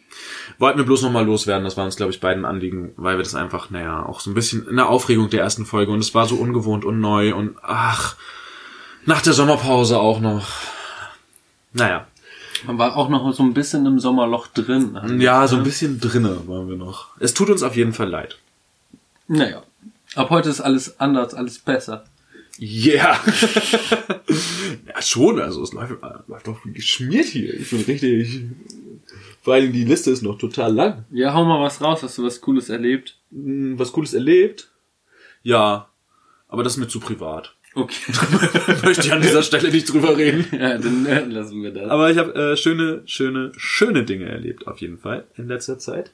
[0.59, 3.35] Wollten wir bloß nochmal loswerden, das war uns, glaube ich, beiden Anliegen, weil wir das
[3.35, 6.27] einfach, naja, auch so ein bisschen in der Aufregung der ersten Folge und es war
[6.27, 8.15] so ungewohnt und neu und ach,
[9.05, 10.47] nach der Sommerpause auch noch.
[11.73, 12.07] Naja,
[12.65, 14.97] Man war auch noch so ein bisschen im Sommerloch drin.
[15.19, 17.09] Ja, so ein bisschen drinne waren wir noch.
[17.19, 18.37] Es tut uns auf jeden Fall leid.
[19.27, 19.63] Naja.
[20.15, 22.03] Ab heute ist alles anders, alles besser.
[22.59, 23.17] Yeah.
[24.87, 25.93] ja, schon, also es läuft,
[26.27, 27.53] läuft doch geschmiert hier.
[27.53, 28.41] Ich bin richtig.
[29.41, 31.05] Vor allem die Liste ist noch total lang.
[31.11, 33.17] Ja, hau mal was raus, hast du was Cooles erlebt?
[33.31, 34.69] Hm, Was Cooles erlebt?
[35.43, 35.87] Ja.
[36.49, 37.55] Aber das ist mir zu privat.
[37.79, 38.11] Okay.
[38.83, 40.45] Möchte ich an dieser Stelle nicht drüber reden.
[40.51, 41.89] ja, dann äh, lassen wir das.
[41.89, 46.11] Aber ich habe äh, schöne, schöne, schöne Dinge erlebt, auf jeden Fall, in letzter Zeit.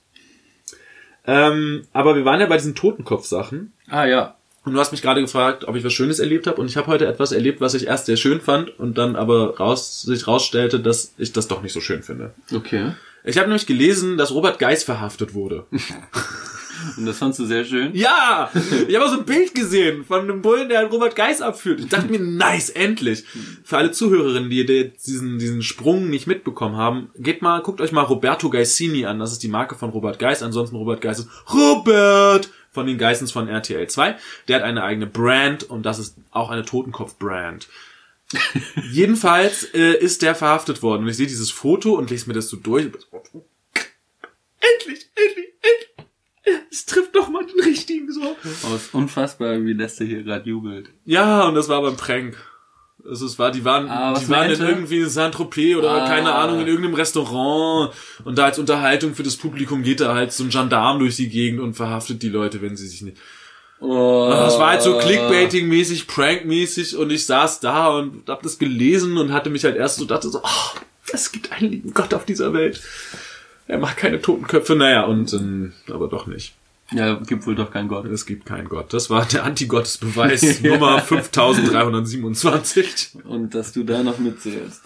[1.25, 3.73] Ähm, aber wir waren ja bei diesen Totenkopf-Sachen.
[3.87, 4.35] ah ja.
[4.63, 6.59] Und du hast mich gerade gefragt, ob ich was Schönes erlebt habe.
[6.59, 9.57] Und ich habe heute etwas erlebt, was ich erst sehr schön fand und dann aber
[9.57, 12.33] raus, sich rausstellte, dass ich das doch nicht so schön finde.
[12.51, 12.93] Okay.
[13.23, 15.65] Ich habe nämlich gelesen, dass Robert Geis verhaftet wurde.
[16.97, 17.93] Und das fandst du sehr schön?
[17.93, 18.49] ja!
[18.87, 21.79] Ich habe so ein Bild gesehen von einem Bullen, der Robert Geis abführt.
[21.79, 23.23] Ich dachte mir, nice, endlich.
[23.63, 27.91] Für alle Zuhörerinnen, die die diesen, diesen Sprung nicht mitbekommen haben, geht mal, guckt euch
[27.91, 29.19] mal Roberto Geissini an.
[29.19, 30.43] Das ist die Marke von Robert Geis.
[30.43, 34.15] Ansonsten Robert Geis ist Robert von den Geissens von RTL 2.
[34.47, 37.67] Der hat eine eigene Brand und das ist auch eine Totenkopf-Brand.
[38.91, 41.03] Jedenfalls äh, ist der verhaftet worden.
[41.03, 42.85] Und ich sehe dieses Foto und lese mir das so durch.
[42.85, 43.01] Endlich,
[44.59, 45.54] endlich, endlich.
[46.71, 48.21] Es trifft doch mal den richtigen so.
[48.69, 50.89] Oh, ist unfassbar, wie Lester hier gerade jubelt.
[51.05, 52.37] Ja, und das war beim Prank.
[53.07, 56.07] Also es war, die waren, Ah, die waren in irgendwie in Saint-Tropez oder Ah.
[56.07, 57.93] keine Ahnung, in irgendeinem Restaurant.
[58.23, 61.29] Und da als Unterhaltung für das Publikum geht da halt so ein Gendarm durch die
[61.29, 63.17] Gegend und verhaftet die Leute, wenn sie sich nicht.
[63.79, 64.27] Oh.
[64.31, 69.31] Das war halt so Clickbaiting-mäßig, Prank-mäßig und ich saß da und hab das gelesen und
[69.33, 70.79] hatte mich halt erst so, dachte so, oh,
[71.11, 72.81] es gibt einen lieben Gott auf dieser Welt.
[73.67, 76.53] Er macht keine Totenköpfe, naja, und, ähm, aber doch nicht.
[76.91, 78.05] Ja, gibt wohl doch keinen Gott.
[78.05, 78.93] Es gibt keinen Gott.
[78.93, 83.23] Das war der Antigottesbeweis Nummer 5327.
[83.23, 84.83] Und dass du da noch mitzählst.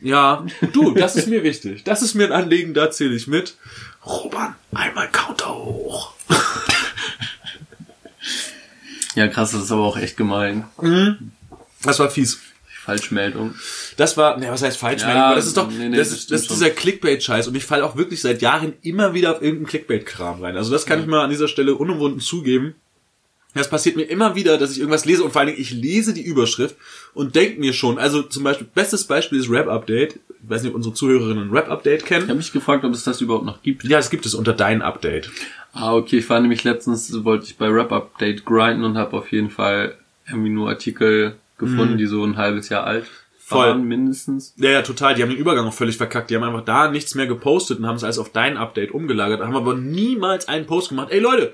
[0.00, 1.82] Ja, du, das ist mir wichtig.
[1.84, 3.56] Das ist mir ein Anliegen, da zähle ich mit.
[4.06, 6.14] Roman, einmal Counter hoch.
[9.14, 10.64] Ja, krass, das ist aber auch echt gemein.
[11.82, 12.40] Das war fies.
[12.84, 13.54] Falschmeldung.
[13.96, 15.20] Das war, ne, was heißt Falschmeldung?
[15.20, 17.84] Ja, das ist doch, nee, nee, das, das das ist dieser Clickbait-Scheiß und ich falle
[17.84, 20.56] auch wirklich seit Jahren immer wieder auf irgendeinen Clickbait-Kram rein.
[20.56, 22.74] Also das kann ich mal an dieser Stelle unumwunden zugeben.
[23.52, 26.14] Das passiert mir immer wieder, dass ich irgendwas lese und vor allen Dingen ich lese
[26.14, 26.76] die Überschrift
[27.14, 30.20] und denke mir schon, also zum Beispiel, bestes Beispiel ist Rap Update.
[30.42, 32.28] Ich weiß nicht, ob unsere Zuhörerinnen Rap Update Ich kennen.
[32.28, 33.82] habe mich gefragt, ob es das überhaupt noch gibt.
[33.84, 35.30] Ja, es gibt es unter dein Update.
[35.72, 39.30] Ah, okay, ich war nämlich letztens, wollte ich bei Rap Update grinden und habe auf
[39.32, 39.96] jeden Fall
[40.28, 43.06] irgendwie nur Artikel gefunden, die so ein halbes Jahr alt
[43.38, 43.76] Voll.
[43.76, 44.54] mindestens.
[44.56, 45.14] Ja, ja, total.
[45.14, 46.30] Die haben den Übergang auch völlig verkackt.
[46.30, 49.40] Die haben einfach da nichts mehr gepostet und haben es alles auf dein Update umgelagert,
[49.40, 51.08] haben aber niemals einen Post gemacht.
[51.10, 51.52] Ey Leute,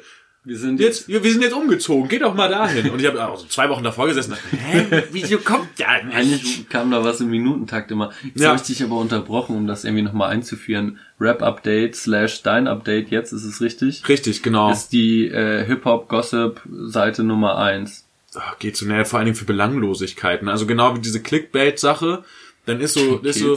[0.49, 2.89] Wir sind jetzt, wir sind jetzt umgezogen, geht doch mal dahin.
[2.91, 6.15] Und ich habe also zwei Wochen davor gesessen dachte, hä, wieso kommt da nicht?
[6.17, 8.13] Eigentlich kam da was im Minutentakt immer.
[8.23, 8.49] Jetzt Ja.
[8.51, 10.99] habe ich dich aber unterbrochen, um das irgendwie nochmal einzuführen.
[11.19, 14.09] Rap Update slash dein Update, jetzt ist es richtig.
[14.09, 14.71] Richtig, genau.
[14.71, 18.06] Ist die äh, Hip-Hop-Gossip-Seite Nummer eins.
[18.39, 20.49] Ach, geht so, naja, vor allen Dingen für Belanglosigkeiten.
[20.49, 22.25] Also genau wie diese Clickbait-Sache,
[22.67, 23.55] dann ist so, ist so.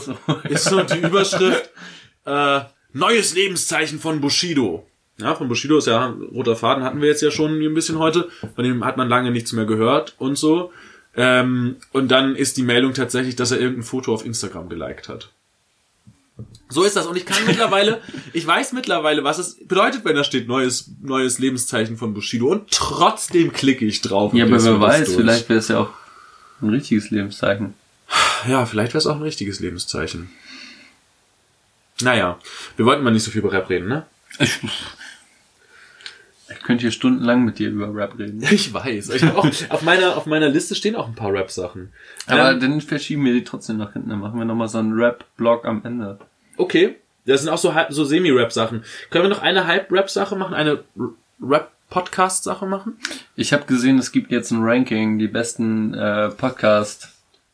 [0.48, 1.70] ist so die Überschrift,
[2.24, 2.60] äh,
[2.92, 4.86] neues Lebenszeichen von Bushido.
[5.18, 8.28] Ja, von Bushido ist ja roter Faden, hatten wir jetzt ja schon ein bisschen heute.
[8.54, 10.72] Von dem hat man lange nichts mehr gehört und so.
[11.14, 15.30] Ähm, und dann ist die Meldung tatsächlich, dass er irgendein Foto auf Instagram geliked hat.
[16.70, 17.06] So ist das.
[17.06, 18.00] Und ich kann mittlerweile,
[18.32, 22.46] ich weiß mittlerweile, was es bedeutet, wenn da steht neues, neues Lebenszeichen von Bushido.
[22.46, 24.32] Und trotzdem klicke ich drauf.
[24.32, 25.16] Ja, aber wer weiß, durch.
[25.16, 25.90] vielleicht wäre es ja auch
[26.62, 27.74] ein richtiges Lebenszeichen.
[28.48, 30.30] Ja, vielleicht wäre es auch ein richtiges Lebenszeichen.
[32.00, 32.38] Naja,
[32.76, 34.06] wir wollten mal nicht so viel über Rap reden, ne?
[36.50, 38.42] Ich könnte hier stundenlang mit dir über Rap reden.
[38.50, 39.10] Ich weiß.
[39.10, 41.92] Ich auch, auf, meiner, auf meiner Liste stehen auch ein paar Rap-Sachen.
[42.26, 44.10] Aber Ähm, dann verschieben wir die trotzdem nach hinten.
[44.10, 46.18] Dann machen wir nochmal so einen Rap-Blog am Ende.
[46.60, 46.96] Okay,
[47.26, 48.84] das sind auch so, halb- so Semi-Rap-Sachen.
[49.10, 50.54] Können wir noch eine Halb-Rap-Sache machen?
[50.54, 50.84] Eine
[51.40, 52.96] Rap-Podcast-Sache machen?
[53.36, 57.08] Ich habe gesehen, es gibt jetzt ein Ranking, die besten äh, Podcast.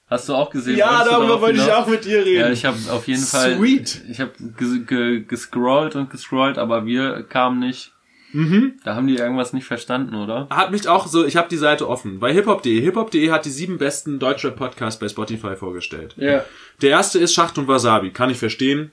[0.08, 0.78] Hast du auch gesehen?
[0.78, 1.88] Wolltest du darauf hinaus?
[1.88, 2.40] mit dir reden.
[2.40, 3.56] Ja, ich habe auf jeden Fall.
[3.56, 4.02] Sweet.
[4.08, 7.92] Ich habe ge ge gescrollt und gescrollt, aber wir kamen nicht.
[8.32, 8.74] Mhm.
[8.84, 10.48] Da haben die irgendwas nicht verstanden, oder?
[10.50, 12.18] hat mich auch so, ich habe die Seite offen.
[12.18, 12.80] Bei hiphop.de.
[12.80, 16.14] Hiphop.de hat die sieben besten Deutschrap-Podcasts bei Spotify vorgestellt.
[16.18, 16.44] Ja.
[16.82, 18.10] Der erste ist Schacht und Wasabi.
[18.10, 18.90] Kann ich verstehen.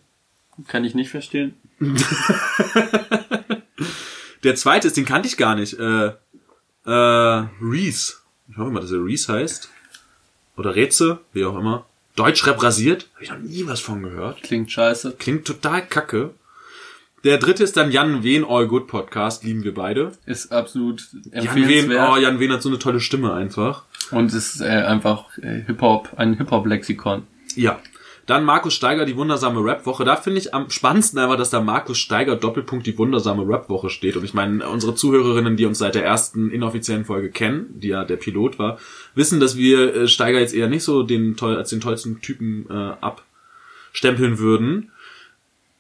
[0.68, 1.56] Kann ich nicht verstehen.
[4.44, 5.80] Der zweite ist, den kannte ich gar nicht.
[5.80, 6.12] Äh,
[6.86, 8.16] äh, Reese.
[8.50, 9.70] Ich hoffe mal, dass er Reese heißt.
[10.58, 11.86] Oder Rätze, wie auch immer.
[12.16, 13.08] Deutschrap rasiert.
[13.16, 14.44] Habe ich noch nie was von gehört.
[14.44, 15.16] Klingt scheiße.
[15.18, 16.32] Klingt total kacke.
[17.24, 19.46] Der dritte ist dann Jan Wehn All Good Podcast.
[19.46, 20.12] Lieben wir beide.
[20.26, 22.10] Ist absolut Jan Wehn, empfehlenswert.
[22.12, 23.86] oh, Jan Wehn hat so eine tolle Stimme einfach.
[24.12, 27.24] Und ist äh, einfach äh, Hip-Hop, ein Hip-Hop-Lexikon.
[27.56, 27.80] Ja.
[28.26, 30.04] Dann Markus Steiger, die wundersame Rap-Woche.
[30.06, 34.18] Da finde ich am spannendsten einfach, dass da Markus Steiger Doppelpunkt die wundersame Rap-Woche steht.
[34.18, 38.04] Und ich meine, unsere Zuhörerinnen, die uns seit der ersten inoffiziellen Folge kennen, die ja
[38.06, 38.80] der Pilot war,
[39.16, 42.66] wissen, dass wir äh, Steiger jetzt eher nicht so den toll, als den tollsten Typen
[42.70, 44.93] äh, abstempeln würden.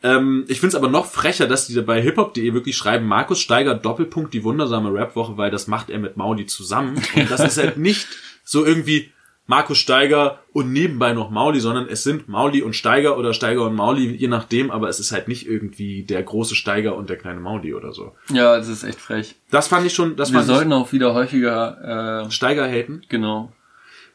[0.04, 3.74] Ähm, ich finde es aber noch frecher, dass die bei hiphop.de wirklich schreiben, Markus Steiger
[3.76, 7.01] Doppelpunkt die wundersame Rap-Woche, weil das macht er mit Mauli zusammen.
[7.16, 8.08] Und das ist halt nicht
[8.43, 9.12] so irgendwie
[9.45, 13.76] Markus Steiger und nebenbei noch Mauli, sondern es sind Mauli und Steiger oder Steiger und
[13.76, 17.41] Mauli, je nachdem, aber es ist halt nicht irgendwie der große Steiger und der kleine
[17.41, 18.16] Mauli oder so.
[18.32, 19.36] Ja, es ist echt frech.
[19.51, 23.01] Das fand ich schon, das Wir fand sollten auch wieder häufiger, äh, ich Steiger haten.
[23.10, 23.51] genau.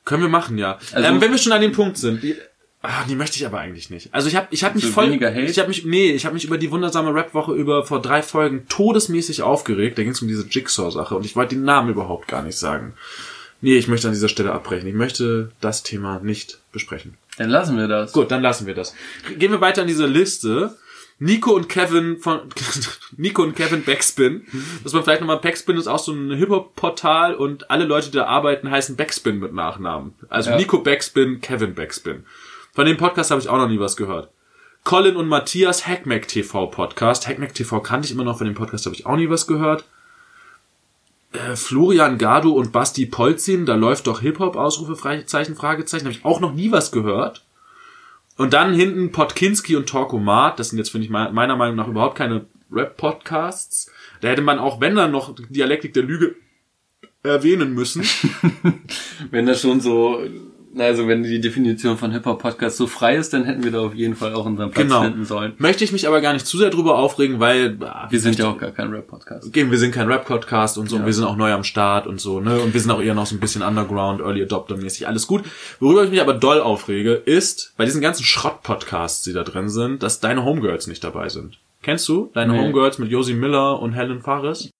[0.06, 0.78] Können wir machen, ja.
[0.94, 2.22] Also- ähm, wenn wir schon an dem Punkt sind,
[2.82, 4.14] die, ah, die möchte ich aber eigentlich nicht.
[4.14, 6.44] Also ich habe ich hab mich So voll, ich habe mich, nee, ich habe mich
[6.44, 9.98] über die wundersame Rap-Woche über vor drei Folgen todesmäßig aufgeregt.
[9.98, 12.94] Da ging es um diese Jigsaw-Sache und ich wollte den Namen überhaupt gar nicht sagen.
[13.60, 14.88] Nee, ich möchte an dieser Stelle abbrechen.
[14.88, 17.14] Ich möchte das Thema nicht besprechen.
[17.38, 18.12] Dann lassen wir das.
[18.12, 18.94] Gut, dann lassen wir das.
[19.36, 20.76] Gehen wir weiter an diese Liste.
[21.20, 22.42] Nico und Kevin von
[23.16, 24.42] Nico und Kevin Backspin.
[24.84, 28.26] Dass man vielleicht nochmal Backspin ist auch so ein Hip-Hop-Portal und alle Leute, die da
[28.26, 30.14] arbeiten, heißen Backspin mit Nachnamen.
[30.28, 30.56] Also Ja.
[30.56, 32.24] Nico Backspin, Kevin Backspin.
[32.78, 34.30] Von dem Podcast habe ich auch noch nie was gehört.
[34.84, 37.26] Colin und Matthias Hackmack TV Podcast.
[37.26, 39.84] Hackmack TV kannte ich immer noch, von dem Podcast habe ich auch nie was gehört.
[41.32, 46.38] äh, Florian Gado und Basti Polzin, da läuft doch Hip-Hop, Ausrufezeichen, Fragezeichen, habe ich auch
[46.38, 47.44] noch nie was gehört.
[48.36, 52.16] Und dann hinten Podkinski und Torkomat, das sind jetzt, finde ich, meiner Meinung nach überhaupt
[52.16, 53.90] keine Rap-Podcasts.
[54.20, 56.36] Da hätte man auch, wenn dann noch Dialektik der Lüge
[57.24, 58.04] erwähnen müssen.
[59.32, 60.22] wenn das schon so
[60.80, 64.16] also wenn die Definition von Hip-Hop-Podcast so frei ist, dann hätten wir da auf jeden
[64.16, 65.02] Fall auch unseren Platz genau.
[65.02, 65.54] finden sollen.
[65.58, 67.76] Möchte ich mich aber gar nicht zu sehr drüber aufregen, weil...
[67.80, 69.54] Ah, wir sind ja auch gar kein Rap-Podcast.
[69.54, 71.00] Wir sind kein Rap-Podcast und so, ja.
[71.00, 72.60] und wir sind auch neu am Start und so, ne?
[72.60, 75.44] Und wir sind auch eher noch so ein bisschen Underground, Early Adopter-mäßig, alles gut.
[75.80, 80.02] Worüber ich mich aber doll aufrege, ist, bei diesen ganzen Schrott-Podcasts, die da drin sind,
[80.02, 81.58] dass deine Homegirls nicht dabei sind.
[81.82, 82.58] Kennst du deine nee.
[82.60, 84.70] Homegirls mit Josie Miller und Helen Fares?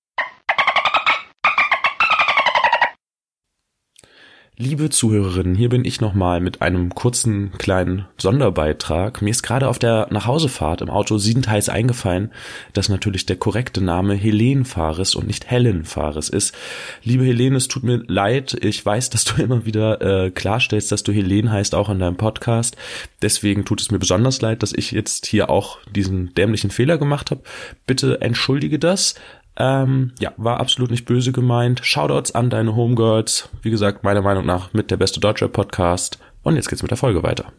[4.60, 9.22] Liebe Zuhörerinnen, hier bin ich nochmal mit einem kurzen kleinen Sonderbeitrag.
[9.22, 12.32] Mir ist gerade auf der Nachhausefahrt im Auto siebenteils eingefallen,
[12.72, 16.56] dass natürlich der korrekte Name Helen Fares und nicht Helen Fares ist.
[17.04, 18.58] Liebe Helene, es tut mir leid.
[18.60, 22.16] Ich weiß, dass du immer wieder äh, klarstellst, dass du Helen heißt, auch in deinem
[22.16, 22.76] Podcast.
[23.22, 27.30] Deswegen tut es mir besonders leid, dass ich jetzt hier auch diesen dämlichen Fehler gemacht
[27.30, 27.42] habe.
[27.86, 29.14] Bitte entschuldige das.
[29.58, 31.80] Ähm, ja, war absolut nicht böse gemeint.
[31.84, 33.48] Shoutouts an deine Homegirls.
[33.62, 36.18] Wie gesagt, meiner Meinung nach mit der beste Deutschrap-Podcast.
[36.44, 37.52] Und jetzt geht's mit der Folge weiter.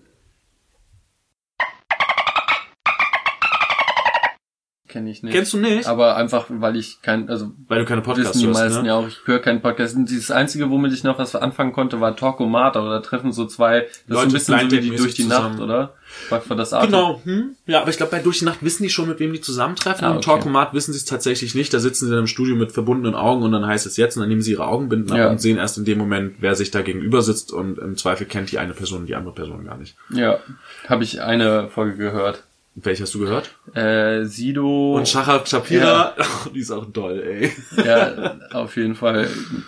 [4.90, 5.34] Kenne ich nicht.
[5.34, 5.86] Kennst du nicht?
[5.86, 8.88] Aber einfach, weil ich kein, also weil du keine Podcasts wissen die hörst, meisten ne?
[8.88, 9.96] ja auch, ich höre keinen Podcast.
[9.96, 13.46] Und dieses einzige, womit ich noch was anfangen konnte, war Talkomat, oder da treffen so
[13.46, 15.52] zwei, das Leute, ist ein bisschen so wie die durch die zusammen.
[15.58, 15.94] Nacht, oder?
[16.30, 17.56] War das Art genau, hm?
[17.68, 20.06] ja, aber ich glaube, bei Durch die Nacht wissen die schon, mit wem die zusammentreffen.
[20.06, 20.16] Ah, okay.
[20.16, 21.72] Im Talkomat wissen sie es tatsächlich nicht.
[21.72, 24.22] Da sitzen sie dann im Studio mit verbundenen Augen und dann heißt es jetzt und
[24.22, 25.26] dann nehmen sie ihre Augenbinden ja.
[25.26, 28.26] ab und sehen erst in dem Moment, wer sich da gegenüber sitzt und im Zweifel
[28.26, 29.96] kennt die eine Person die andere Person gar nicht.
[30.10, 30.40] Ja,
[30.88, 32.44] habe ich eine Folge gehört.
[32.84, 33.50] Welche hast du gehört?
[33.74, 34.96] Äh, Sido.
[34.96, 36.16] Und Shachat Shapira.
[36.18, 36.26] Ja.
[36.46, 37.52] Oh, die ist auch toll, ey.
[37.84, 39.28] Ja, auf jeden Fall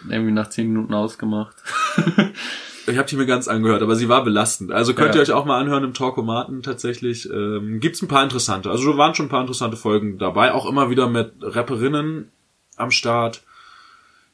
[0.09, 1.55] irgendwie nach zehn Minuten ausgemacht.
[2.87, 4.71] ich habe die mir ganz angehört, aber sie war belastend.
[4.71, 5.21] Also könnt ja.
[5.21, 7.29] ihr euch auch mal anhören im Talkomaten tatsächlich.
[7.29, 8.69] Ähm, gibt's ein paar interessante.
[8.69, 10.53] Also waren schon ein paar interessante Folgen dabei.
[10.53, 12.31] Auch immer wieder mit Rapperinnen
[12.77, 13.41] am Start.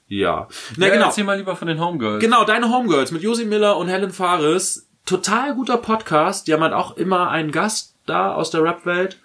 [0.07, 0.47] Ja.
[0.75, 1.05] Na, ja, genau.
[1.07, 2.21] Erzähl mal lieber von den Homegirls.
[2.21, 4.87] Genau, deine Homegirls mit Josi Miller und Helen Fares.
[5.05, 6.47] Total guter Podcast.
[6.47, 9.19] Die haben halt auch immer einen Gast da aus der Rap-Welt.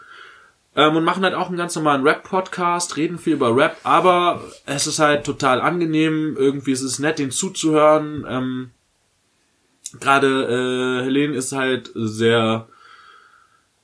[0.75, 4.87] Ähm, und machen halt auch einen ganz normalen Rap-Podcast, reden viel über Rap, aber es
[4.87, 8.25] ist halt total angenehm, irgendwie ist es nett, den zuzuhören.
[8.27, 8.71] Ähm,
[10.01, 12.69] Gerade äh, Helene ist halt sehr,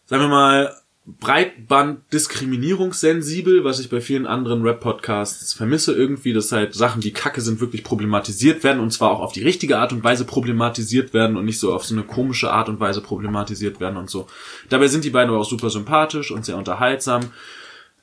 [0.06, 0.74] sagen wir mal,
[1.20, 7.60] Breitband-diskriminierungssensibel, was ich bei vielen anderen Rap-Podcasts vermisse irgendwie, dass halt Sachen, die kacke sind,
[7.60, 11.46] wirklich problematisiert werden und zwar auch auf die richtige Art und Weise problematisiert werden und
[11.46, 14.26] nicht so auf so eine komische Art und Weise problematisiert werden und so.
[14.68, 17.30] Dabei sind die beiden aber auch super sympathisch und sehr unterhaltsam.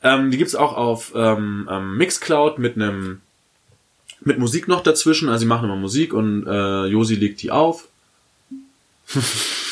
[0.02, 3.22] Ähm, die gibt's auch auf ähm, ähm, Mixcloud mit einem
[4.22, 7.88] mit Musik noch dazwischen, also sie machen immer Musik und äh, Josi legt die auf.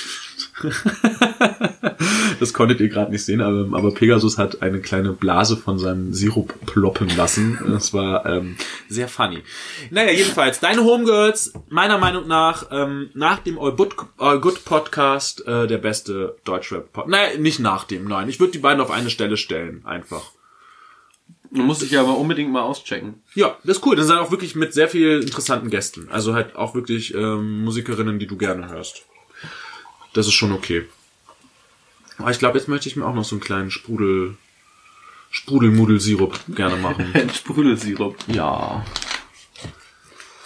[2.39, 6.13] das konntet ihr gerade nicht sehen, aber, aber, Pegasus hat eine kleine Blase von seinem
[6.13, 7.59] Sirup ploppen lassen.
[7.67, 8.55] Das war ähm,
[8.87, 9.43] sehr funny.
[9.89, 15.45] Naja, jedenfalls, deine Homegirls, meiner Meinung nach, ähm, nach dem All Good, All Good Podcast
[15.47, 17.09] äh, der beste Deutschrap-Podcast.
[17.09, 18.29] Naja, nicht nach dem, nein.
[18.29, 20.31] Ich würde die beiden auf eine Stelle stellen, einfach.
[21.51, 23.21] Du musst dich ja aber unbedingt mal auschecken.
[23.35, 23.95] Ja, das ist cool.
[23.95, 26.09] Das sind auch wirklich mit sehr viel interessanten Gästen.
[26.09, 29.05] Also halt auch wirklich ähm, Musikerinnen, die du gerne hörst.
[30.13, 30.85] Das ist schon okay.
[32.17, 34.35] Aber ich glaube, jetzt möchte ich mir auch noch so einen kleinen Sprudel,
[35.31, 37.11] Sprudelmudelsirup gerne machen.
[37.33, 38.15] Sprudelsirup.
[38.27, 38.85] Ja.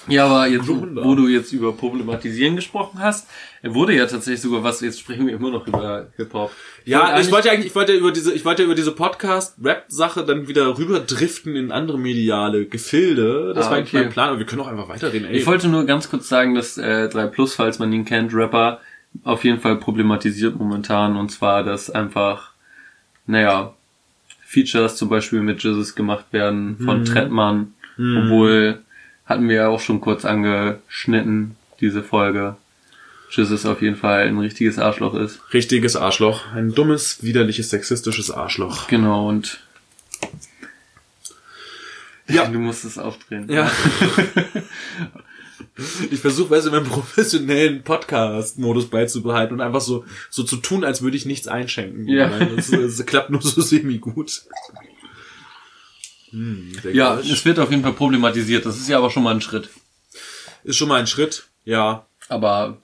[0.07, 1.03] Ja, aber jetzt, Wunder.
[1.03, 3.27] wo du jetzt über Problematisieren gesprochen hast,
[3.61, 6.51] wurde ja tatsächlich sogar was, jetzt sprechen wir immer noch über Hip-Hop.
[6.85, 10.77] Ja, ich wollte eigentlich, ich wollte über diese, ich wollte über diese Podcast-Rap-Sache dann wieder
[10.77, 13.51] rüberdriften in andere mediale Gefilde.
[13.53, 14.03] Das ah, war eigentlich okay.
[14.03, 15.27] mein Plan, aber wir können auch einfach weiterreden.
[15.27, 15.35] Ey.
[15.35, 18.79] Ich wollte nur ganz kurz sagen, dass äh, 3 Plus, falls man ihn kennt, Rapper,
[19.23, 22.51] auf jeden Fall problematisiert momentan und zwar, dass einfach,
[23.25, 23.73] naja,
[24.45, 27.05] Features zum Beispiel mit Jesus gemacht werden von mhm.
[27.05, 28.17] Trettmann, mhm.
[28.17, 28.81] obwohl
[29.25, 32.55] hatten wir ja auch schon kurz angeschnitten, diese Folge.
[33.29, 35.41] Jesus auf jeden Fall ein richtiges Arschloch ist.
[35.53, 36.53] Richtiges Arschloch.
[36.53, 38.87] Ein dummes, widerliches, sexistisches Arschloch.
[38.87, 39.59] Genau, und
[42.27, 42.45] ja.
[42.51, 43.49] Du musst es aufdrehen.
[43.49, 43.69] Ja.
[46.11, 51.01] Ich versuche, weißt du, meinen professionellen Podcast-Modus beizubehalten und einfach so, so zu tun, als
[51.01, 52.07] würde ich nichts einschenken.
[52.07, 52.29] Ja.
[52.55, 54.43] Das, das klappt nur so semi-gut.
[56.31, 57.31] Hm, ja, Gleich.
[57.31, 58.65] es wird auf jeden Fall problematisiert.
[58.65, 59.69] Das ist ja aber schon mal ein Schritt.
[60.63, 62.05] Ist schon mal ein Schritt, ja.
[62.27, 62.77] Aber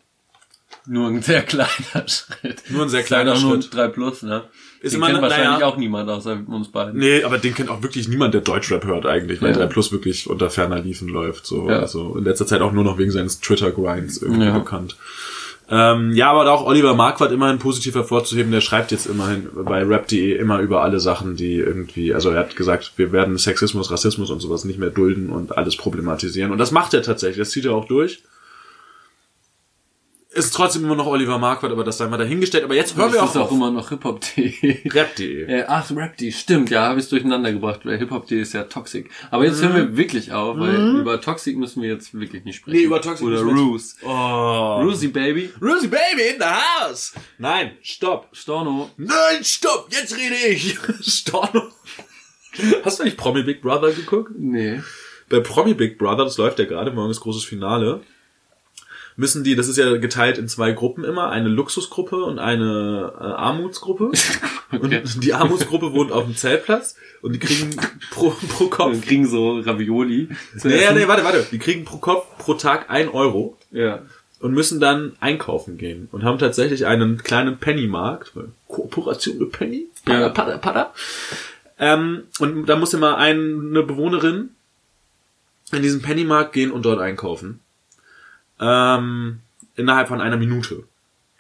[0.86, 2.64] Nur ein sehr kleiner Schritt.
[2.70, 3.74] Nur ein sehr kleiner auch nur Schritt.
[3.74, 4.50] 3 Plus, ne?
[4.84, 5.66] Ist Den immer kennt wahrscheinlich naja.
[5.66, 7.00] auch niemand außer uns beiden.
[7.00, 9.58] Nee, aber den kennt auch wirklich niemand, der Deutschrap hört eigentlich, weil Ja.
[9.58, 11.46] 3 Plus wirklich unter ferner Liefen läuft.
[11.46, 11.70] So.
[11.70, 11.80] Ja.
[11.80, 14.58] Also in letzter Zeit auch nur noch wegen seines Twitter-Grinds irgendwie Ja.
[14.60, 14.98] bekannt.
[15.70, 20.36] Ähm, ja, aber auch Oliver Marquardt immerhin positiv hervorzuheben, der schreibt jetzt immerhin bei rap.de
[20.36, 24.42] immer über alle Sachen, die irgendwie, also er hat gesagt, wir werden Sexismus, Rassismus und
[24.42, 26.52] sowas nicht mehr dulden und alles problematisieren.
[26.52, 28.22] Und das macht er tatsächlich, das zieht er auch durch.
[30.34, 32.64] Ist trotzdem immer noch Oliver Marquardt, aber das sei mal dahingestellt.
[32.64, 34.90] Aber jetzt hören das wir ist auch auch immer noch hiphop.de.
[34.90, 35.44] Rap.de.
[35.54, 39.12] Äh, ach, Rap.de, stimmt, ja, habe ich durcheinander gebracht, weil Hip-Hop.de ist ja toxic.
[39.30, 42.78] Aber jetzt hören wir wirklich auf, weil über Toxic müssen wir jetzt wirklich nicht sprechen.
[42.78, 42.82] Mhm.
[42.82, 43.96] Nee, über Toxic Oder Ruse.
[44.04, 44.82] Oh.
[44.82, 45.52] Rusi Baby.
[45.62, 47.14] Rosie Baby in the house.
[47.38, 48.30] Nein, stopp.
[48.32, 48.90] Storno.
[48.98, 50.78] Nein, stopp, jetzt rede ich.
[51.02, 51.72] Storno.
[52.84, 54.32] Hast du eigentlich Promi Big Brother geguckt?
[54.38, 54.82] Nee.
[55.30, 58.02] Bei Promi Big Brother, das läuft ja gerade, morgen ist großes Finale,
[59.16, 63.24] müssen die, das ist ja geteilt in zwei Gruppen immer, eine Luxusgruppe und eine äh,
[63.24, 64.12] Armutsgruppe.
[64.74, 65.02] Okay.
[65.04, 67.76] Und die Armutsgruppe wohnt auf dem Zeltplatz und die kriegen
[68.10, 68.94] pro, pro Kopf.
[68.94, 70.30] Wir kriegen so Ravioli.
[70.64, 71.46] Nee, nee, warte, warte.
[71.52, 73.56] Die kriegen pro Kopf pro Tag ein Euro.
[73.70, 74.00] Ja.
[74.40, 78.34] und müssen dann einkaufen gehen und haben tatsächlich einen kleinen Pennymarkt,
[78.68, 80.30] Kooperation mit Penny, pada, Ja.
[80.30, 80.94] pada, pada.
[81.78, 84.50] Ähm, und da muss immer eine Bewohnerin
[85.72, 87.60] in diesen Pennymarkt gehen und dort einkaufen.
[88.64, 89.40] Ähm,
[89.76, 90.84] innerhalb von einer Minute.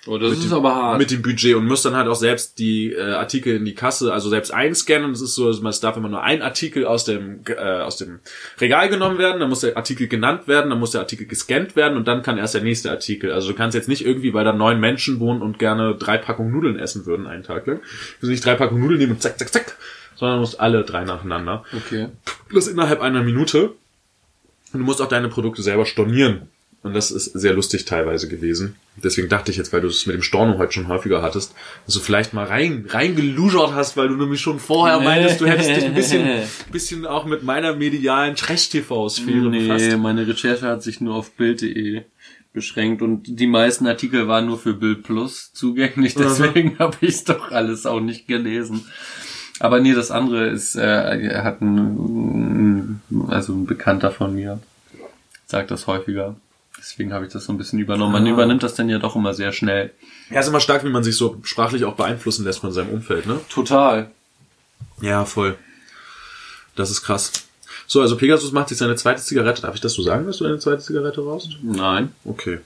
[0.05, 0.99] Oh, das ist dem, aber hart.
[0.99, 4.11] Mit dem Budget und muss dann halt auch selbst die äh, Artikel in die Kasse,
[4.11, 5.11] also selbst einscannen.
[5.11, 8.19] Es ist so, es darf immer nur ein Artikel aus dem äh, aus dem
[8.59, 11.97] Regal genommen werden, dann muss der Artikel genannt werden, dann muss der Artikel gescannt werden
[11.97, 13.31] und dann kann erst der nächste Artikel.
[13.31, 16.51] Also du kannst jetzt nicht irgendwie, weil da neun Menschen wohnen und gerne drei Packungen
[16.51, 17.79] Nudeln essen würden einen Tag lang,
[18.21, 19.77] also nicht drei Packungen Nudeln nehmen und zack, zack, zack,
[20.15, 21.63] sondern du musst alle drei nacheinander.
[21.73, 22.09] okay.
[22.53, 23.71] Das innerhalb einer Minute.
[24.73, 26.49] Und du musst auch deine Produkte selber stornieren.
[26.83, 28.75] Und das ist sehr lustig teilweise gewesen.
[29.01, 31.55] Deswegen dachte ich jetzt, weil du es mit dem Storno heute schon häufiger hattest,
[31.85, 35.69] dass du vielleicht mal rein, reingeluschert hast, weil du nämlich schon vorher meintest, du hättest
[35.69, 36.27] dich ein bisschen,
[36.73, 39.97] bisschen auch mit meiner medialen Trash-TV-Sphäre Nee, befasst.
[39.97, 42.01] meine Recherche hat sich nur auf Bild.de
[42.51, 47.23] beschränkt und die meisten Artikel waren nur für Bild Plus zugänglich, deswegen habe ich es
[47.23, 48.85] doch alles auch nicht gelesen.
[49.59, 54.59] Aber nee, das andere ist, äh, hat ein, also ein Bekannter von mir,
[55.45, 56.35] sagt das häufiger.
[56.85, 58.11] Deswegen habe ich das so ein bisschen übernommen.
[58.11, 58.29] Man Ah.
[58.31, 59.91] übernimmt das dann ja doch immer sehr schnell.
[60.29, 63.25] Ja, ist immer stark, wie man sich so sprachlich auch beeinflussen lässt von seinem Umfeld,
[63.25, 63.39] ne?
[63.49, 64.11] Total.
[65.01, 65.55] Ja, voll.
[66.75, 67.31] Das ist krass.
[67.87, 69.61] So, also Pegasus macht sich seine zweite Zigarette.
[69.61, 71.57] Darf ich das so sagen, dass du deine zweite Zigarette rauchst?
[71.61, 72.11] Nein.
[72.25, 72.59] Okay.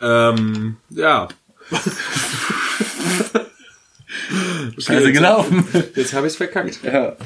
[0.00, 1.28] Ähm, ja.
[4.78, 5.66] Scheiße jetzt- gelaufen.
[5.94, 6.80] Jetzt habe ich es verkackt.
[6.82, 7.16] ja.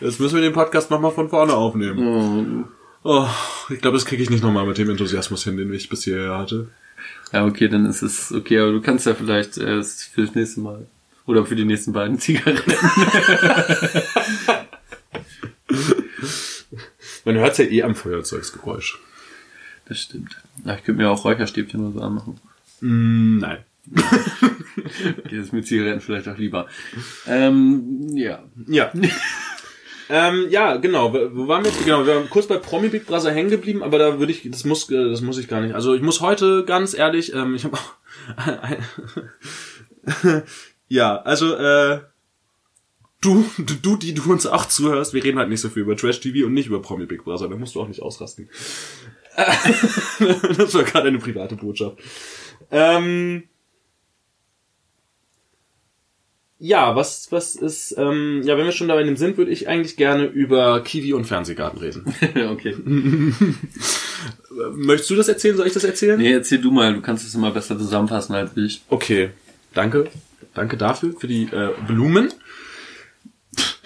[0.00, 2.66] Jetzt müssen wir den Podcast nochmal von vorne aufnehmen.
[3.08, 3.28] Oh,
[3.70, 6.38] ich glaube, das kriege ich nicht nochmal mit dem Enthusiasmus hin, den ich bis hierher
[6.38, 6.66] hatte.
[7.32, 10.58] Ja, okay, dann ist es okay, aber du kannst ja vielleicht erst für das nächste
[10.58, 10.88] Mal.
[11.24, 12.72] Oder für die nächsten beiden Zigaretten.
[17.24, 18.98] Man hört ja eh am Feuerzeugsgeräusch.
[19.88, 20.36] Das stimmt.
[20.64, 22.40] Ja, ich könnte mir auch Räucherstäbchen oder so anmachen.
[22.80, 23.58] Mm, nein.
[25.18, 26.66] Okay, das ist mit Zigaretten vielleicht auch lieber.
[27.26, 28.44] Ähm, ja.
[28.66, 28.92] Ja.
[30.08, 31.12] ähm, ja, genau.
[31.12, 31.84] Wo waren wir jetzt?
[31.84, 34.64] Genau, wir waren kurz bei Promi Big Brother hängen geblieben, aber da würde ich, das
[34.64, 35.74] muss, äh, das muss ich gar nicht.
[35.74, 37.94] Also ich muss heute ganz ehrlich, ähm, ich habe auch,
[40.88, 42.00] ja, also äh,
[43.20, 45.96] du, du, du, die du uns auch zuhörst, wir reden halt nicht so viel über
[45.96, 47.48] Trash TV und nicht über Promi Big Brother.
[47.48, 48.48] Da musst du auch nicht ausrasten.
[49.36, 51.98] das war gerade eine private Botschaft.
[52.70, 53.44] Ähm,
[56.58, 60.24] ja, was, was ist, ähm, ja, wenn wir schon dabei sind, würde ich eigentlich gerne
[60.24, 62.04] über Kiwi und Fernsehgarten reden.
[62.50, 62.74] okay.
[64.74, 65.56] Möchtest du das erzählen?
[65.56, 66.18] Soll ich das erzählen?
[66.18, 68.82] Nee, erzähl du mal, du kannst es immer besser zusammenfassen als ich.
[68.88, 69.30] Okay,
[69.74, 70.08] danke.
[70.54, 72.32] Danke dafür, für die äh, Blumen.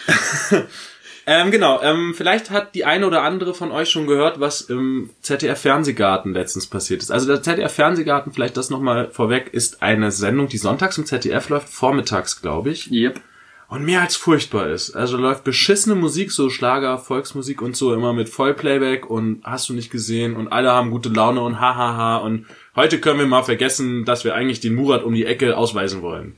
[1.33, 5.11] ähm, genau, ähm, vielleicht hat die eine oder andere von euch schon gehört, was im
[5.23, 7.13] ZDF-Fernsehgarten letztens passiert ist.
[7.13, 11.69] Also der ZDF-Fernsehgarten, vielleicht das nochmal vorweg, ist eine Sendung, die sonntags im ZDF läuft,
[11.69, 12.91] vormittags, glaube ich.
[12.91, 13.21] Yep.
[13.69, 14.97] und mehr als furchtbar ist.
[14.97, 19.73] Also läuft beschissene Musik, so Schlager, Volksmusik und so, immer mit Vollplayback und hast du
[19.73, 24.05] nicht gesehen und alle haben gute Laune und hahaha und heute können wir mal vergessen,
[24.05, 26.35] dass wir eigentlich den Murat um die Ecke ausweisen wollen.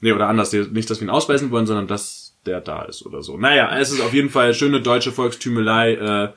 [0.00, 3.22] Nee, oder anders, nicht, dass wir ihn ausweisen wollen, sondern dass der da ist oder
[3.22, 3.36] so.
[3.36, 5.94] Naja, es ist auf jeden Fall schöne deutsche Volkstümelei.
[5.94, 6.32] Äh,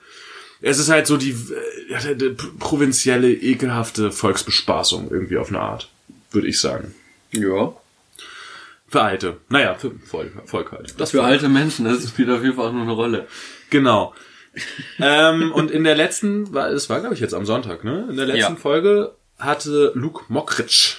[0.62, 2.30] es ist halt so die, äh, ja, die,
[2.60, 5.89] provinzielle, ekelhafte Volksbespaßung irgendwie auf eine Art,
[6.32, 6.93] würde ich sagen.
[7.32, 7.74] Ja.
[8.88, 9.38] Für Alte.
[9.49, 10.93] Naja, für Volk, Volk halt.
[10.99, 11.30] Das Für Volk.
[11.30, 13.28] alte Menschen, das spielt auf jeden Fall auch noch eine Rolle.
[13.70, 14.14] Genau.
[14.99, 18.08] ähm, und in der letzten, war, es war glaube ich jetzt am Sonntag, ne?
[18.10, 18.56] In der letzten Ja.
[18.56, 20.95] Folge hatte Luke Mockridge,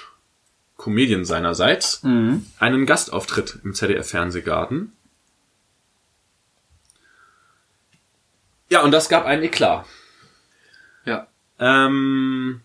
[0.77, 2.45] Comedian seinerseits, Mhm.
[2.59, 4.93] einen Gastauftritt im ZDF-Fernsehgarten.
[8.69, 9.87] Ja, und das gab einen Eklat.
[11.05, 11.29] Ja.
[11.59, 12.61] Ähm,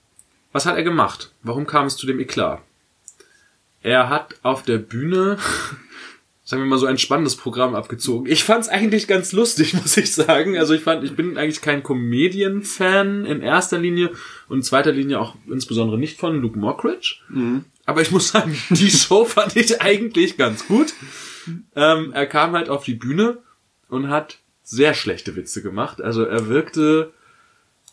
[0.52, 1.32] was hat er gemacht?
[1.44, 2.62] Warum kam es zu dem Eklat?
[3.84, 5.38] Er hat auf der Bühne,
[6.44, 8.32] sagen wir mal so, ein spannendes Programm abgezogen.
[8.32, 10.58] Ich fand es eigentlich ganz lustig, muss ich sagen.
[10.58, 14.12] Also ich fand, ich bin eigentlich kein Comedian-Fan in erster Linie
[14.50, 17.18] und in zweiter Linie auch insbesondere nicht von Luke Mockridge.
[17.86, 20.94] Aber ich muss sagen, die Show fand ich eigentlich ganz gut.
[21.76, 23.40] Ähm, er kam halt auf die Bühne
[23.90, 24.40] und hat
[24.72, 26.02] sehr schlechte Witze gemacht.
[26.02, 27.12] Also er wirkte,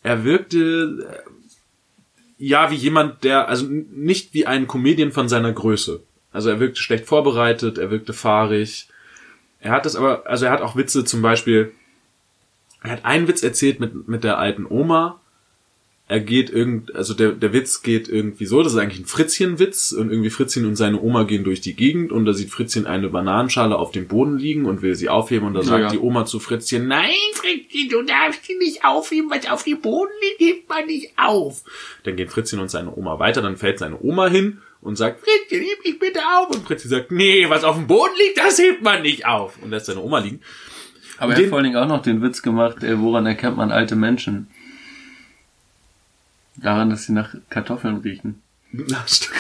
[0.04, 1.30] er wirkte äh,
[2.38, 6.00] ja wie jemand, der, also nicht wie ein Comedian von seiner Größe.
[6.30, 8.88] Also er wirkte schlecht vorbereitet, er wirkte fahrig.
[9.58, 11.72] Er hat das aber, also er hat auch Witze zum Beispiel,
[12.84, 15.20] er hat einen Witz erzählt mit, mit der alten Oma.
[16.10, 19.92] Er geht irgend, also der, der Witz geht irgendwie so, das ist eigentlich ein Fritzchen-Witz
[19.92, 23.10] und irgendwie Fritzchen und seine Oma gehen durch die Gegend und da sieht Fritzchen eine
[23.10, 25.88] Bananenschale auf dem Boden liegen und will sie aufheben und da sagt ja.
[25.90, 30.10] die Oma zu Fritzchen, nein, Fritzchen, du darfst die nicht aufheben, was auf dem Boden
[30.22, 31.62] liegt, hebt man nicht auf.
[32.04, 35.62] dann gehen Fritzchen und seine Oma weiter, dann fällt seine Oma hin und sagt, Fritzchen,
[35.62, 36.48] heb mich bitte auf.
[36.56, 39.72] und Fritzchen sagt, nee, was auf dem Boden liegt, das hebt man nicht auf und
[39.72, 40.40] lässt seine Oma liegen.
[41.18, 43.58] Aber er Den- hat vor allen Dingen auch noch den Witz gemacht, äh, woran erkennt
[43.58, 44.46] man alte Menschen?
[46.62, 48.42] Daran, dass sie nach Kartoffeln riechen.
[48.72, 49.34] Na, stimmt.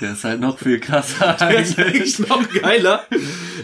[0.00, 2.18] Der ist halt noch viel krasser Der ist eigentlich.
[2.18, 3.06] noch geiler.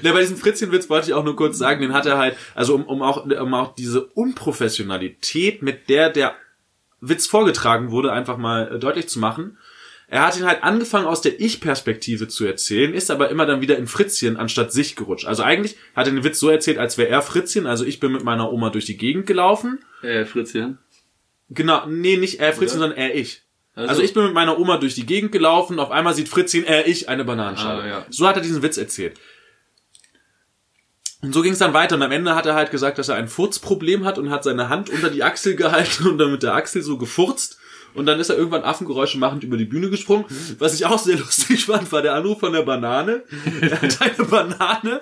[0.03, 2.75] Ja, bei diesem Fritzchen-Witz wollte ich auch nur kurz sagen, den hat er halt, also
[2.75, 6.35] um, um, auch, um auch diese Unprofessionalität, mit der der
[7.01, 9.59] Witz vorgetragen wurde, einfach mal äh, deutlich zu machen.
[10.11, 13.77] Er hat ihn halt angefangen aus der Ich-Perspektive zu erzählen, ist aber immer dann wieder
[13.77, 15.27] in Fritzchen anstatt sich gerutscht.
[15.27, 18.13] Also eigentlich hat er den Witz so erzählt, als wäre er Fritzchen, also ich bin
[18.13, 19.81] mit meiner Oma durch die Gegend gelaufen.
[20.03, 20.79] Äh, Fritzchen.
[21.51, 22.89] Genau, nee, nicht er Fritzchen, Oder?
[22.89, 23.43] sondern er ich.
[23.75, 26.65] Also- Also, ich bin mit meiner Oma durch die Gegend gelaufen, auf einmal sieht Fritzchen,
[26.65, 27.83] er ich, eine Bananenschale.
[27.83, 28.07] Ah, ja.
[28.11, 29.19] So hat er diesen Witz erzählt.
[31.21, 33.17] Und so ging es dann weiter und am Ende hat er halt gesagt, dass er
[33.17, 36.55] ein Furzproblem hat und hat seine Hand unter die Achsel gehalten und dann mit der
[36.55, 37.59] Achsel so gefurzt.
[37.99, 40.25] Und dann ist er irgendwann Affengeräusche machend über die Bühne gesprungen.
[40.59, 43.23] Was ich auch sehr lustig fand, war der Anruf von der Banane.
[43.61, 45.01] Er hat eine Banane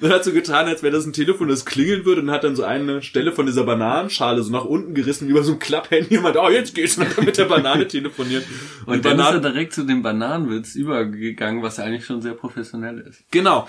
[0.00, 2.56] und hat so getan, als wäre das ein Telefon, das klingeln würde und hat dann
[2.56, 6.18] so eine Stelle von dieser Bananenschale so nach unten gerissen, wie bei so einem Klapphandy.
[6.18, 6.98] Und meinte, oh, jetzt geht's.
[6.98, 8.44] Und dann mit der Banane telefonieren.
[8.86, 12.98] Und die dann ist er direkt zu dem Bananenwitz übergegangen, was eigentlich schon sehr professionell
[13.00, 13.24] ist.
[13.30, 13.66] genau.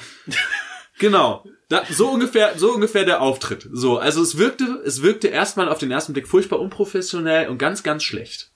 [0.98, 1.44] Genau.
[1.68, 3.68] Da, so ungefähr, so ungefähr der Auftritt.
[3.72, 7.84] So, also es wirkte, es wirkte erstmal auf den ersten Blick furchtbar unprofessionell und ganz,
[7.84, 8.52] ganz schlecht.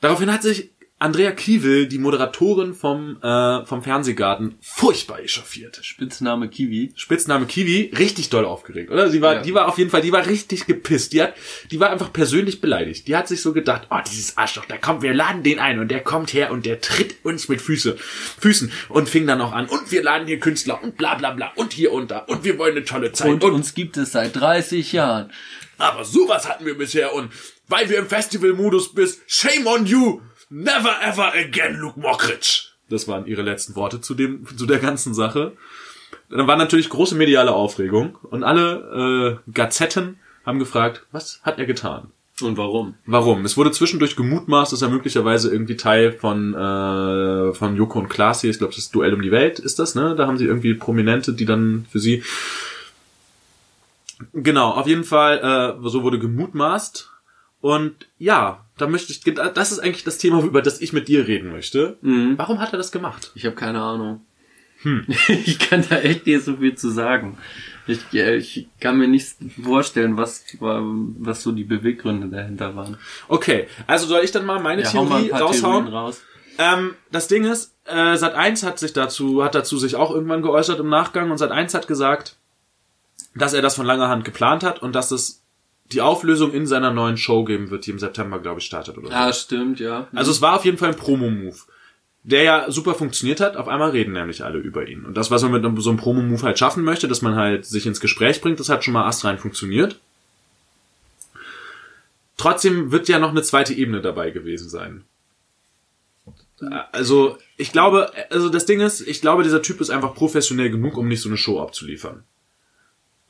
[0.00, 0.70] Daraufhin hat sich
[1.00, 5.78] Andrea Kiewel, die Moderatorin vom, äh, vom Fernsehgarten, furchtbar echauffiert.
[5.82, 6.92] Spitzname Kiwi.
[6.96, 9.08] Spitzname Kiwi, richtig doll aufgeregt, oder?
[9.08, 9.42] Sie war, Ja.
[9.42, 11.12] die war auf jeden Fall, die war richtig gepisst.
[11.12, 11.34] Die hat,
[11.70, 13.06] die war einfach persönlich beleidigt.
[13.06, 15.86] Die hat sich so gedacht, oh, dieses Arschloch, da kommt, wir laden den ein und
[15.88, 17.96] der kommt her und der tritt uns mit Füße,
[18.40, 21.52] Füßen und fing dann auch an und wir laden hier Künstler und bla bla bla
[21.54, 24.34] und hier und da und wir wollen eine tolle Zeit Und uns gibt es seit
[24.34, 25.30] 30 Jahren.
[25.78, 27.30] aber sowas hatten wir bisher und
[27.68, 30.20] weil wir im Festival-Modus bist, shame on you!
[30.50, 32.68] Never ever again, Luke Mockridge!
[32.88, 35.52] Das waren ihre letzten Worte zu dem, zu der ganzen Sache.
[36.30, 41.66] Dann war natürlich große mediale Aufregung und alle äh, Gazetten haben gefragt, was hat er
[41.66, 42.10] getan?
[42.40, 42.94] Und warum?
[43.04, 43.44] Warum?
[43.44, 48.42] Es wurde zwischendurch gemutmaßt, dass er möglicherweise irgendwie Teil von äh, von Joko und Klaas
[48.42, 50.14] hier, ich glaube, das Duell um die Welt ist das, ne?
[50.16, 52.22] Da haben sie irgendwie Prominente, die dann für sie
[54.32, 57.10] Genau, auf jeden Fall, äh, so wurde gemutmaßt.
[57.60, 61.26] Und ja, da möchte ich, das ist eigentlich das Thema, über das ich mit dir
[61.26, 61.98] reden möchte.
[62.02, 62.38] Mhm.
[62.38, 63.32] Warum hat er das gemacht?
[63.34, 64.24] Ich habe keine Ahnung.
[65.28, 67.36] Ich kann da echt nicht so viel zu sagen.
[67.88, 72.96] Ich, ich kann mir nicht vorstellen, was, was so die Beweggründe dahinter waren.
[73.28, 75.88] Okay, also soll ich dann mal meine Ja, hau mal Theorie raushauen?
[75.88, 76.22] Raus.
[76.58, 80.42] Ähm, das Ding ist, äh, Sat 1 hat sich dazu, hat dazu sich auch irgendwann
[80.42, 82.36] geäußert im Nachgang und Sat 1 hat gesagt,
[83.34, 85.44] dass er das von langer Hand geplant hat und dass es
[85.92, 89.08] die Auflösung in seiner neuen Show geben wird, die im September, glaube ich, startet oder
[89.08, 89.14] so.
[89.14, 90.08] Ah, stimmt, ja.
[90.14, 91.56] Also es war auf jeden Fall ein Promo-Move,
[92.24, 93.56] der ja super funktioniert hat.
[93.56, 95.04] Auf einmal reden nämlich alle über ihn.
[95.04, 97.86] Und das, was man mit so einem Promo-Move halt schaffen möchte, dass man halt sich
[97.86, 99.98] ins Gespräch bringt, das hat schon mal astrein funktioniert.
[102.36, 105.04] Trotzdem wird ja noch eine zweite Ebene dabei gewesen sein.
[106.92, 110.96] Also, ich glaube, also das Ding ist, ich glaube, dieser Typ ist einfach professionell genug,
[110.96, 112.24] um nicht so eine Show abzuliefern.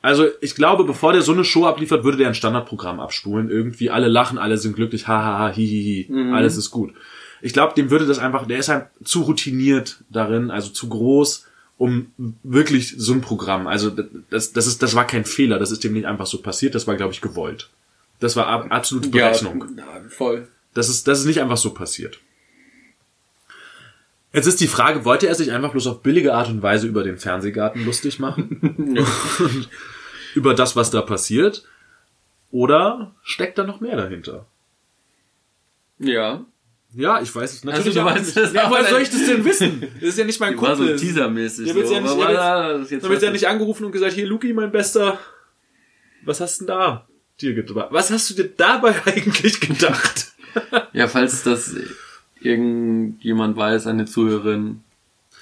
[0.01, 3.49] Also, ich glaube, bevor der so eine Show abliefert, würde der ein Standardprogramm abspulen.
[3.49, 6.93] Irgendwie alle lachen, alle sind glücklich, hahaha, hihihi, alles ist gut.
[7.41, 11.47] Ich glaube, dem würde das einfach, der ist halt zu routiniert darin, also zu groß,
[11.77, 12.11] um
[12.43, 13.67] wirklich so ein Programm.
[13.67, 13.91] Also,
[14.29, 16.87] das, das ist, das war kein Fehler, das ist dem nicht einfach so passiert, das
[16.87, 17.69] war, glaube ich, gewollt.
[18.19, 19.65] Das war ab, absolute Berechnung.
[19.77, 20.47] Ja, voll.
[20.73, 22.19] Das ist, das ist nicht einfach so passiert.
[24.39, 27.03] Jetzt ist die Frage, wollte er sich einfach bloß auf billige Art und Weise über
[27.03, 28.61] den Fernsehgarten lustig machen?
[29.39, 29.69] und
[30.33, 31.65] über das, was da passiert?
[32.49, 34.45] Oder steckt da noch mehr dahinter?
[35.97, 36.45] Ja.
[36.95, 38.37] Ja, ich weiß es natürlich Also, du weißt nicht.
[38.47, 39.81] es Ja, woher soll ich das denn wissen?
[39.99, 40.95] Das ist ja nicht mein War so Kumpel.
[40.99, 41.65] teasermäßig.
[41.65, 41.95] Der wird's so.
[41.95, 44.71] ja nicht- der das jetzt Da wird ja nicht angerufen und gesagt, hier, Luki, mein
[44.71, 45.19] Bester,
[46.23, 47.05] was hast denn da
[47.41, 47.89] dir gedacht?
[47.91, 50.31] Was hast du dir dabei eigentlich gedacht?
[50.93, 51.75] Ja, falls das
[52.41, 54.81] irgendjemand weiß, eine Zuhörerin,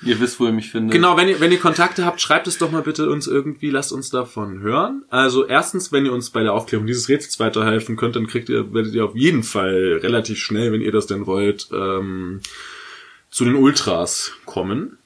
[0.04, 0.92] ihr wisst, wo ihr mich findet.
[0.94, 3.92] Genau, wenn ihr, wenn ihr Kontakte habt, schreibt es doch mal bitte uns irgendwie, lasst
[3.92, 5.04] uns davon hören.
[5.10, 8.74] Also erstens, wenn ihr uns bei der Aufklärung dieses Rätsels weiterhelfen könnt, dann kriegt ihr,
[8.74, 12.42] werdet ihr auf jeden Fall relativ schnell, wenn ihr das denn wollt, ähm,
[13.32, 14.98] zu den Ultras kommen.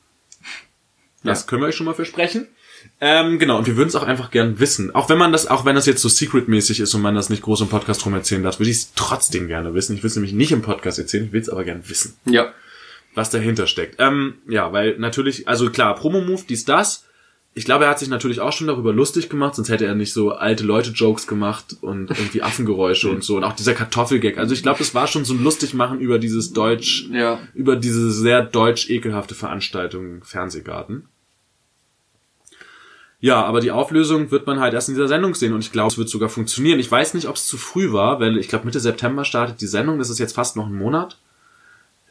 [1.24, 1.48] Das Ja.
[1.48, 2.48] können wir euch schon mal versprechen.
[3.04, 4.94] Ähm, genau, und wir würden es auch einfach gern wissen.
[4.94, 7.42] Auch wenn man das, auch wenn das jetzt so secret-mäßig ist und man das nicht
[7.42, 9.96] groß im Podcast rum erzählen darf, würde ich es trotzdem gerne wissen.
[9.96, 12.54] Ich will es nämlich nicht im Podcast erzählen, ich will es aber gern wissen Ja.
[13.16, 13.96] was dahinter steckt.
[13.98, 17.06] Ähm, ja, weil natürlich, also klar, Promo-Move, dies, das.
[17.54, 20.14] Ich glaube, er hat sich natürlich auch schon darüber lustig gemacht, sonst hätte er nicht
[20.14, 23.36] so alte Leute-Jokes gemacht und irgendwie Affengeräusche und so.
[23.36, 24.38] Und auch dieser Kartoffelgag.
[24.38, 27.40] Also ich glaube, das war schon so ein Lustigmachen über dieses Deutsch, Ja.
[27.56, 31.08] über diese sehr deutsch ekelhafte Veranstaltung Fernsehgarten.
[33.24, 35.92] Ja, aber die Auflösung wird man halt erst in dieser Sendung sehen und ich glaube,
[35.92, 36.80] es wird sogar funktionieren.
[36.80, 39.68] Ich weiß nicht, ob es zu früh war, weil ich glaube, Mitte September startet die
[39.68, 40.00] Sendung.
[40.00, 41.20] Das ist jetzt fast noch ein Monat.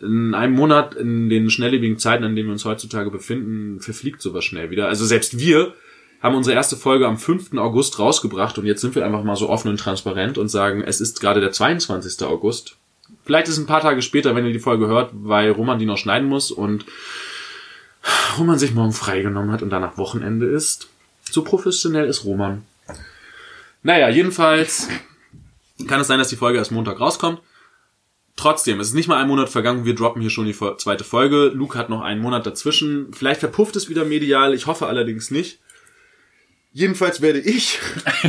[0.00, 4.44] In einem Monat, in den schnelllebigen Zeiten, in denen wir uns heutzutage befinden, verfliegt sowas
[4.44, 4.86] schnell wieder.
[4.86, 5.74] Also selbst wir
[6.22, 7.54] haben unsere erste Folge am 5.
[7.56, 11.00] August rausgebracht und jetzt sind wir einfach mal so offen und transparent und sagen, es
[11.00, 12.24] ist gerade der 22.
[12.24, 12.76] August.
[13.24, 15.86] Vielleicht ist es ein paar Tage später, wenn ihr die Folge hört, weil Roman die
[15.86, 16.84] noch schneiden muss und
[18.38, 20.88] Roman sich morgen freigenommen hat und danach Wochenende ist.
[21.32, 22.64] So professionell ist Roman.
[23.82, 24.88] Naja, jedenfalls
[25.88, 27.40] kann es sein, dass die Folge erst Montag rauskommt.
[28.36, 31.50] Trotzdem, es ist nicht mal ein Monat vergangen, wir droppen hier schon die zweite Folge.
[31.54, 33.12] Luke hat noch einen Monat dazwischen.
[33.12, 35.58] Vielleicht verpufft es wieder medial, ich hoffe allerdings nicht.
[36.72, 37.78] Jedenfalls werde ich,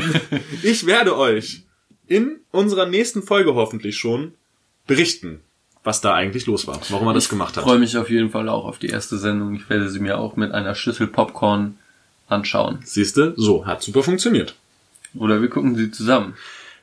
[0.63, 1.63] ich werde euch
[2.07, 4.33] in unserer nächsten Folge hoffentlich schon
[4.87, 5.41] berichten,
[5.83, 7.63] was da eigentlich los war, warum er das gemacht Ich hat.
[7.63, 9.55] freue mich auf jeden Fall auch auf die erste Sendung.
[9.55, 11.77] Ich werde sie mir auch mit einer Schüssel Popcorn
[12.31, 12.79] anschauen.
[12.83, 14.55] Siehste, so, hat super funktioniert.
[15.15, 16.35] Oder wir gucken sie zusammen.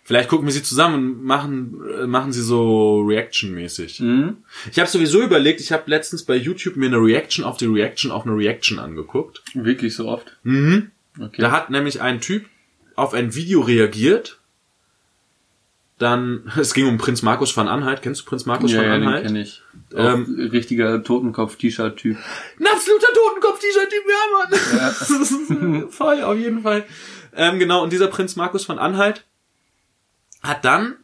[0.05, 4.01] Vielleicht gucken wir sie zusammen und machen, äh, machen sie so Reaction-mäßig.
[4.01, 4.39] Mhm.
[4.73, 8.11] Ich habe sowieso überlegt, ich habe letztens bei YouTube mir eine Reaction auf die Reaction
[8.11, 9.43] auf eine Reaction angeguckt.
[9.53, 10.27] Wirklich so oft?
[10.45, 10.93] Mhm.
[11.21, 11.43] Okay.
[11.43, 12.47] Da hat nämlich ein Typ
[12.95, 14.38] auf ein Video reagiert.
[15.99, 18.03] Dann, es ging um Prinz Markus von Anhalt.
[18.03, 19.27] Kennst du Prinz Markus ja, von ja, den Anhalt?
[19.27, 19.63] kenne ich.
[19.95, 22.17] Ähm, richtiger Totenkopf-T-Shirt-Typ.
[22.61, 24.79] Ein absoluter Totenkopf-T-Shirt-Typ, ja, Mann.
[24.79, 24.89] Ja.
[24.99, 26.85] Das ist, Voll, auf jeden Fall.
[27.35, 29.25] Ähm, genau, und dieser Prinz Markus von Anhalt
[30.43, 30.97] hat dann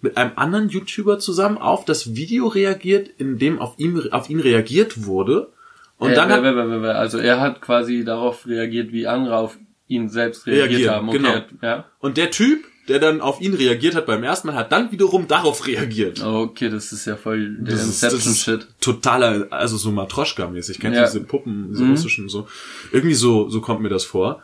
[0.00, 4.40] mit einem anderen YouTuber zusammen auf das Video reagiert, in dem auf ihn, auf ihn
[4.40, 5.50] reagiert wurde.
[5.98, 9.06] Und Äh, dann wer- hat, wer- wer- wer- also er hat quasi darauf reagiert, wie
[9.06, 11.08] andere auf ihn selbst reagiert Reagieren, haben.
[11.08, 11.44] Okay, genau.
[11.62, 11.84] ja.
[12.00, 15.28] und der Typ, der dann auf ihn reagiert hat beim ersten Mal, hat dann wiederum
[15.28, 16.20] darauf reagiert.
[16.22, 18.66] Okay, das ist ja voll der Inception-Shit.
[18.80, 20.80] totaler, also so Matroschka-mäßig.
[20.80, 21.06] Kennst Ja.
[21.06, 21.90] du diese Puppen, diese Mhm.
[21.92, 22.48] russischen so?
[22.90, 24.42] Irgendwie so, so kommt mir das vor.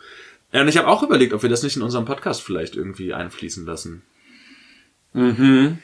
[0.53, 3.13] Ja, und ich habe auch überlegt, ob wir das nicht in unserem Podcast vielleicht irgendwie
[3.13, 4.03] einfließen lassen.
[5.13, 5.79] Mhm.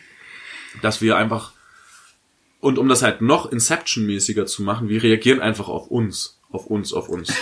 [0.81, 1.53] Dass wir einfach,
[2.61, 6.39] und um das halt noch Inception-mäßiger zu machen, wir reagieren einfach auf uns.
[6.55, 7.31] Auf uns, auf uns.
[7.31, 7.37] ist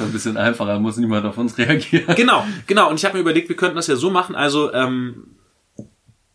[0.00, 2.12] ein bisschen einfacher, muss niemand auf uns reagieren.
[2.16, 2.90] genau, genau.
[2.90, 4.34] Und ich habe mir überlegt, wir könnten das ja so machen.
[4.34, 5.36] Also, ähm,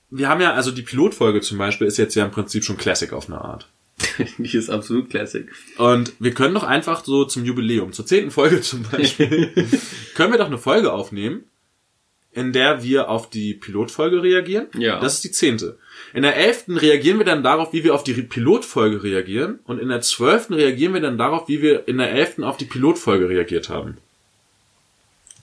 [0.10, 3.12] wir haben ja, also die Pilotfolge zum Beispiel ist jetzt ja im Prinzip schon Classic
[3.12, 3.68] auf eine Art.
[4.38, 5.52] Die ist absolut Classic.
[5.78, 9.52] Und wir können doch einfach so zum Jubiläum, zur zehnten Folge zum Beispiel,
[10.16, 11.44] können wir doch eine Folge aufnehmen,
[12.32, 14.68] in der wir auf die Pilotfolge reagieren.
[14.78, 15.02] Ja.
[15.02, 15.78] Das ist die zehnte.
[16.14, 19.60] In der elften reagieren wir dann darauf, wie wir auf die Pilotfolge reagieren.
[19.66, 22.66] Und in der zwölften reagieren wir dann darauf, wie wir in der elften auf die
[22.66, 23.98] Pilotfolge reagiert haben.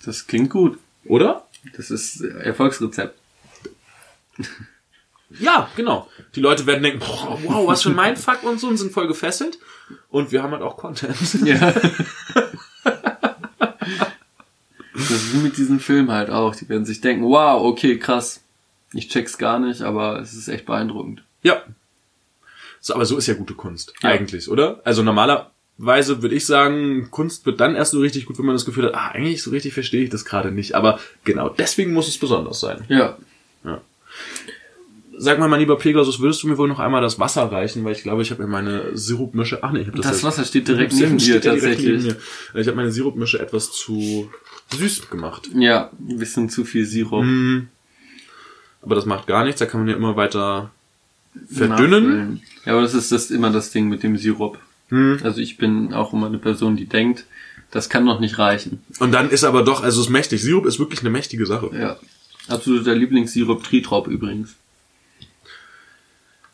[0.05, 0.79] Das klingt gut.
[1.05, 1.47] Oder?
[1.77, 3.19] Das ist Erfolgsrezept.
[5.39, 6.09] Ja, genau.
[6.35, 9.09] Die Leute werden denken, boah, wow, was für ein Mindfuck und so und sind voll
[9.09, 9.59] gefesselt.
[10.09, 11.17] Und wir haben halt auch Content.
[11.45, 11.73] Ja.
[14.95, 16.55] das ist wie mit diesem Film halt auch.
[16.55, 18.44] Die werden sich denken, wow, okay, krass.
[18.95, 21.23] Ich check's gar nicht, aber es ist echt beeindruckend.
[21.43, 21.63] Ja.
[22.81, 23.93] So, aber so ist ja gute Kunst.
[24.03, 24.11] Ja.
[24.11, 24.81] Eigentlich, oder?
[24.85, 28.65] Also normalerweise würde ich sagen, Kunst wird dann erst so richtig gut, wenn man das
[28.65, 30.75] Gefühl hat, ah, eigentlich so richtig verstehe ich das gerade nicht.
[30.75, 32.85] Aber genau deswegen muss es besonders sein.
[32.89, 33.17] Ja.
[35.17, 37.85] Sag mal, mein lieber Pegasus, würdest du mir wohl noch einmal das Wasser reichen?
[37.85, 39.63] Weil ich glaube, ich habe mir meine Sirupmische...
[39.63, 40.09] Ach nee, ich habe das...
[40.09, 42.03] Das ja- Wasser steht direkt neben dir ja tatsächlich.
[42.03, 42.17] neben
[42.53, 42.61] mir.
[42.61, 44.29] Ich habe meine Sirupmische etwas zu
[44.77, 45.49] süß gemacht.
[45.55, 47.25] Ja, ein bisschen zu viel Sirup.
[47.25, 47.69] Mm.
[48.85, 50.71] Aber das macht gar nichts, da kann man ja immer weiter
[51.51, 52.05] verdünnen.
[52.05, 52.43] Nachfüllen.
[52.65, 54.59] Ja, aber das ist das immer das Ding mit dem Sirup.
[54.89, 55.21] Hm.
[55.23, 57.25] Also ich bin auch immer eine Person, die denkt,
[57.71, 58.83] das kann noch nicht reichen.
[59.01, 60.43] Und dann ist aber doch, also es ist mächtig.
[60.43, 61.71] Sirup ist wirklich eine mächtige Sache.
[61.73, 61.99] Ja.
[62.49, 64.55] Absoluter Lieblingssirup Tritrop übrigens.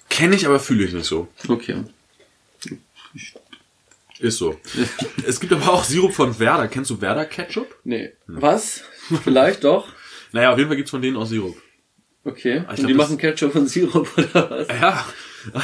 [0.09, 1.29] Kenne ich, aber fühle ich nicht so.
[1.49, 1.85] Okay.
[4.19, 4.61] Ist so.
[5.27, 6.69] es gibt aber auch Sirup von Werder.
[6.69, 7.75] Kennst du Werder Ketchup?
[7.85, 8.13] Nee.
[8.27, 8.83] Was?
[9.25, 9.89] Vielleicht doch.
[10.33, 11.61] Naja, auf jeden Fall gibt's von denen auch Sirup.
[12.25, 12.59] Okay.
[12.59, 14.69] Und glaub, die das- machen Ketchup und Sirup oder was?
[14.69, 15.07] Ja,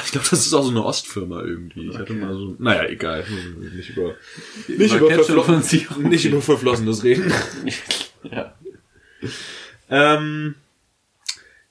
[0.04, 1.88] ich glaube, das ist auch so eine Ostfirma irgendwie.
[1.90, 3.24] Ich hatte mal so, naja, egal.
[3.76, 4.14] Nicht über,
[4.66, 5.98] nicht Über über, Ketchup verflo- und Sirup.
[5.98, 7.32] nicht über verflossenes Reden.
[8.32, 8.54] Ja.
[9.88, 10.56] Ähm,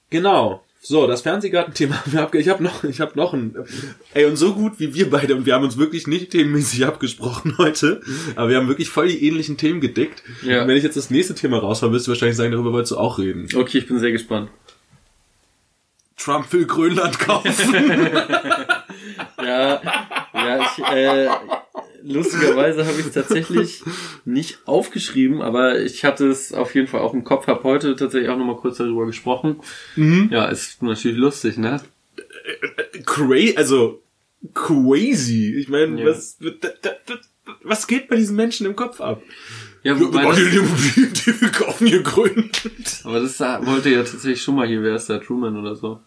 [0.09, 0.63] genau.
[0.81, 2.37] So, das Fernsehgarten-Thema haben wir abge...
[2.39, 3.55] Ich habe noch, ich habe noch ein...
[4.13, 7.55] Ey, und so gut wie wir beide, und wir haben uns wirklich nicht themenmäßig abgesprochen
[7.57, 8.01] heute,
[8.35, 10.21] aber wir haben wirklich voll die ähnlichen Themen gedeckt.
[10.43, 10.61] Ja.
[10.61, 12.97] Und wenn ich jetzt das nächste Thema raushaue, wirst du wahrscheinlich sagen, darüber wolltest du
[12.97, 13.47] auch reden.
[13.53, 14.49] Okay, ich bin sehr gespannt.
[16.17, 17.75] Trump will Grönland kaufen.
[19.41, 19.81] Ja,
[20.33, 21.27] ja, ich, äh,
[22.03, 23.83] lustigerweise habe ich es tatsächlich
[24.25, 28.29] nicht aufgeschrieben, aber ich hatte es auf jeden Fall auch im Kopf, habe heute tatsächlich
[28.29, 29.59] auch nochmal kurz darüber gesprochen.
[29.95, 31.81] Ja, ist natürlich lustig, ne?
[33.05, 34.01] Crazy, also
[34.53, 35.55] crazy.
[35.57, 36.07] Ich meine, Ja.
[36.07, 36.37] was,
[37.63, 39.21] was geht bei diesen Menschen im Kopf ab?
[39.85, 43.01] Ja, Wir das, die die wir kaufen hier Grönland.
[43.03, 45.99] aber das da- wollte ja tatsächlich schon mal hier, wer ist der Truman oder so?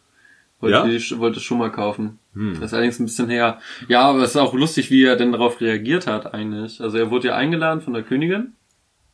[0.61, 0.85] Wollte, Ja?
[0.85, 2.19] die, wollte schon mal kaufen.
[2.35, 3.61] Das ist allerdings ein bisschen her.
[3.87, 6.81] Ja, aber es ist auch lustig, wie er denn darauf reagiert hat eigentlich.
[6.81, 8.55] Also er wurde ja eingeladen von der Königin.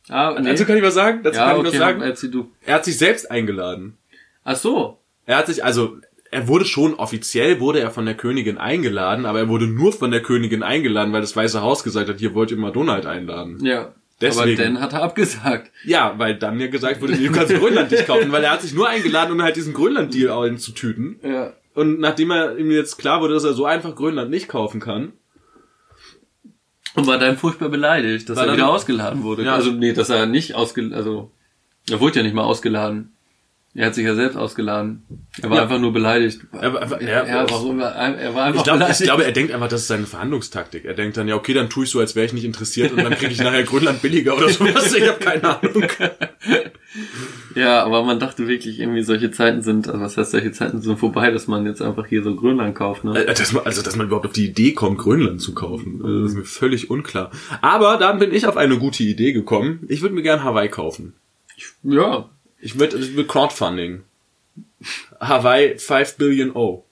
[0.09, 0.49] Ah, nee.
[0.49, 1.21] Dazu kann ich was sagen?
[1.23, 2.01] Dazu ja, kann ich okay, was sagen?
[2.01, 2.51] erzähl du.
[2.65, 3.97] Er hat sich selbst eingeladen.
[4.43, 4.99] Ach so.
[5.27, 5.97] Er hat sich, also,
[6.31, 10.09] er wurde schon offiziell, wurde er von der Königin eingeladen, aber er wurde nur von
[10.11, 13.63] der Königin eingeladen, weil das Weiße Haus gesagt hat, hier wollt ihr mal Donald einladen.
[13.63, 13.93] Ja.
[14.27, 14.59] Deswegen.
[14.59, 15.71] Aber dann hat er abgesagt.
[15.83, 18.73] Ja, weil dann ja gesagt wurde, du kannst Grönland nicht kaufen, weil er hat sich
[18.73, 21.19] nur eingeladen, um halt diesen Grönland-Deal einzutüten.
[21.23, 21.53] Ja.
[21.73, 25.13] Und nachdem er ihm jetzt klar wurde, dass er so einfach Grönland nicht kaufen kann,
[26.95, 29.43] Und war dann furchtbar beleidigt, dass er dann- wieder ausgeladen wurde.
[29.43, 29.55] Ja.
[29.55, 31.31] Also nee, dass er nicht ausgeladen, also
[31.89, 33.11] er wurde ja nicht mal ausgeladen.
[33.77, 35.03] Er hat sich ja selbst ausgeladen.
[35.41, 35.63] Er war Ja.
[35.63, 36.39] einfach nur beleidigt.
[36.53, 37.81] Er war einfach- ja, ja, warum?
[37.81, 37.85] Er
[38.33, 39.03] war einfach Ich glaube, ich beleidigt.
[39.03, 40.85] glaube, er denkt einfach, das ist seine Verhandlungstaktik.
[40.85, 43.03] Er denkt dann, ja, okay, dann tue ich so, als wäre ich nicht interessiert und
[43.03, 44.93] dann kriege ich nachher Grönland billiger oder sowas.
[44.95, 45.83] Ich habe keine Ahnung.
[47.55, 50.97] ja, aber man dachte wirklich irgendwie, solche Zeiten sind, also was heißt, solche Zeiten sind
[50.97, 53.25] vorbei, dass man jetzt einfach hier so Grönland kauft, ne?
[53.25, 56.01] Äh, Dass man, also, dass man überhaupt auf die Idee kommt, Grönland zu kaufen.
[56.03, 57.31] Also, Das ist mir völlig unklar.
[57.61, 59.81] Aber dann bin ich auf eine gute Idee gekommen.
[59.89, 61.13] Ich würde mir gern Hawaii kaufen.
[61.83, 62.29] Ja.
[62.65, 64.03] Ich würde, würde Crowdfunding.
[65.19, 66.83] Hawaii 5 Billion O.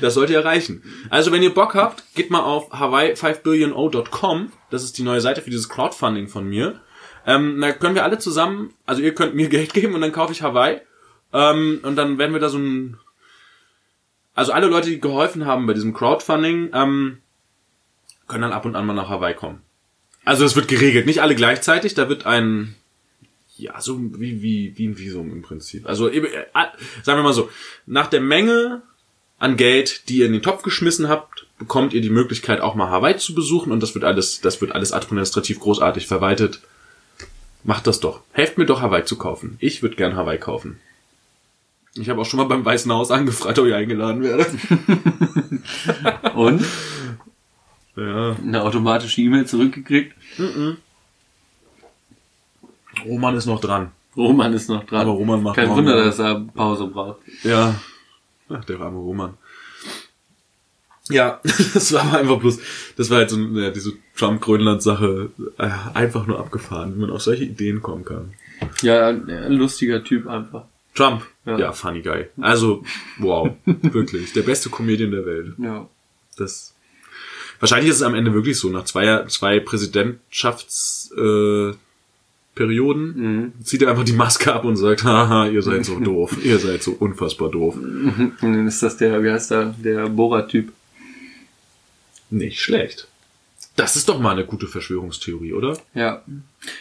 [0.00, 0.84] das sollte ihr reichen.
[1.10, 4.52] Also, wenn ihr Bock habt, geht mal auf hawaii5billiono.com.
[4.70, 6.80] Das ist die neue Seite für dieses Crowdfunding von mir.
[7.26, 10.32] Ähm, da können wir alle zusammen, also ihr könnt mir Geld geben und dann kaufe
[10.32, 10.80] ich Hawaii.
[11.32, 12.98] Ähm, und dann werden wir da so ein,
[14.36, 17.18] also alle Leute, die geholfen haben bei diesem Crowdfunding, ähm,
[18.28, 19.60] können dann ab und an mal nach Hawaii kommen.
[20.24, 22.76] Also es wird geregelt, nicht alle gleichzeitig, da wird ein,
[23.56, 25.86] ja, so wie, wie, wie ein Visum im Prinzip.
[25.86, 26.44] Also, eben, äh,
[27.02, 27.50] sagen wir mal so,
[27.86, 28.82] nach der Menge
[29.38, 32.90] an Geld, die ihr in den Topf geschmissen habt, bekommt ihr die Möglichkeit, auch mal
[32.90, 36.60] Hawaii zu besuchen und das wird alles, das wird alles administrativ großartig verwaltet.
[37.62, 38.20] Macht das doch.
[38.32, 39.56] Helft mir doch, Hawaii zu kaufen.
[39.58, 40.80] Ich würde gern Hawaii kaufen.
[41.96, 44.46] Ich habe auch schon mal beim Weißen Haus angefragt, ob ich eingeladen werde.
[46.34, 46.64] Und?
[47.96, 48.36] Ja.
[48.36, 50.14] Eine automatische E-Mail zurückgekriegt.
[53.04, 53.90] Roman ist noch dran.
[54.16, 55.02] Roman ist noch dran.
[55.02, 57.18] Aber Roman macht Kein Wunder, dass er Pause braucht.
[57.42, 57.74] Ja.
[58.48, 59.34] Ach, der arme Roman.
[61.10, 61.40] Ja,
[61.74, 62.58] das war aber einfach bloß,
[62.96, 67.44] das war halt so ja, diese Trump-Grönland-Sache äh, einfach nur abgefahren, wie man auf solche
[67.44, 68.32] Ideen kommen kann.
[68.80, 70.64] Ja, ein lustiger Typ einfach.
[70.94, 71.72] Trump, ja, Ja.
[71.72, 72.26] funny guy.
[72.40, 72.84] Also,
[73.18, 75.52] wow, wirklich, der beste Comedian der Welt.
[75.58, 75.88] Ja.
[76.38, 76.74] Das
[77.60, 81.72] wahrscheinlich ist es am Ende wirklich so, nach zwei, zwei Präsidentschafts äh,
[82.54, 83.52] Perioden Mhm.
[83.64, 86.82] zieht er einfach die Maske ab und sagt, haha, ihr seid so doof, ihr seid
[86.82, 87.76] so unfassbar doof.
[87.76, 90.72] Und dann ist das der, wie heißt der, der Borat-Typ.
[92.30, 93.08] Nicht schlecht.
[93.76, 95.76] Das ist doch mal eine gute Verschwörungstheorie, oder?
[95.94, 96.22] Ja.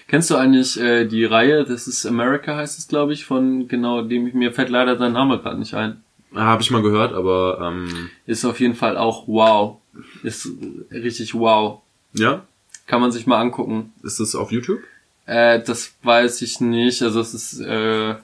[0.07, 4.03] Kennst du eigentlich äh, die Reihe, das ist America heißt es, glaube ich, von genau
[4.03, 6.03] dem, mir fällt leider sein Name gerade nicht ein.
[6.35, 9.77] Habe ich mal gehört, aber ähm, Ist auf jeden Fall auch wow.
[10.23, 10.47] Ist
[10.91, 11.81] richtig wow.
[12.13, 12.45] ja,
[12.87, 13.91] Kann man sich mal angucken.
[14.03, 14.79] ist das auf YouTube?
[15.25, 17.01] Äh, das weiß ich nicht.
[17.01, 18.15] Also es ist äh,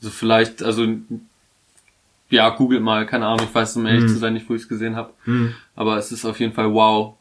[0.00, 0.86] so vielleicht, also
[2.30, 4.08] ja, googelt mal, keine Ahnung, ich weiß um ehrlich Hm.
[4.08, 5.12] zu sein nicht, wo ich es gesehen habe.
[5.76, 7.14] Aber es ist auf jeden Fall wow.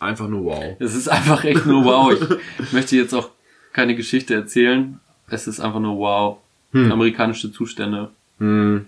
[0.00, 0.76] Einfach nur wow.
[0.78, 2.12] Es ist einfach echt nur wow.
[2.12, 3.30] Ich möchte jetzt auch
[3.72, 5.00] keine Geschichte erzählen.
[5.28, 6.38] Es ist einfach nur wow.
[6.72, 8.10] Amerikanische Zustände.
[8.38, 8.86] Hm.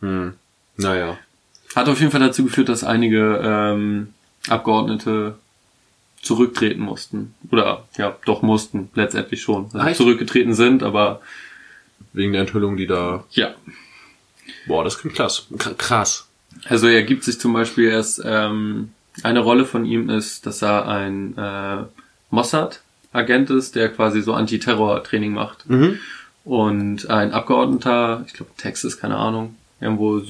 [0.00, 0.34] Hm.
[0.76, 1.18] Naja.
[1.76, 4.14] Hat auf jeden Fall dazu geführt, dass einige ähm,
[4.48, 5.36] Abgeordnete
[6.24, 7.34] zurücktreten mussten.
[7.50, 9.66] Oder ja, doch mussten, letztendlich schon.
[9.72, 9.96] Also Echt?
[9.96, 11.20] zurückgetreten sind, aber
[12.12, 13.24] Wegen der Enthüllung, die da.
[13.32, 13.54] ja.
[14.66, 15.46] Boah, das klingt krass.
[15.78, 16.28] Krass.
[16.66, 18.90] Also er gibt sich zum Beispiel erst, ähm,
[19.22, 21.84] eine Rolle von ihm ist, dass er ein äh,
[22.30, 25.68] Mossad-Agent ist, der quasi so Antiterror-Training macht.
[25.68, 25.98] Mhm.
[26.44, 30.20] Und ein Abgeordneter, ich glaube Texas, keine Ahnung, irgendwo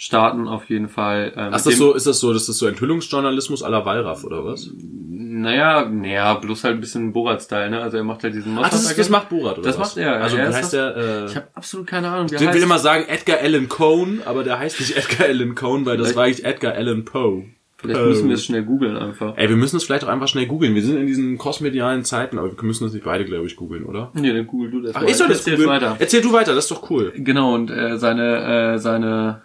[0.00, 1.32] Südstaaten auf jeden Fall.
[1.36, 4.24] Ähm, Ach, ist das so, ist das so, das ist so Enthüllungsjournalismus à la Wallraff,
[4.24, 4.70] oder was?
[4.78, 7.82] Naja, naja, bloß halt ein bisschen Borat-Style, ne?
[7.82, 9.96] Also er macht halt diesen Ach, das, ist, das macht Borat, oder Das was?
[9.96, 10.96] macht er, Also, er wie heißt der?
[10.96, 14.58] Äh, Ich habe absolut keine Ahnung, ich will immer sagen Edgar Allan Cohn, aber der
[14.58, 17.44] heißt nicht Edgar Allan Cohn, weil das war eigentlich Edgar Allan Poe.
[17.76, 19.38] Vielleicht müssen wir es schnell googeln einfach.
[19.38, 20.74] Ey, wir müssen es vielleicht auch einfach schnell googeln.
[20.74, 23.84] Wir sind in diesen crossmedialen Zeiten, aber wir müssen das nicht beide, glaube ich, googeln,
[23.84, 24.10] oder?
[24.14, 25.08] Nee, dann google du das Ach, mal.
[25.10, 25.70] ich soll das Erzähl googeln?
[25.70, 25.96] weiter.
[25.98, 27.12] Erzähl du weiter, das ist doch cool.
[27.16, 29.42] Genau, und äh, seine, äh, seine,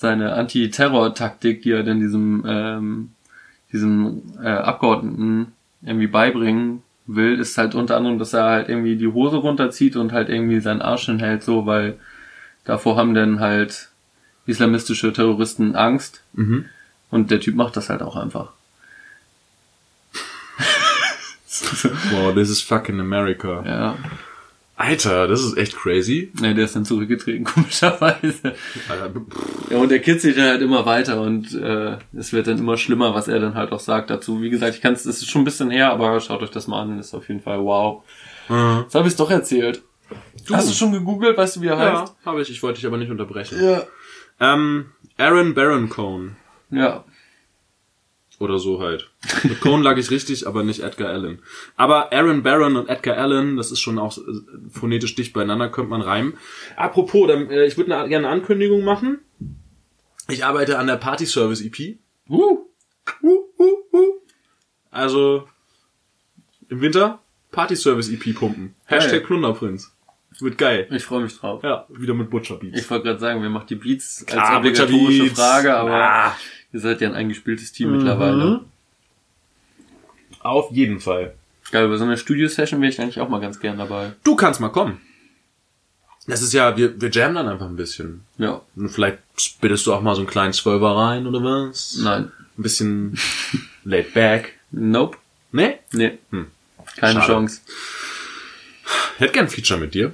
[0.00, 3.10] seine Anti-Terror-Taktik, die er dann diesem, ähm,
[3.72, 5.52] diesem äh, Abgeordneten
[5.82, 10.12] irgendwie beibringen will, ist halt unter anderem, dass er halt irgendwie die Hose runterzieht und
[10.12, 11.98] halt irgendwie seinen Arsch hinhält, so, weil
[12.64, 13.88] davor haben dann halt
[14.46, 16.64] islamistische Terroristen Angst Mhm.
[17.10, 18.52] und der Typ macht das halt auch einfach.
[22.12, 23.62] Wow, this is fucking America.
[23.66, 23.96] Ja,
[24.80, 26.32] Alter, das ist echt crazy.
[26.40, 28.54] ja der ist dann zurückgetreten, komischerweise.
[28.88, 29.12] Alter,
[29.68, 33.14] Ja, und er kitzelt dann halt immer weiter und äh, es wird dann immer schlimmer,
[33.14, 34.40] was er dann halt auch sagt dazu.
[34.40, 36.66] Wie gesagt, ich kann es, das ist schon ein bisschen her, aber schaut euch das
[36.66, 38.04] mal an, ist auf jeden Fall wow.
[38.48, 39.82] äh, Jetzt habe ich es doch erzählt.
[40.50, 42.14] Hast du schon gegoogelt, weißt du, wie er ja, heißt?
[42.24, 42.48] habe ich.
[42.48, 43.62] Ich wollte dich aber nicht unterbrechen.
[43.62, 43.82] Ja.
[44.40, 44.86] Ähm,
[45.18, 46.36] Aaron Baron Cohn.
[46.70, 47.04] Ja.
[48.40, 49.10] Oder so halt.
[49.44, 51.40] Mit Cohn lag ich richtig, aber nicht Edgar Allan.
[51.76, 54.22] Aber Aaron Barron und Edgar Allan, das ist schon auch äh,
[54.70, 56.38] phonetisch dicht beieinander, könnte man reimen.
[56.74, 59.18] Apropos, dann, äh, ich würde gerne eine Ankündigung machen.
[60.28, 61.98] Ich arbeite an der Party Service EP.
[62.30, 62.60] Uh.
[63.22, 64.12] Uh, uh, uh.
[64.90, 65.46] Also
[66.70, 68.74] im Winter Party Service EP pumpen.
[68.86, 69.20] Hashtag Geil.
[69.20, 69.94] Plunderprinz.
[70.38, 70.88] Wird geil.
[70.90, 71.62] Ich freue mich drauf.
[71.62, 72.80] Ja, wieder mit Butcher Beats.
[72.80, 75.38] Ich wollte gerade sagen, wer macht die Beats als Klar, Butcher obligatorische Beats.
[75.38, 76.36] Frage, aber Ah.
[76.72, 77.96] Ihr seid ja ein eingespieltes Team Mhm.
[77.98, 78.60] mittlerweile.
[80.40, 81.34] Auf jeden Fall.
[81.70, 84.12] Geil, bei so einer Studio-Session wäre ich eigentlich auch mal ganz gern dabei.
[84.24, 85.00] Du kannst mal kommen.
[86.26, 88.22] Das ist ja, wir, wir jammen dann einfach ein bisschen.
[88.38, 88.60] Ja.
[88.76, 89.18] Und vielleicht
[89.60, 91.96] bittest du auch mal so einen kleinen Zwölfer rein oder was?
[92.02, 92.30] Nein.
[92.58, 93.18] Ein bisschen
[93.84, 94.54] laid back.
[94.70, 95.18] Nope.
[95.52, 95.78] Ne?
[95.92, 96.18] Nee.
[96.30, 96.46] Hm.
[96.96, 97.32] Keine Schade.
[97.32, 97.60] Chance.
[99.18, 100.12] Hätte gern ein Feature mit dir.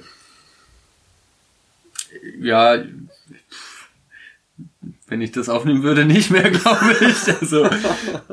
[2.39, 2.77] ja,
[5.07, 7.27] wenn ich das aufnehmen würde, nicht mehr, glaube ich.
[7.41, 7.63] Also,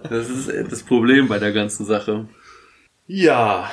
[0.09, 2.27] das ist das Problem bei der ganzen Sache.
[3.07, 3.71] Ja.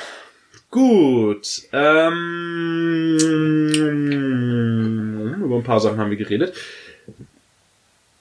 [0.70, 1.62] Gut.
[1.72, 3.18] Ähm,
[5.44, 6.54] über ein paar Sachen haben wir geredet.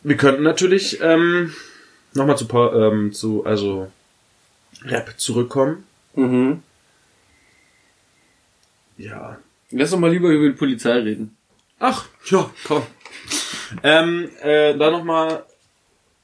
[0.03, 1.53] Wir könnten natürlich ähm,
[2.13, 3.91] nochmal zu, Pa- ähm, zu, also
[4.83, 5.83] Rap zurückkommen.
[6.15, 6.63] Mhm.
[8.97, 9.37] Ja.
[9.69, 11.37] Lass doch mal lieber über die Polizei reden.
[11.79, 12.83] Ach, ja, komm.
[13.83, 15.43] Ähm, äh, dann nochmal,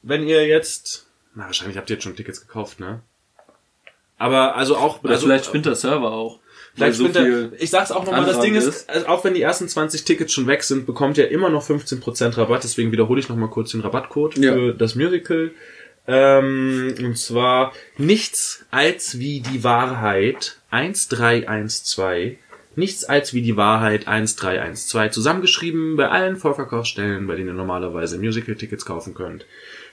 [0.03, 3.01] wenn ihr jetzt, na, wahrscheinlich habt ihr jetzt schon Tickets gekauft, ne?
[4.17, 6.39] Aber also auch, Oder also, vielleicht spinnt der Server auch.
[6.73, 7.51] Vielleicht so spinnt viel.
[7.53, 8.89] er, ich sag's auch nochmal, das Ding ist, ist.
[8.89, 12.37] also auch wenn die ersten 20 Tickets schon weg sind, bekommt ihr immer noch 15%
[12.37, 14.53] Rabatt, deswegen wiederhole ich nochmal kurz den Rabattcode Ja.
[14.53, 15.51] für das Musical.
[16.07, 22.37] Ähm, und zwar nichts als wie die Wahrheit 1312.
[22.77, 25.11] Nichts als wie die Wahrheit 1312.
[25.11, 29.47] Zusammengeschrieben bei allen Vorverkaufsstellen, bei denen ihr normalerweise Musical-Tickets kaufen könnt.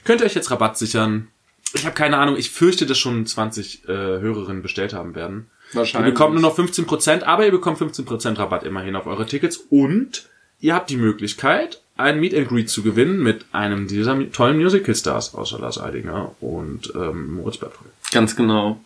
[0.05, 1.28] Könnt ihr euch jetzt Rabatt sichern.
[1.73, 5.47] Ich habe keine Ahnung, ich fürchte, dass schon 20 äh, Hörerinnen bestellt haben werden.
[5.73, 6.12] Ihr Wahrscheinlich.
[6.12, 10.28] bekommt nur noch 15%, aber ihr bekommt 15% Rabatt immerhin auf eure Tickets und
[10.61, 14.94] ihr habt die Möglichkeit, ein Meet and Greet zu gewinnen mit einem dieser tollen Musical
[14.94, 17.90] Stars, außer Lars Eidinger und ähm, Moritz Bergmann.
[18.12, 18.78] Ganz genau.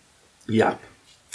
[0.46, 0.78] Ja.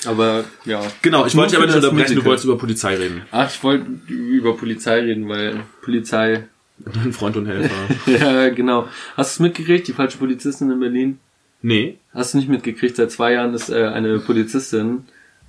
[0.08, 0.82] Aber, ja.
[1.02, 2.26] Genau, ich Nur wollte aber nicht unterbrechen, du Musical.
[2.26, 3.22] wolltest über Polizei reden.
[3.32, 6.48] Ach, ich wollte über Polizei reden, weil Polizei.
[7.04, 7.72] Ein Freund und Helfer.
[8.08, 8.88] ja, genau.
[9.16, 11.20] Hast du es mitgekriegt, die falsche Polizistin in Berlin?
[11.62, 11.98] nee.
[12.14, 12.96] Hast du nicht mitgekriegt?
[12.96, 15.06] Seit zwei Jahren ist äh, eine Polizistin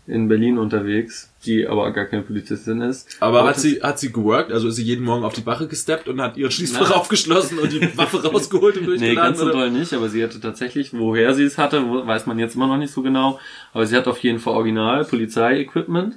[0.07, 3.17] in Berlin unterwegs, die aber gar keine Polizistin ist.
[3.21, 4.51] Aber hat sie, hat sie geworkt?
[4.53, 6.97] Also ist sie jeden Morgen auf die Wache gesteppt und hat ihren Schließfach Na.
[6.97, 9.17] aufgeschlossen und die Waffe rausgeholt und Nee, durchgeladen?
[9.17, 12.57] ganz so doll nicht, aber sie hatte tatsächlich, woher sie es hatte, weiß man jetzt
[12.57, 13.39] immer noch nicht so genau,
[13.73, 16.17] aber sie hat auf jeden Fall Original Polizei-Equipment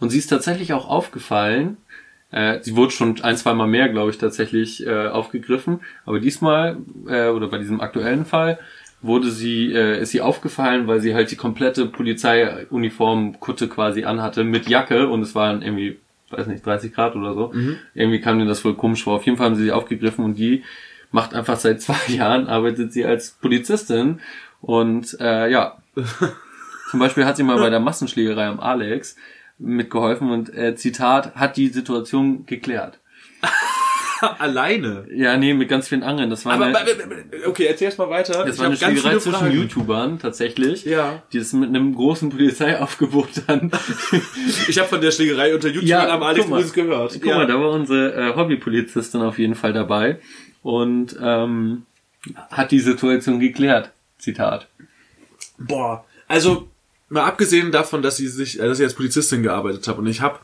[0.00, 1.76] und sie ist tatsächlich auch aufgefallen,
[2.30, 6.78] äh, sie wurde schon ein, zwei Mal mehr, glaube ich, tatsächlich äh, aufgegriffen, aber diesmal,
[7.08, 8.58] äh, oder bei diesem aktuellen Fall,
[9.04, 14.44] wurde sie, äh, ist sie aufgefallen, weil sie halt die komplette Polizeiuniform Kutte quasi anhatte
[14.44, 15.98] mit Jacke und es waren irgendwie,
[16.30, 17.52] weiß nicht, 30 Grad oder so.
[17.94, 19.16] Irgendwie kam mir das wohl komisch vor.
[19.16, 20.64] Auf jeden Fall haben sie sie aufgegriffen und die
[21.12, 24.20] macht einfach seit zwei Jahren, arbeitet sie als Polizistin
[24.60, 25.78] und äh, ja.
[26.90, 29.16] Zum Beispiel hat sie mal bei der Massenschlägerei am Alex
[29.58, 32.98] mitgeholfen und äh, Zitat, hat die Situation geklärt.
[34.38, 35.06] Alleine.
[35.14, 36.30] Ja, nee, mit ganz vielen anderen.
[36.30, 36.76] Das war Aber, eine,
[37.46, 38.44] okay, erzähl erst mal weiter.
[38.44, 39.54] das Ich war eine Schlägerei zwischen Fragen.
[39.54, 40.84] YouTubern tatsächlich.
[40.84, 41.22] Ja.
[41.32, 43.70] Die das mit einem großen Polizeiaufgebot dann.
[44.68, 47.12] Ich habe von der Schlägerei unter YouTube Ja, am Alex übrigens gehört.
[47.14, 50.18] Guck mal, da war unsere äh, Hobbypolizistin auf jeden Fall dabei
[50.62, 51.84] und ähm,
[52.50, 53.90] hat die Situation geklärt.
[54.18, 54.68] Zitat.
[55.58, 56.68] Boah, also
[57.08, 60.20] mal abgesehen davon, dass sie sich, äh, dass sie als Polizistin gearbeitet hat und ich
[60.20, 60.38] habe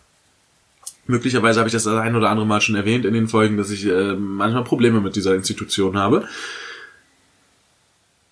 [1.11, 3.87] möglicherweise habe ich das ein oder andere Mal schon erwähnt in den Folgen, dass ich
[3.87, 6.27] äh, manchmal Probleme mit dieser Institution habe.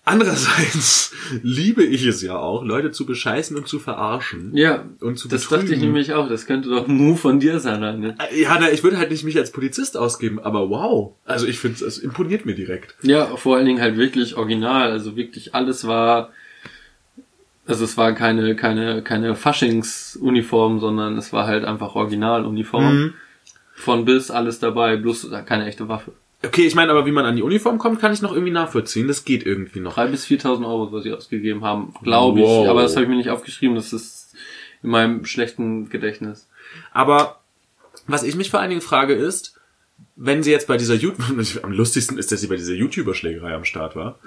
[0.05, 4.51] Andererseits liebe ich es ja auch, Leute zu bescheißen und zu verarschen.
[4.55, 5.61] Ja, Und zu das betrügen.
[5.67, 6.27] dachte ich nämlich auch.
[6.27, 8.15] Das könnte doch ein Move von dir sein, ne?
[8.35, 11.13] Ja, na, ich würde halt nicht mich als Polizist ausgeben, aber wow.
[11.25, 12.95] Also ich finde, es imponiert mir direkt.
[13.03, 14.89] Ja, vor allen Dingen halt wirklich original.
[14.91, 16.31] Also wirklich alles war,
[17.69, 22.95] also es war keine, keine, keine Faschingsuniform, sondern es war halt einfach Originaluniform.
[22.97, 23.13] Mhm.
[23.75, 26.11] Von bis alles dabei, bloß keine echte Waffe.
[26.43, 29.07] Okay, ich meine, aber wie man an die Uniform kommt, kann ich noch irgendwie nachvollziehen.
[29.07, 29.93] Das geht irgendwie noch.
[29.95, 32.63] Drei bis 4.000 Euro, was sie ausgegeben haben, glaube Wow.
[32.63, 32.69] ich.
[32.69, 33.75] Aber das habe ich mir nicht aufgeschrieben.
[33.75, 34.35] Das ist
[34.81, 36.49] in meinem schlechten Gedächtnis.
[36.91, 37.39] Aber
[38.07, 39.59] was ich mich vor allen Dingen frage ist,
[40.15, 41.23] wenn sie jetzt bei dieser YouTube,
[41.63, 44.19] am lustigsten ist, dass sie bei dieser YouTuber-Schlägerei am Start war,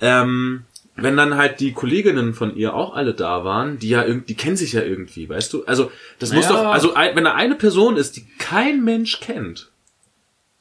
[0.00, 0.64] ähm,
[1.02, 4.34] wenn dann halt die Kolleginnen von ihr auch alle da waren, die ja irgendwie, die
[4.34, 5.64] kennen sich ja irgendwie, weißt du?
[5.64, 6.62] Also, das muss Naja.
[6.62, 9.70] doch, also wenn da eine Person ist, die kein Mensch kennt,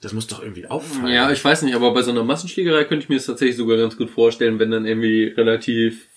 [0.01, 1.13] das muss doch irgendwie auffallen.
[1.13, 3.77] Ja, ich weiß nicht, aber bei so einer Massenschlägerei könnte ich mir das tatsächlich sogar
[3.77, 6.07] ganz gut vorstellen, wenn dann irgendwie relativ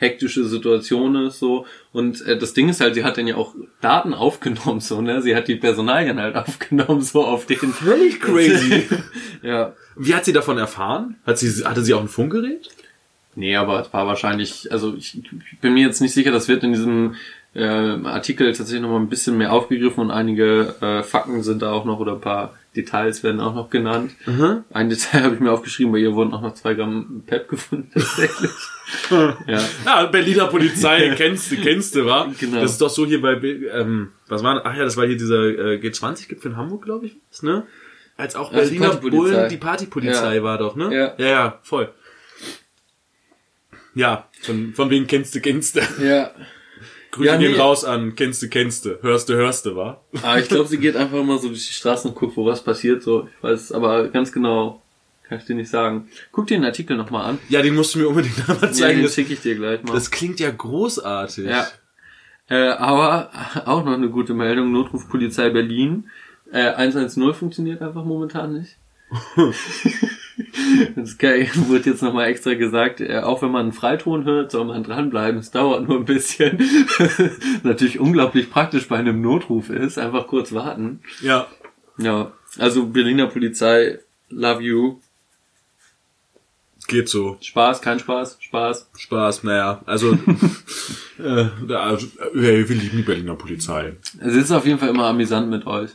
[0.00, 3.54] hektische Situation ist so und äh, das Ding ist halt, sie hat dann ja auch
[3.82, 5.20] Daten aufgenommen so, ne?
[5.20, 8.88] Sie hat die Personalien halt aufgenommen so auf den Völlig crazy.
[9.42, 9.74] ja.
[9.96, 11.16] Wie hat sie davon erfahren?
[11.26, 12.70] Hat sie, hatte sie auch ein Funkgerät?
[13.36, 15.16] Nee, aber es war wahrscheinlich, also ich,
[15.52, 17.14] ich bin mir jetzt nicht sicher, das wird in diesem
[17.54, 21.72] äh, Artikel tatsächlich noch mal ein bisschen mehr aufgegriffen und einige äh, Fakten sind da
[21.72, 24.12] auch noch oder ein paar Details werden auch noch genannt.
[24.26, 24.62] Mhm.
[24.72, 27.90] Ein Detail habe ich mir aufgeschrieben, bei ihr wurden auch noch zwei Gramm Pep gefunden
[27.94, 28.50] tatsächlich.
[29.10, 29.60] ja.
[29.84, 32.28] Ja, Berliner Polizei, kennst du, kennst du, wa?
[32.38, 32.60] Genau.
[32.60, 35.16] Das ist doch so hier bei, B- ähm, was war, ach ja, das war hier
[35.16, 37.64] dieser äh, G20-Gipfel in Hamburg, glaube ich, ne?
[38.16, 38.96] Als auch Ja, die Berliner.
[38.96, 40.42] Bullen die Partypolizei Ja.
[40.42, 40.94] war doch, ne?
[40.94, 41.14] Ja.
[41.16, 41.88] Ja, ja, voll.
[43.94, 45.80] Ja, von, von wegen kennst du, kennst du.
[46.04, 46.30] Ja.
[47.10, 47.58] Grüße Ja, gehen nee.
[47.58, 49.02] raus an kennst du, kennst du.
[49.02, 50.00] Hörst du, hörst du, wa?
[50.22, 52.62] Aber ich glaube, sie geht einfach immer so durch die Straßen und guckt, wo was
[52.62, 53.02] passiert.
[53.02, 54.80] So, ich weiß aber ganz genau,
[55.28, 56.08] kann ich dir nicht sagen.
[56.30, 57.38] Guck dir den Artikel nochmal an.
[57.48, 58.98] Ja, den musst du mir unbedingt Ja, zeigen.
[58.98, 59.92] den das, schicke ich dir gleich mal.
[59.92, 61.46] das klingt ja großartig.
[61.46, 61.66] Ja.
[62.48, 63.30] Äh, aber
[63.66, 66.08] auch noch eine gute Meldung, Notruf Polizei Berlin.
[66.52, 68.76] Äh, 110 funktioniert einfach momentan nicht.
[70.96, 74.82] das wurde jetzt nochmal extra gesagt, äh, auch wenn man einen Freiton hört, soll man
[74.82, 76.62] dranbleiben, es dauert nur ein bisschen.
[77.62, 81.00] Natürlich unglaublich praktisch bei einem Notruf ist, einfach kurz warten.
[81.22, 81.46] Ja.
[81.98, 83.98] Ja, also Berliner Polizei,
[84.30, 85.00] love you.
[86.88, 87.36] Geht so.
[87.40, 88.90] Spaß, kein Spaß, Spaß.
[88.96, 90.12] Spaß, naja, also,
[91.18, 93.96] äh, da, also wir lieben die Berliner Polizei.
[94.18, 95.90] Es ist auf jeden Fall immer amüsant mit euch.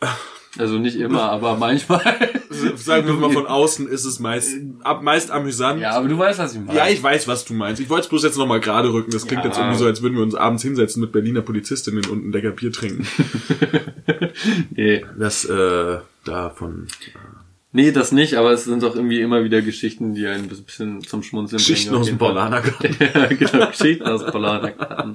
[0.58, 2.02] Also nicht immer, aber manchmal.
[2.74, 4.52] Sagen wir mal von außen ist es meist,
[4.82, 5.80] ab, meist amüsant.
[5.80, 6.76] Ja, aber du weißt, was ich meine.
[6.76, 7.80] Ja, ich weiß, was du meinst.
[7.80, 9.12] Ich wollte es bloß jetzt nochmal gerade rücken.
[9.12, 9.50] Das klingt Ja.
[9.50, 12.50] jetzt irgendwie so, als würden wir uns abends hinsetzen mit Berliner Polizistinnen und ein Decker
[12.50, 13.06] Bier trinken.
[14.70, 15.04] nee.
[15.18, 16.88] Das, äh, davon.
[17.72, 21.22] nee, das nicht, aber es sind doch irgendwie immer wieder Geschichten, die ein bisschen zum
[21.22, 22.00] Schmunzeln Geschichten bringen.
[22.02, 22.96] aus dem Paulanergarten.
[23.14, 25.14] ja, genau, Geschichten aus dem Paulanergarten.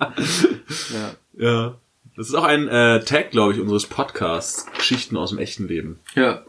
[0.93, 1.45] Ja.
[1.45, 1.77] Ja.
[2.17, 4.65] Das ist auch ein äh, Tag, glaube ich, unseres Podcasts.
[4.77, 5.99] Geschichten aus dem echten Leben.
[6.15, 6.43] Ja.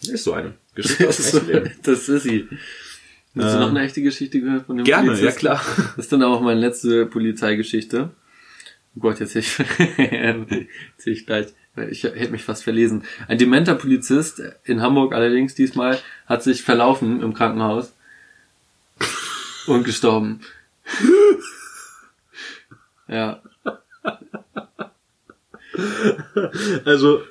[0.00, 0.54] Ist so eine.
[0.74, 1.76] Geschichte aus Das dem ist, echten Leben.
[1.84, 2.48] das ist sie.
[3.36, 5.38] Hast du noch eine echte Geschichte gehört von dem Gerne, ja Polizisten?
[5.40, 5.64] klar.
[5.96, 8.10] Das ist dann auch meine letzte Polizeigeschichte.
[8.96, 9.56] Oh Gott, jetzt ich,
[9.98, 10.68] erzähl
[11.12, 11.48] ich gleich.
[11.90, 13.02] Ich hätte mich fast verlesen.
[13.26, 17.92] Ein dementer Polizist in Hamburg allerdings diesmal hat sich verlaufen im Krankenhaus
[19.66, 20.40] und gestorben.
[23.06, 23.42] Ja,
[26.84, 27.22] Also,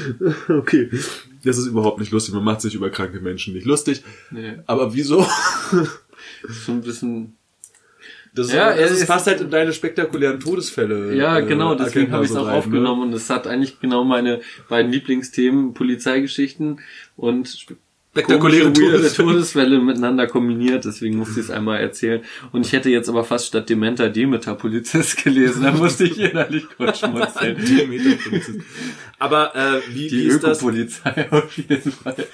[0.48, 0.90] okay.
[1.44, 2.34] Das ist überhaupt nicht lustig.
[2.34, 4.02] Man macht sich über kranke Menschen nicht lustig.
[4.30, 5.20] nee, Aber wieso?
[6.48, 7.36] ist schon ein bisschen.
[8.34, 11.14] Das, ist, Ja, das es ist, ist- passt halt in deine spektakulären Todesfälle.
[11.16, 12.58] Ja, äh, genau, deswegen habe ich es so auch rein, ne?
[12.58, 16.80] aufgenommen und es hat eigentlich genau meine beiden Lieblingsthemen, Polizeigeschichten
[17.16, 17.66] und
[18.12, 19.28] spektakuläre Todesfälle.
[19.28, 22.22] Todesfälle miteinander kombiniert, deswegen musste ich es einmal erzählen.
[22.52, 26.64] Und ich hätte jetzt aber fast statt Dementer Demeter Polizist gelesen, da musste ich innerlich
[26.76, 27.56] kurz schmunzeln.
[27.64, 28.60] Demeter-Polizist.
[29.18, 30.58] Aber äh, wie, Die wie ist das?
[30.58, 32.26] Ökopolizei auf jeden Fall.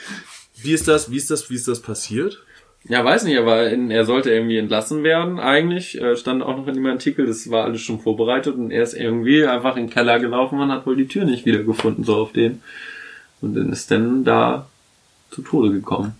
[0.63, 1.11] Wie ist das?
[1.11, 1.51] Wie ist das?
[1.51, 2.43] Wie ist das passiert?
[2.89, 6.01] Ja, weiß nicht, aber in, er sollte irgendwie entlassen werden, eigentlich.
[6.01, 8.95] Äh, stand auch noch in dem Artikel, das war alles schon vorbereitet und er ist
[8.95, 12.33] irgendwie einfach in den Keller gelaufen und hat wohl die Tür nicht wiedergefunden, so auf
[12.33, 12.63] den.
[13.41, 14.69] Und dann ist dann da
[15.31, 16.15] zu Tode gekommen.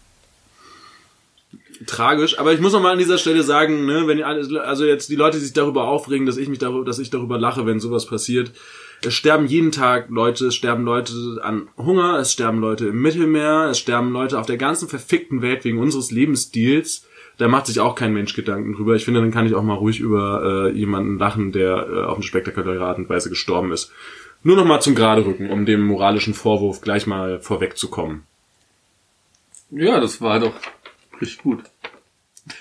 [1.85, 2.39] Tragisch.
[2.39, 5.39] Aber ich muss noch mal an dieser Stelle sagen, ne, wenn also jetzt die Leute,
[5.39, 8.53] die sich darüber aufregen, dass ich mich darüber, dass ich darüber lache, wenn sowas passiert.
[9.05, 11.13] Es sterben jeden Tag Leute, es sterben Leute
[11.43, 15.65] an Hunger, es sterben Leute im Mittelmeer, es sterben Leute auf der ganzen verfickten Welt
[15.65, 17.07] wegen unseres Lebensstils.
[17.37, 18.95] Da macht sich auch kein Mensch Gedanken drüber.
[18.95, 22.15] Ich finde, dann kann ich auch mal ruhig über äh, jemanden lachen, der äh, auf
[22.15, 23.93] eine spektakuläre Art und Weise gestorben ist.
[24.43, 28.23] Nur noch mal zum Gerade rücken, um dem moralischen Vorwurf gleich mal vorwegzukommen.
[29.71, 30.55] Ja, das war doch
[31.21, 31.65] richtig gut.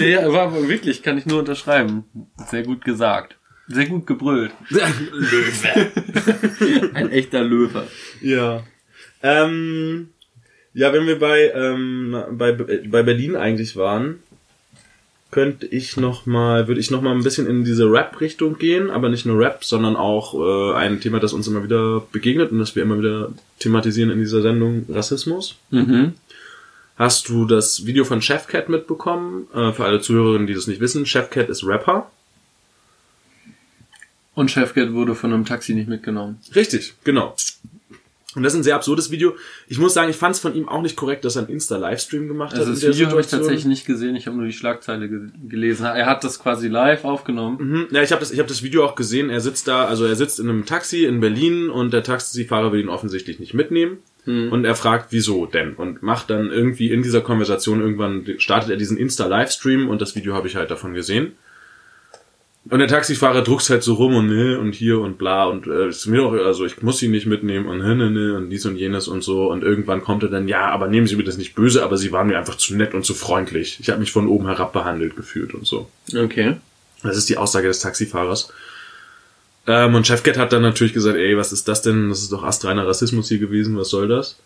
[0.00, 2.04] ja, war wirklich, kann ich nur unterschreiben.
[2.48, 3.36] Sehr gut gesagt.
[3.68, 4.52] Sehr gut gebrüllt.
[6.94, 7.86] Ein echter Löwe.
[8.22, 8.64] Ja.
[9.22, 10.08] Ähm,
[10.72, 14.22] ja, wenn wir bei, ähm, bei, bei Berlin eigentlich waren,
[15.30, 19.10] könnte ich noch mal, würde ich noch mal ein bisschen in diese Rap-Richtung gehen, aber
[19.10, 22.74] nicht nur Rap, sondern auch äh, ein Thema, das uns immer wieder begegnet und das
[22.74, 25.56] wir immer wieder thematisieren in dieser Sendung, Rassismus.
[25.70, 26.14] Mhm.
[26.96, 29.46] Hast du das Video von Chefcat mitbekommen?
[29.54, 32.10] Äh, für alle Zuhörerinnen, die das nicht wissen, Chefcat ist Rapper.
[34.34, 36.38] Und Chefcat wurde von einem Taxi nicht mitgenommen.
[36.54, 37.36] Richtig, genau.
[38.34, 39.36] Und das ist ein sehr absurdes Video.
[39.68, 42.28] Ich muss sagen, ich fand es von ihm auch nicht korrekt, dass er einen Insta-Livestream
[42.28, 42.82] gemacht Also hat.
[42.82, 45.86] das Video habe ich tatsächlich nicht gesehen, ich habe nur die Schlagzeile ge gelesen.
[45.86, 47.56] Er hat das quasi live aufgenommen.
[47.58, 47.86] Mhm.
[47.90, 49.30] Ja, ich habe das, ich hab das Video auch gesehen.
[49.30, 52.80] Er sitzt da, also er sitzt in einem Taxi in Berlin und der Taxifahrer will
[52.80, 53.98] ihn offensichtlich nicht mitnehmen.
[54.26, 55.72] Und er fragt, wieso denn?
[55.72, 60.34] Und macht dann irgendwie in dieser Konversation irgendwann, startet er diesen Insta-Livestream und das Video
[60.34, 61.32] habe ich halt davon gesehen.
[62.70, 65.88] Und der Taxifahrer druckst halt so rum und ne und hier und bla und äh,
[65.88, 68.66] ist mir doch, also ich muss ihn nicht mitnehmen und ne, ne, ne und dies
[68.66, 71.38] und jenes und so und irgendwann kommt er dann, ja, aber nehmen Sie mir das
[71.38, 73.78] nicht böse, aber Sie waren mir einfach zu nett und zu freundlich.
[73.80, 75.88] Ich habe mich von oben herab behandelt gefühlt und so.
[76.14, 76.56] Okay.
[77.02, 78.52] Das ist die Aussage des Taxifahrers.
[79.66, 82.10] Ähm, und Chefcat hat dann natürlich gesagt, ey, was ist das denn?
[82.10, 84.38] Das ist doch astreiner Rassismus hier gewesen, was soll das?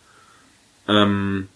[0.86, 1.48] Ähm,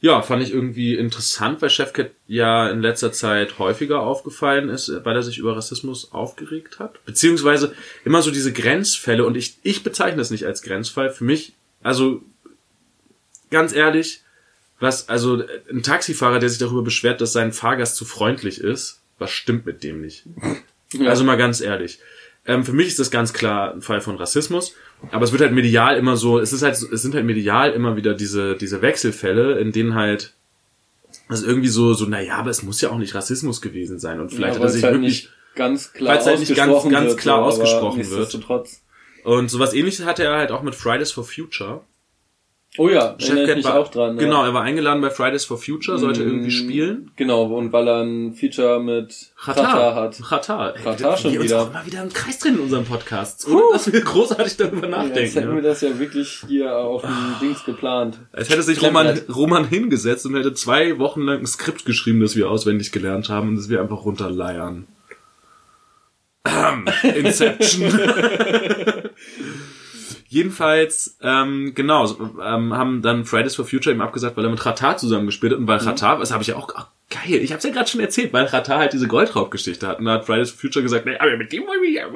[0.00, 5.16] ja, fand ich irgendwie interessant, weil Chefcat ja in letzter Zeit häufiger aufgefallen ist, weil
[5.16, 7.04] er sich über Rassismus aufgeregt hat.
[7.04, 11.10] Beziehungsweise immer so diese Grenzfälle, und ich, ich bezeichne es nicht als Grenzfall.
[11.10, 11.52] Für mich,
[11.82, 12.22] also
[13.50, 14.22] ganz ehrlich,
[14.78, 19.32] was, also ein Taxifahrer, der sich darüber beschwert, dass sein Fahrgast zu freundlich ist, was
[19.32, 20.24] stimmt mit dem nicht?
[20.92, 21.10] Ja.
[21.10, 21.98] Also mal ganz ehrlich.
[22.48, 24.74] Ähm, für mich ist das ganz klar ein Fall von Rassismus,
[25.12, 27.94] aber es wird halt medial immer so, es ist halt, es sind halt medial immer
[27.96, 30.34] wieder diese, diese Wechselfälle, in denen halt,
[31.28, 34.30] also irgendwie so, so, naja, aber es muss ja auch nicht Rassismus gewesen sein und
[34.30, 36.70] vielleicht Ja, hat er sich halt wirklich, nicht ganz klar weil es halt nicht ganz-
[36.72, 38.08] ausgesprochen ganz wird, klar so, aber ausgesprochen wird.
[38.08, 38.82] nichtsdestotrotz.
[39.24, 41.82] und sowas ähnliches hatte er halt auch mit Fridays for Future.
[42.76, 44.16] Oh ja, Chefcat mich war, auch dran.
[44.16, 44.22] ja.
[44.22, 47.10] genau, er war eingeladen bei Fridays for Future, sollte Mm, irgendwie spielen.
[47.16, 50.20] Genau, und weil er ein Feature mit Chata hat.
[50.22, 50.74] Chata.
[50.84, 51.62] Chata schon wir uns wieder.
[51.62, 53.48] auch immer wieder im Kreis drehen in unserem Podcast.
[53.48, 55.32] Ohne dass wir großartig darüber Ja, jetzt nachdenken.
[55.40, 58.20] hätten wir das ja wirklich hier auf dem Dings geplant.
[58.32, 59.18] Als hätte sich Roman.
[59.34, 63.48] Roman hingesetzt und hätte zwei Wochen lang ein Skript geschrieben, das wir auswendig gelernt haben
[63.48, 64.86] und das wir einfach runterleiern.
[67.02, 67.92] Inception.
[70.30, 72.06] Jedenfalls, ähm, genau,
[72.44, 75.66] ähm, haben dann Fridays for Future ihm abgesagt, weil er mit Qatar zusammengespielt hat und
[75.66, 78.02] weil Qatar, das habe ich ja auch, ach, geil, ich habe es ja gerade schon
[78.02, 81.16] erzählt, weil Qatar halt diese Goldraubgeschichte hat und da hat Fridays for Future gesagt, nee,
[81.18, 82.06] aber mit dem wollen wir ja.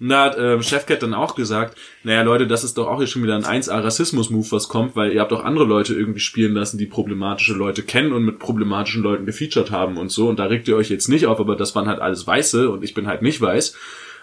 [0.00, 3.06] Und da hat ähm, Chefcat dann auch gesagt, naja Leute, das ist doch auch hier
[3.06, 6.54] schon wieder ein 1A Rassismus-Move, was kommt, weil ihr habt auch andere Leute irgendwie spielen
[6.54, 10.28] lassen, die problematische Leute kennen und mit problematischen Leuten gefeatured haben und so.
[10.28, 12.82] Und da regt ihr euch jetzt nicht auf, aber das waren halt alles Weiße und
[12.82, 13.76] ich bin halt nicht weiß.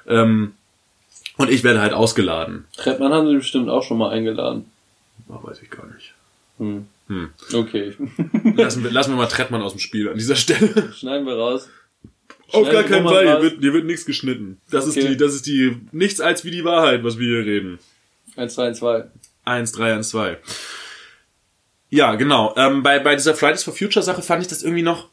[0.07, 0.53] Ähm,
[1.37, 2.65] und ich werde halt ausgeladen.
[2.77, 4.65] Trettmann haben sie bestimmt auch schon mal eingeladen.
[5.27, 6.13] Oh, weiß ich gar nicht.
[6.59, 6.87] Hm.
[7.07, 7.29] Hm.
[7.53, 7.93] Okay,
[8.55, 10.91] Lassen wir, lassen wir mal Trettmann aus dem Spiel an dieser Stelle.
[10.93, 11.69] schneiden wir raus.
[12.51, 13.25] Auf gar keinen Fall.
[13.25, 14.59] Hier wird, hier wird nichts geschnitten.
[14.71, 15.09] Das ist Okay.
[15.09, 17.79] die, das ist die, nichts als wie die Wahrheit, was wir hier reden.
[18.37, 19.03] 1, 2, 2.
[19.45, 20.37] 1, 3, 1, 2.
[21.89, 22.53] Ja, genau.
[22.57, 25.09] Ähm, bei, bei dieser Fridays for Future Sache fand ich das irgendwie noch,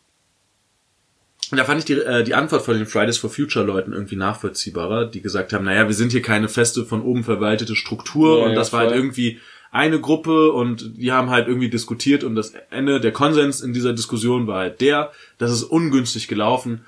[1.59, 5.07] da fand ich die, äh, die Antwort von den Fridays for Future Leuten irgendwie nachvollziehbarer,
[5.07, 8.51] die gesagt haben, naja, wir sind hier keine feste von oben verwaltete Struktur Ja, und
[8.51, 9.39] ja, das war halt irgendwie
[9.70, 13.95] eine Gruppe und die haben halt irgendwie diskutiert und das Ende, der Konsens in dieser
[13.95, 16.83] Diskussion war halt der, das ist ungünstig gelaufen.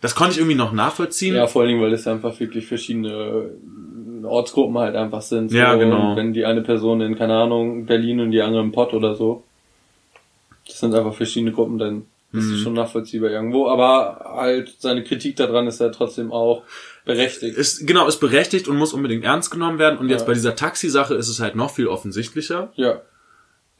[0.00, 1.34] Das konnte ich irgendwie noch nachvollziehen.
[1.34, 3.50] Ja, vor allen Dingen, weil es einfach wirklich verschiedene
[4.24, 5.52] Ortsgruppen halt einfach sind.
[5.52, 5.78] Ja, so.
[5.78, 6.10] genau.
[6.10, 9.14] Und wenn die eine Person in, keine Ahnung, Berlin und die andere im Pott oder
[9.14, 9.42] so.
[10.66, 12.56] Das sind einfach verschiedene Gruppen, dann ist Mhm.
[12.58, 13.68] schon nachvollziehbar irgendwo.
[13.68, 16.62] Aber halt seine Kritik daran ist ja trotzdem auch
[17.04, 17.56] berechtigt.
[17.56, 19.98] Ist, genau, ist berechtigt und muss unbedingt ernst genommen werden.
[19.98, 20.26] Und jetzt Ja.
[20.26, 22.72] bei dieser Taxi-Sache ist es halt noch viel offensichtlicher.
[22.76, 23.00] Ja.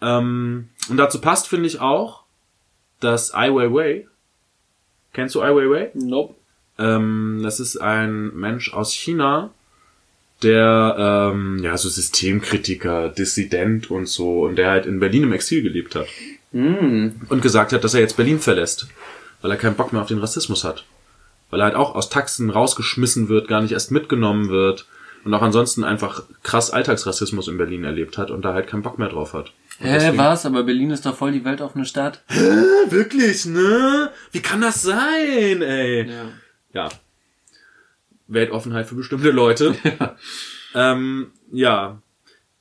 [0.03, 2.25] Ähm, und dazu passt, finde ich auch,
[3.01, 4.07] dass Ai Weiwei,
[5.13, 5.91] kennst du Ai Weiwei?
[5.95, 6.35] Nope.
[6.79, 9.51] Ähm, das ist ein Mensch aus China,
[10.43, 15.63] der ähm, ja so Systemkritiker, Dissident und so und der halt in Berlin im Exil
[15.63, 16.07] gelebt hat
[16.53, 17.09] Mm.
[17.29, 18.89] und gesagt hat, dass er jetzt Berlin verlässt,
[19.43, 20.85] weil er keinen Bock mehr auf den Rassismus hat,
[21.51, 24.87] weil er halt auch aus Taxen rausgeschmissen wird, gar nicht erst mitgenommen wird
[25.25, 28.99] und auch ansonsten einfach krass Alltagsrassismus in Berlin erlebt hat und da halt keinen Bock
[28.99, 29.53] mehr drauf hat.
[29.81, 30.45] Und Hä, deswegen- was?
[30.45, 32.23] Aber Berlin ist doch voll die weltoffene Stadt.
[32.89, 34.11] Wirklich, ne?
[34.33, 36.09] Wie kann das sein, ey?
[36.11, 36.25] Ja.
[36.73, 36.89] ja,
[38.27, 39.75] Weltoffenheit für bestimmte Leute.
[40.75, 42.01] ähm, ja,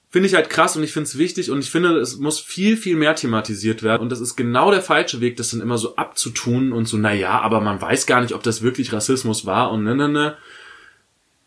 [0.09, 2.77] finde ich halt krass und ich finde es wichtig und ich finde, es muss viel,
[2.77, 5.95] viel mehr thematisiert werden und das ist genau der falsche Weg, das dann immer so
[5.95, 9.71] abzutun und so, na ja, aber man weiß gar nicht, ob das wirklich Rassismus war
[9.71, 10.37] und ne, ne, ne.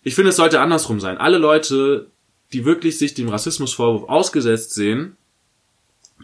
[0.04, 1.18] Ich finde, es sollte andersrum sein.
[1.18, 2.08] Alle Leute,
[2.52, 5.16] die wirklich sich dem Rassismusvorwurf ausgesetzt sehen,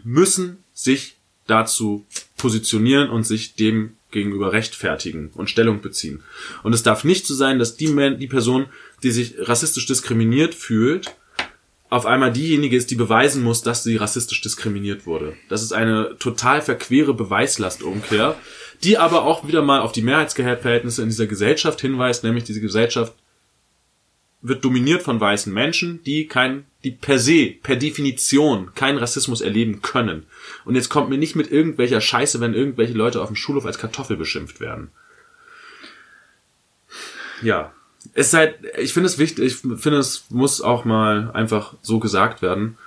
[0.03, 1.15] müssen sich
[1.47, 2.05] dazu
[2.37, 6.23] positionieren und sich dem gegenüber rechtfertigen und Stellung beziehen.
[6.63, 8.65] Und es darf nicht so sein, dass die, Men die Person,
[9.03, 11.15] die sich rassistisch diskriminiert fühlt,
[11.89, 15.35] auf einmal diejenige ist, die beweisen muss, dass sie rassistisch diskriminiert wurde.
[15.49, 18.35] Das ist eine total verquere Beweislastumkehr,
[18.83, 23.13] die aber auch wieder mal auf die Mehrheitsverhältnisse in dieser Gesellschaft hinweist, nämlich diese Gesellschaft
[24.41, 29.81] wird dominiert von weißen Menschen, die kein, die per se, per Definition keinen Rassismus erleben
[29.81, 30.27] können.
[30.63, 33.79] Und jetzt kommt mir nicht mit irgendwelcher Scheiße, wenn irgendwelche Leute auf dem Schulhof als
[33.79, 34.91] Kartoffel beschimpft werden.
[37.41, 37.73] Ja.
[38.13, 41.99] Es ist halt, ich finde es wichtig, ich finde es muss auch mal einfach so
[41.99, 42.77] gesagt werden,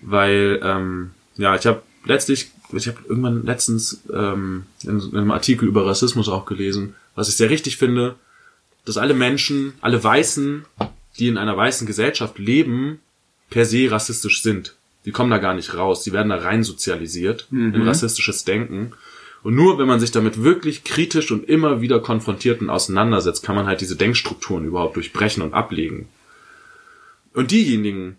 [0.00, 5.68] weil, ähm, ja, ich habe letztlich, ich habe irgendwann letztens ähm, in, in einem Artikel
[5.68, 8.16] über Rassismus auch gelesen, was ich sehr richtig finde,
[8.84, 10.64] dass alle Menschen, alle Weißen,
[11.18, 13.00] die in einer weißen Gesellschaft leben,
[13.50, 14.74] per se rassistisch sind.
[15.04, 16.02] Die kommen da gar nicht raus.
[16.02, 18.92] Die werden da rein sozialisiert in rassistisches Denken.
[19.46, 23.54] Und nur wenn man sich damit wirklich kritisch und immer wieder konfrontiert und auseinandersetzt, kann
[23.54, 26.08] man halt diese Denkstrukturen überhaupt durchbrechen und ablegen.
[27.32, 28.16] Und diejenigen,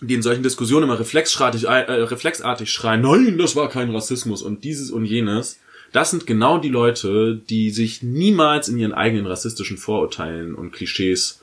[0.00, 4.62] die in solchen Diskussionen immer reflexartig, äh, reflexartig schreien, nein, das war kein Rassismus und
[4.62, 5.58] dieses und jenes,
[5.92, 11.40] das sind genau die Leute, die sich niemals in ihren eigenen rassistischen Vorurteilen und Klischees,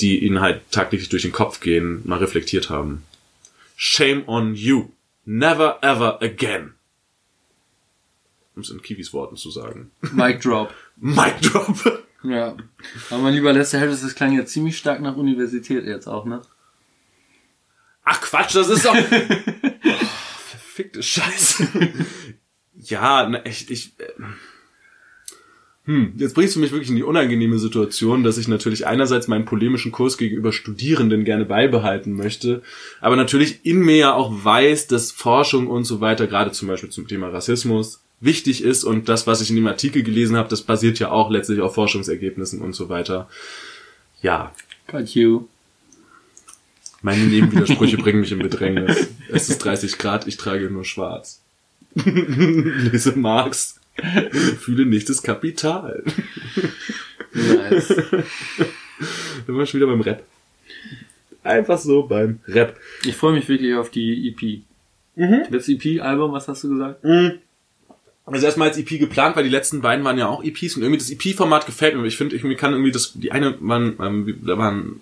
[0.00, 3.02] die ihnen halt tagtäglich durch den Kopf gehen, mal reflektiert haben.
[3.74, 4.90] Shame on you.
[5.24, 6.74] Never ever again.
[8.58, 9.92] Um es in Kiwis Worten zu sagen.
[10.00, 10.74] Mic drop.
[10.96, 12.02] Mic drop.
[12.24, 12.56] Ja.
[13.08, 16.42] Aber mein lieber letzter Held, das klang ja ziemlich stark nach Universität jetzt auch, ne?
[18.02, 18.96] Ach Quatsch, das ist doch...
[18.96, 20.06] oh,
[20.48, 21.68] verfickte Scheiße.
[22.74, 23.70] ja, na, ich...
[23.70, 24.06] ich äh,
[25.84, 29.44] hm, jetzt bringst du mich wirklich in die unangenehme Situation, dass ich natürlich einerseits meinen
[29.44, 32.62] polemischen Kurs gegenüber Studierenden gerne beibehalten möchte,
[33.00, 36.90] aber natürlich in mir ja auch weiß, dass Forschung und so weiter, gerade zum Beispiel
[36.90, 40.62] zum Thema Rassismus, wichtig ist und das, was ich in dem Artikel gelesen habe, das
[40.62, 43.28] basiert ja auch letztlich auf Forschungsergebnissen und so weiter.
[44.22, 44.52] Ja,
[44.88, 45.46] Got you.
[47.02, 49.08] meine Nebenwidersprüche bringen mich in Bedrängnis.
[49.28, 51.40] Es ist 30 Grad, ich trage nur schwarz.
[51.94, 53.78] Lese Marx.
[54.60, 56.04] Fühle nicht das Kapital.
[57.32, 57.88] Nice.
[59.46, 60.24] Dann war ich wieder beim Rap.
[61.42, 62.78] Einfach so beim Rap.
[63.04, 64.62] Ich freue mich wirklich auf die EP.
[65.16, 65.42] Mhm.
[65.50, 67.02] Das EP-Album, was hast du gesagt?
[68.32, 70.98] Also erstmal als EP geplant, weil die letzten beiden waren ja auch EPs und irgendwie
[70.98, 72.04] das EP-Format gefällt mir.
[72.04, 75.00] Ich finde, ich kann irgendwie das, die eine waren, ähm, da waren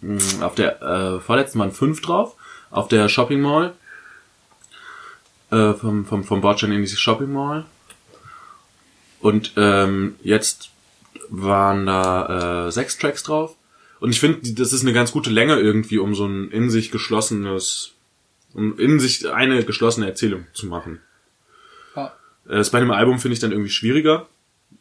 [0.00, 2.34] mh, auf der äh, vorletzten waren fünf drauf,
[2.70, 3.74] auf der Shopping Mall.
[5.50, 7.66] Äh, vom, vom, vom Bordstein in diese Shopping Mall.
[9.20, 10.70] Und ähm, jetzt
[11.28, 13.54] waren da äh, sechs Tracks drauf.
[14.00, 16.70] Und ich finde, die- das ist eine ganz gute Länge irgendwie, um so ein in
[16.70, 17.92] sich geschlossenes,
[18.54, 21.00] um in sich eine geschlossene Erzählung zu machen.
[22.46, 22.52] Ja.
[22.52, 24.28] Äh, Das bei einem Album finde ich dann irgendwie schwieriger.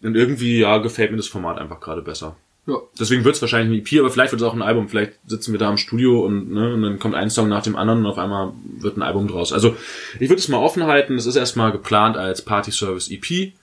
[0.02, 2.36] Und irgendwie, ja, gefällt mir das Format einfach gerade besser.
[2.68, 2.76] Ja.
[3.00, 4.88] Deswegen wird es wahrscheinlich ein EP, aber vielleicht wird es auch ein Album.
[4.88, 7.76] Vielleicht sitzen wir da im Studio und, ne, und dann kommt ein Song nach dem
[7.76, 9.52] anderen und auf einmal wird ein Album draus.
[9.52, 9.76] Also
[10.20, 11.16] ich würde es mal offen halten.
[11.16, 13.54] Es ist erstmal geplant als Party Service EP.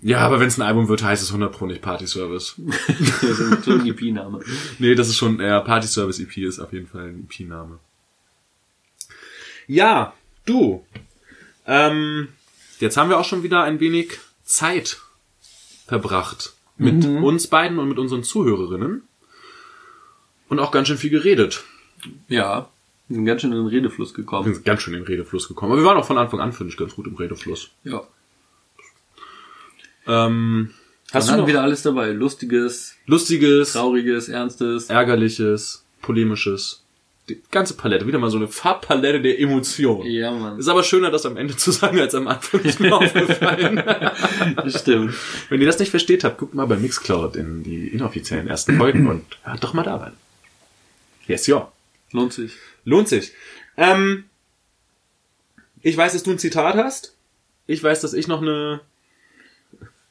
[0.00, 2.54] Ja, aber wenn es ein Album wird, heißt es 100 Pro nicht Party Service.
[2.86, 4.40] Das ist ein EP-Name.
[4.78, 7.78] Nee, das ist schon, eher Party Service EP ist auf jeden Fall ein EP-Name.
[9.66, 10.84] Ja, du.
[11.68, 12.28] Ähm,
[12.80, 14.98] jetzt haben wir auch schon wieder ein wenig Zeit
[15.86, 19.02] verbracht mit uns beiden und mit unseren Zuhörerinnen.
[20.48, 21.64] Und auch ganz schön viel geredet.
[22.28, 22.70] Ja.
[23.08, 24.54] Wir sind ganz schön in den Redefluss Wir gekommen.
[24.54, 25.72] sind ganz schön in den Redefluss gekommen.
[25.72, 27.70] Aber wir waren auch von Anfang an, finde ich, ganz gut im Redefluss.
[27.84, 28.02] Ja.
[30.06, 30.70] Ähm,
[31.12, 32.12] hast du noch wieder alles dabei?
[32.12, 34.88] Lustiges, Lustiges, Trauriges, Ernstes.
[34.88, 36.82] Ärgerliches, Polemisches?
[37.28, 38.06] Die ganze Palette.
[38.06, 40.10] Wieder mal so eine Farbpalette der Emotionen.
[40.10, 40.58] Ja, Mann.
[40.58, 43.82] Ist aber schöner, das am Ende zu sagen, als am Anfang ist mir aufgefallen.
[44.70, 45.14] Stimmt.
[45.50, 49.06] Wenn ihr das nicht versteht habt, guckt mal bei Mixcloud in die inoffiziellen ersten Folgen
[49.08, 50.14] und hört doch mal da rein.
[51.26, 51.70] Yes, ja.
[52.12, 52.52] Lohnt sich.
[52.84, 53.32] Lohnt sich.
[53.76, 54.24] Ähm,
[55.82, 57.14] ich weiß, dass du ein Zitat hast.
[57.66, 58.80] Ich weiß, dass ich noch eine,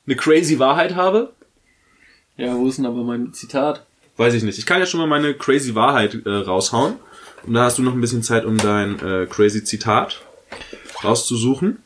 [0.06, 1.34] eine crazy Wahrheit habe.
[2.38, 3.86] Ja, wo ist denn aber mein Zitat?
[4.18, 4.58] Weiß ich nicht.
[4.58, 6.96] Ich kann ja schon mal meine crazy Wahrheit äh, raushauen.
[7.46, 10.22] Und da hast du noch ein bisschen Zeit, um dein äh, crazy Zitat
[11.04, 11.78] rauszusuchen.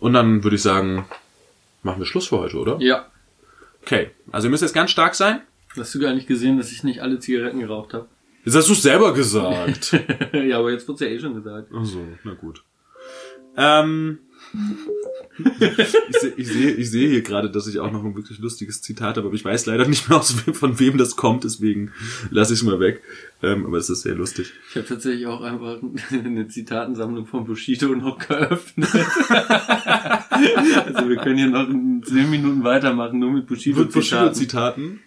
[0.00, 1.06] Und dann würde ich sagen,
[1.82, 2.76] machen wir Schluss für heute, oder?
[2.80, 3.06] Ja.
[3.82, 4.10] Okay.
[4.32, 5.40] Also ihr müsst jetzt ganz stark sein.
[5.76, 8.06] Hast du gar nicht gesehen, dass ich nicht alle Zigaretten geraucht habe?
[8.44, 9.92] Jetzt hast du es selber gesagt.
[10.32, 11.70] ja, aber jetzt wird's ja eh schon gesagt.
[11.74, 12.62] Ach so, na gut.
[13.56, 14.18] Ähm,
[15.38, 18.82] ich sehe ich seh, ich seh hier gerade, dass ich auch noch ein wirklich lustiges
[18.82, 21.92] Zitat habe, aber ich weiß leider nicht mehr, aus von wem das kommt, deswegen
[22.30, 23.02] lasse ich es mal weg.
[23.42, 24.52] Ähm, aber es ist sehr lustig.
[24.70, 25.78] Ich habe tatsächlich auch einfach
[26.10, 28.88] eine Zitatensammlung von Bushido noch geöffnet.
[28.90, 34.34] also wir können hier noch 10 Minuten weitermachen, nur mit Bushido-Zitaten.
[34.34, 35.00] Zitaten.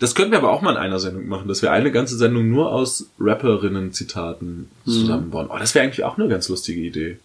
[0.00, 2.50] Das könnten wir aber auch mal in einer Sendung machen, dass wir eine ganze Sendung
[2.50, 5.48] nur aus Rapperinnen-Zitaten zusammenbauen.
[5.50, 7.16] Oh, das wäre eigentlich auch eine ganz lustige Idee.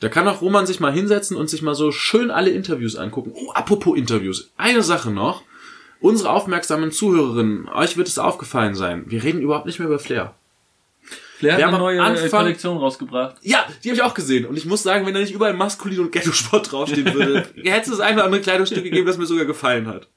[0.00, 3.32] Da kann auch Roman sich mal hinsetzen und sich mal so schön alle Interviews angucken.
[3.34, 4.50] Oh, apropos Interviews.
[4.56, 5.42] Eine Sache noch.
[6.00, 9.04] Unsere aufmerksamen Zuhörerinnen, euch wird es aufgefallen sein.
[9.08, 10.34] Wir reden überhaupt nicht mehr über Flair.
[11.38, 13.36] Flair Wir hat haben eine neue äh, Anfang- Kollektion rausgebracht.
[13.42, 14.46] Ja, die habe ich auch gesehen.
[14.46, 17.88] Und ich muss sagen, wenn da nicht überall Maskulin und Ghetto-Sport draufstehen würde, hätte es
[17.90, 20.08] das eine oder andere Kleidungsstück gegeben, das mir sogar gefallen hat.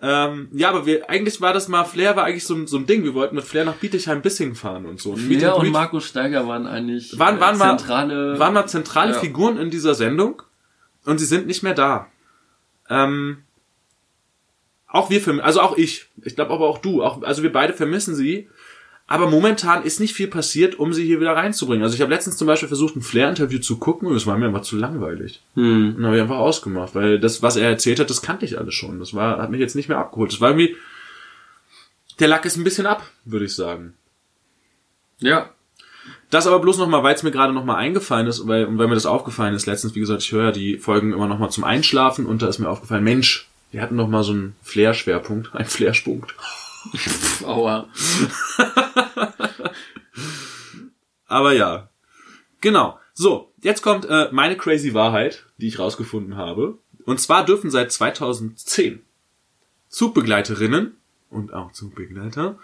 [0.00, 2.86] Ähm, ja, aber wir, eigentlich war das mal, Flair war eigentlich so, ein- so ein
[2.86, 3.02] Ding.
[3.02, 5.10] Wir wollten mit Flair nach Bietigheim-Bissing fahren und so.
[5.12, 8.38] Und Flair und Markus Steiger waren eigentlich waren, waren, äh, mal, zentrale...
[8.38, 9.18] waren mal zentrale Ja.
[9.18, 10.42] Figuren in dieser Sendung.
[11.04, 12.06] Und sie sind nicht mehr da.
[12.88, 13.38] Ähm,
[14.86, 16.06] auch wir vermissen, also auch ich.
[16.22, 17.02] Ich glaube aber auch du.
[17.02, 18.48] Auch, also wir beide vermissen sie.
[19.10, 21.82] Aber momentan ist nicht viel passiert, um sie hier wieder reinzubringen.
[21.82, 24.46] Also ich habe letztens zum Beispiel versucht, ein Flair-Interview zu gucken und es war mir
[24.46, 25.40] einfach zu langweilig.
[25.54, 25.94] Hm.
[25.96, 28.74] Und habe ich einfach ausgemacht, weil das, was er erzählt hat, das kannte ich alles
[28.74, 28.98] schon.
[28.98, 30.30] Das war, hat mich jetzt nicht mehr abgeholt.
[30.30, 30.76] Das war irgendwie,
[32.18, 33.94] der Lack ist ein bisschen ab, würde ich sagen.
[35.20, 35.50] Ja,
[36.30, 38.94] Das aber bloß nochmal, weil es mir gerade nochmal eingefallen ist, weil, und weil mir
[38.94, 42.26] das aufgefallen ist letztens, wie gesagt, ich höre ja die Folgen immer nochmal zum Einschlafen
[42.26, 46.34] und da ist mir aufgefallen, Mensch, wir hatten noch mal so einen Flair-Schwerpunkt, einen Flair-Punkt.
[47.44, 47.88] aua.
[51.26, 51.90] Aber ja,
[52.60, 52.98] genau.
[53.14, 56.78] So, jetzt kommt äh, meine crazy Wahrheit, die ich rausgefunden habe.
[57.04, 59.02] Und zwar dürfen seit 2010
[59.88, 60.96] Zugbegleiterinnen
[61.30, 62.58] und auch Zugbegleiter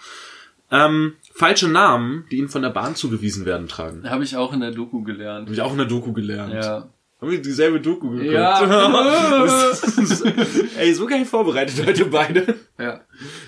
[0.71, 4.09] ähm, falsche Namen, die ihnen von der Bahn zugewiesen werden, tragen.
[4.09, 5.47] Habe ich auch in der Doku gelernt.
[5.47, 6.55] Habe ich auch in der Doku gelernt.
[6.55, 6.89] Ja.
[7.25, 8.33] Haben wir dieselbe Doku geguckt?
[8.33, 8.61] Ja.
[10.79, 12.55] Ey, so geil vorbereitet heute beide.
[12.79, 13.01] Ja.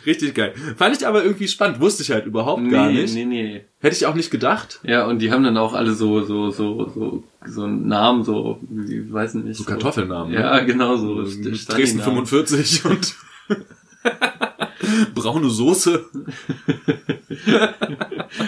[0.06, 0.54] Richtig geil.
[0.78, 1.78] Fand ich aber irgendwie spannend.
[1.78, 3.14] Wusste ich halt überhaupt gar nee, nicht.
[3.14, 3.64] nee, nee.
[3.80, 4.80] Hätte ich auch nicht gedacht.
[4.82, 8.60] Ja, und die haben dann auch alle so, so, so, so, so einen Namen, so,
[8.62, 9.58] wie, weiß nicht.
[9.58, 10.32] So Kartoffelnamen.
[10.32, 10.40] ne?
[10.40, 11.16] Ja, genau so.
[11.16, 12.24] Dresden Stani-Namen.
[12.26, 13.14] 45 und
[15.14, 16.02] braune Soße.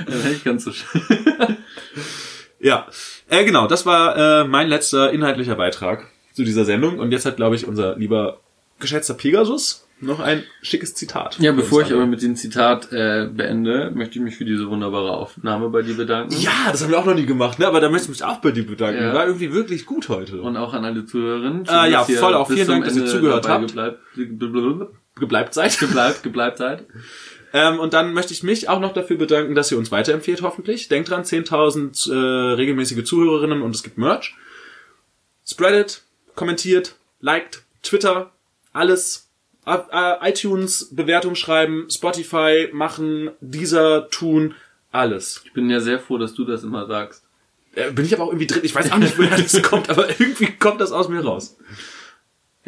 [0.07, 1.03] Das hätte ich ganz so schön.
[2.61, 2.87] Ja,
[3.29, 6.99] äh, genau, das war äh, mein letzter inhaltlicher Beitrag zu dieser Sendung.
[6.99, 8.41] Und jetzt hat, glaube ich, unser lieber
[8.79, 11.39] geschätzter Pegasus noch ein schickes Zitat.
[11.41, 15.13] Ja, bevor ich aber mit dem Zitat äh, beende, möchte ich mich für diese wunderbare
[15.13, 16.37] Aufnahme bei dir bedanken.
[16.39, 17.67] Ja, das haben wir auch noch nie gemacht, ne?
[17.67, 19.03] aber da möchte ich mich auch bei dir bedanken.
[19.03, 19.13] Ja.
[19.13, 20.41] War irgendwie wirklich gut heute.
[20.41, 21.69] Und auch an alle Zuhörerinnen.
[21.69, 22.49] Ah, ja, voll auch.
[22.49, 23.69] Vielen Dank, dass ihr zugehört habt.
[23.69, 25.79] Gebleibt, gebleibt, Gebleibt seid.
[25.81, 26.85] gebleibt, gebleibt seid.
[27.53, 30.89] Ähm, und dann möchte ich mich auch noch dafür bedanken, dass ihr uns weiterempfehlt, hoffentlich.
[30.89, 34.35] Denkt dran, 10.000 äh, regelmäßige Zuhörerinnen und es gibt Merch.
[35.47, 36.03] Spreadet,
[36.35, 38.33] kommentiert, liked, Twitter,
[38.73, 39.29] alles.
[39.67, 44.55] Äh, iTunes, Bewertung schreiben, Spotify machen, dieser tun,
[44.93, 45.43] alles.
[45.45, 47.25] Ich bin ja sehr froh, dass du das immer sagst.
[47.75, 48.63] Äh, bin ich aber auch irgendwie drin.
[48.65, 51.57] Ich weiß auch nicht, woher das kommt, aber irgendwie kommt das aus mir raus.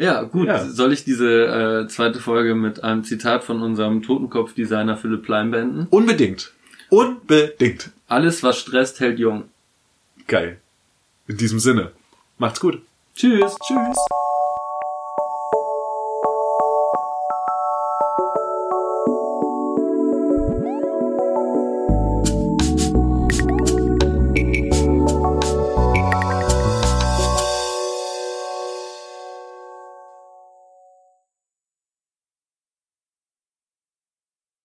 [0.01, 0.47] Ja, gut.
[0.47, 0.65] Ja.
[0.67, 5.85] Soll ich diese äh, zweite Folge mit einem Zitat von unserem Totenkopf-Designer Philipp Plein beenden?
[5.91, 6.53] Unbedingt.
[6.89, 7.91] Unbedingt.
[8.07, 9.43] Alles, was stresst, hält jung.
[10.27, 10.57] Geil.
[11.27, 11.91] In diesem Sinne.
[12.39, 12.81] Macht's gut.
[13.13, 13.55] Tschüss.
[13.67, 13.97] Tschüss.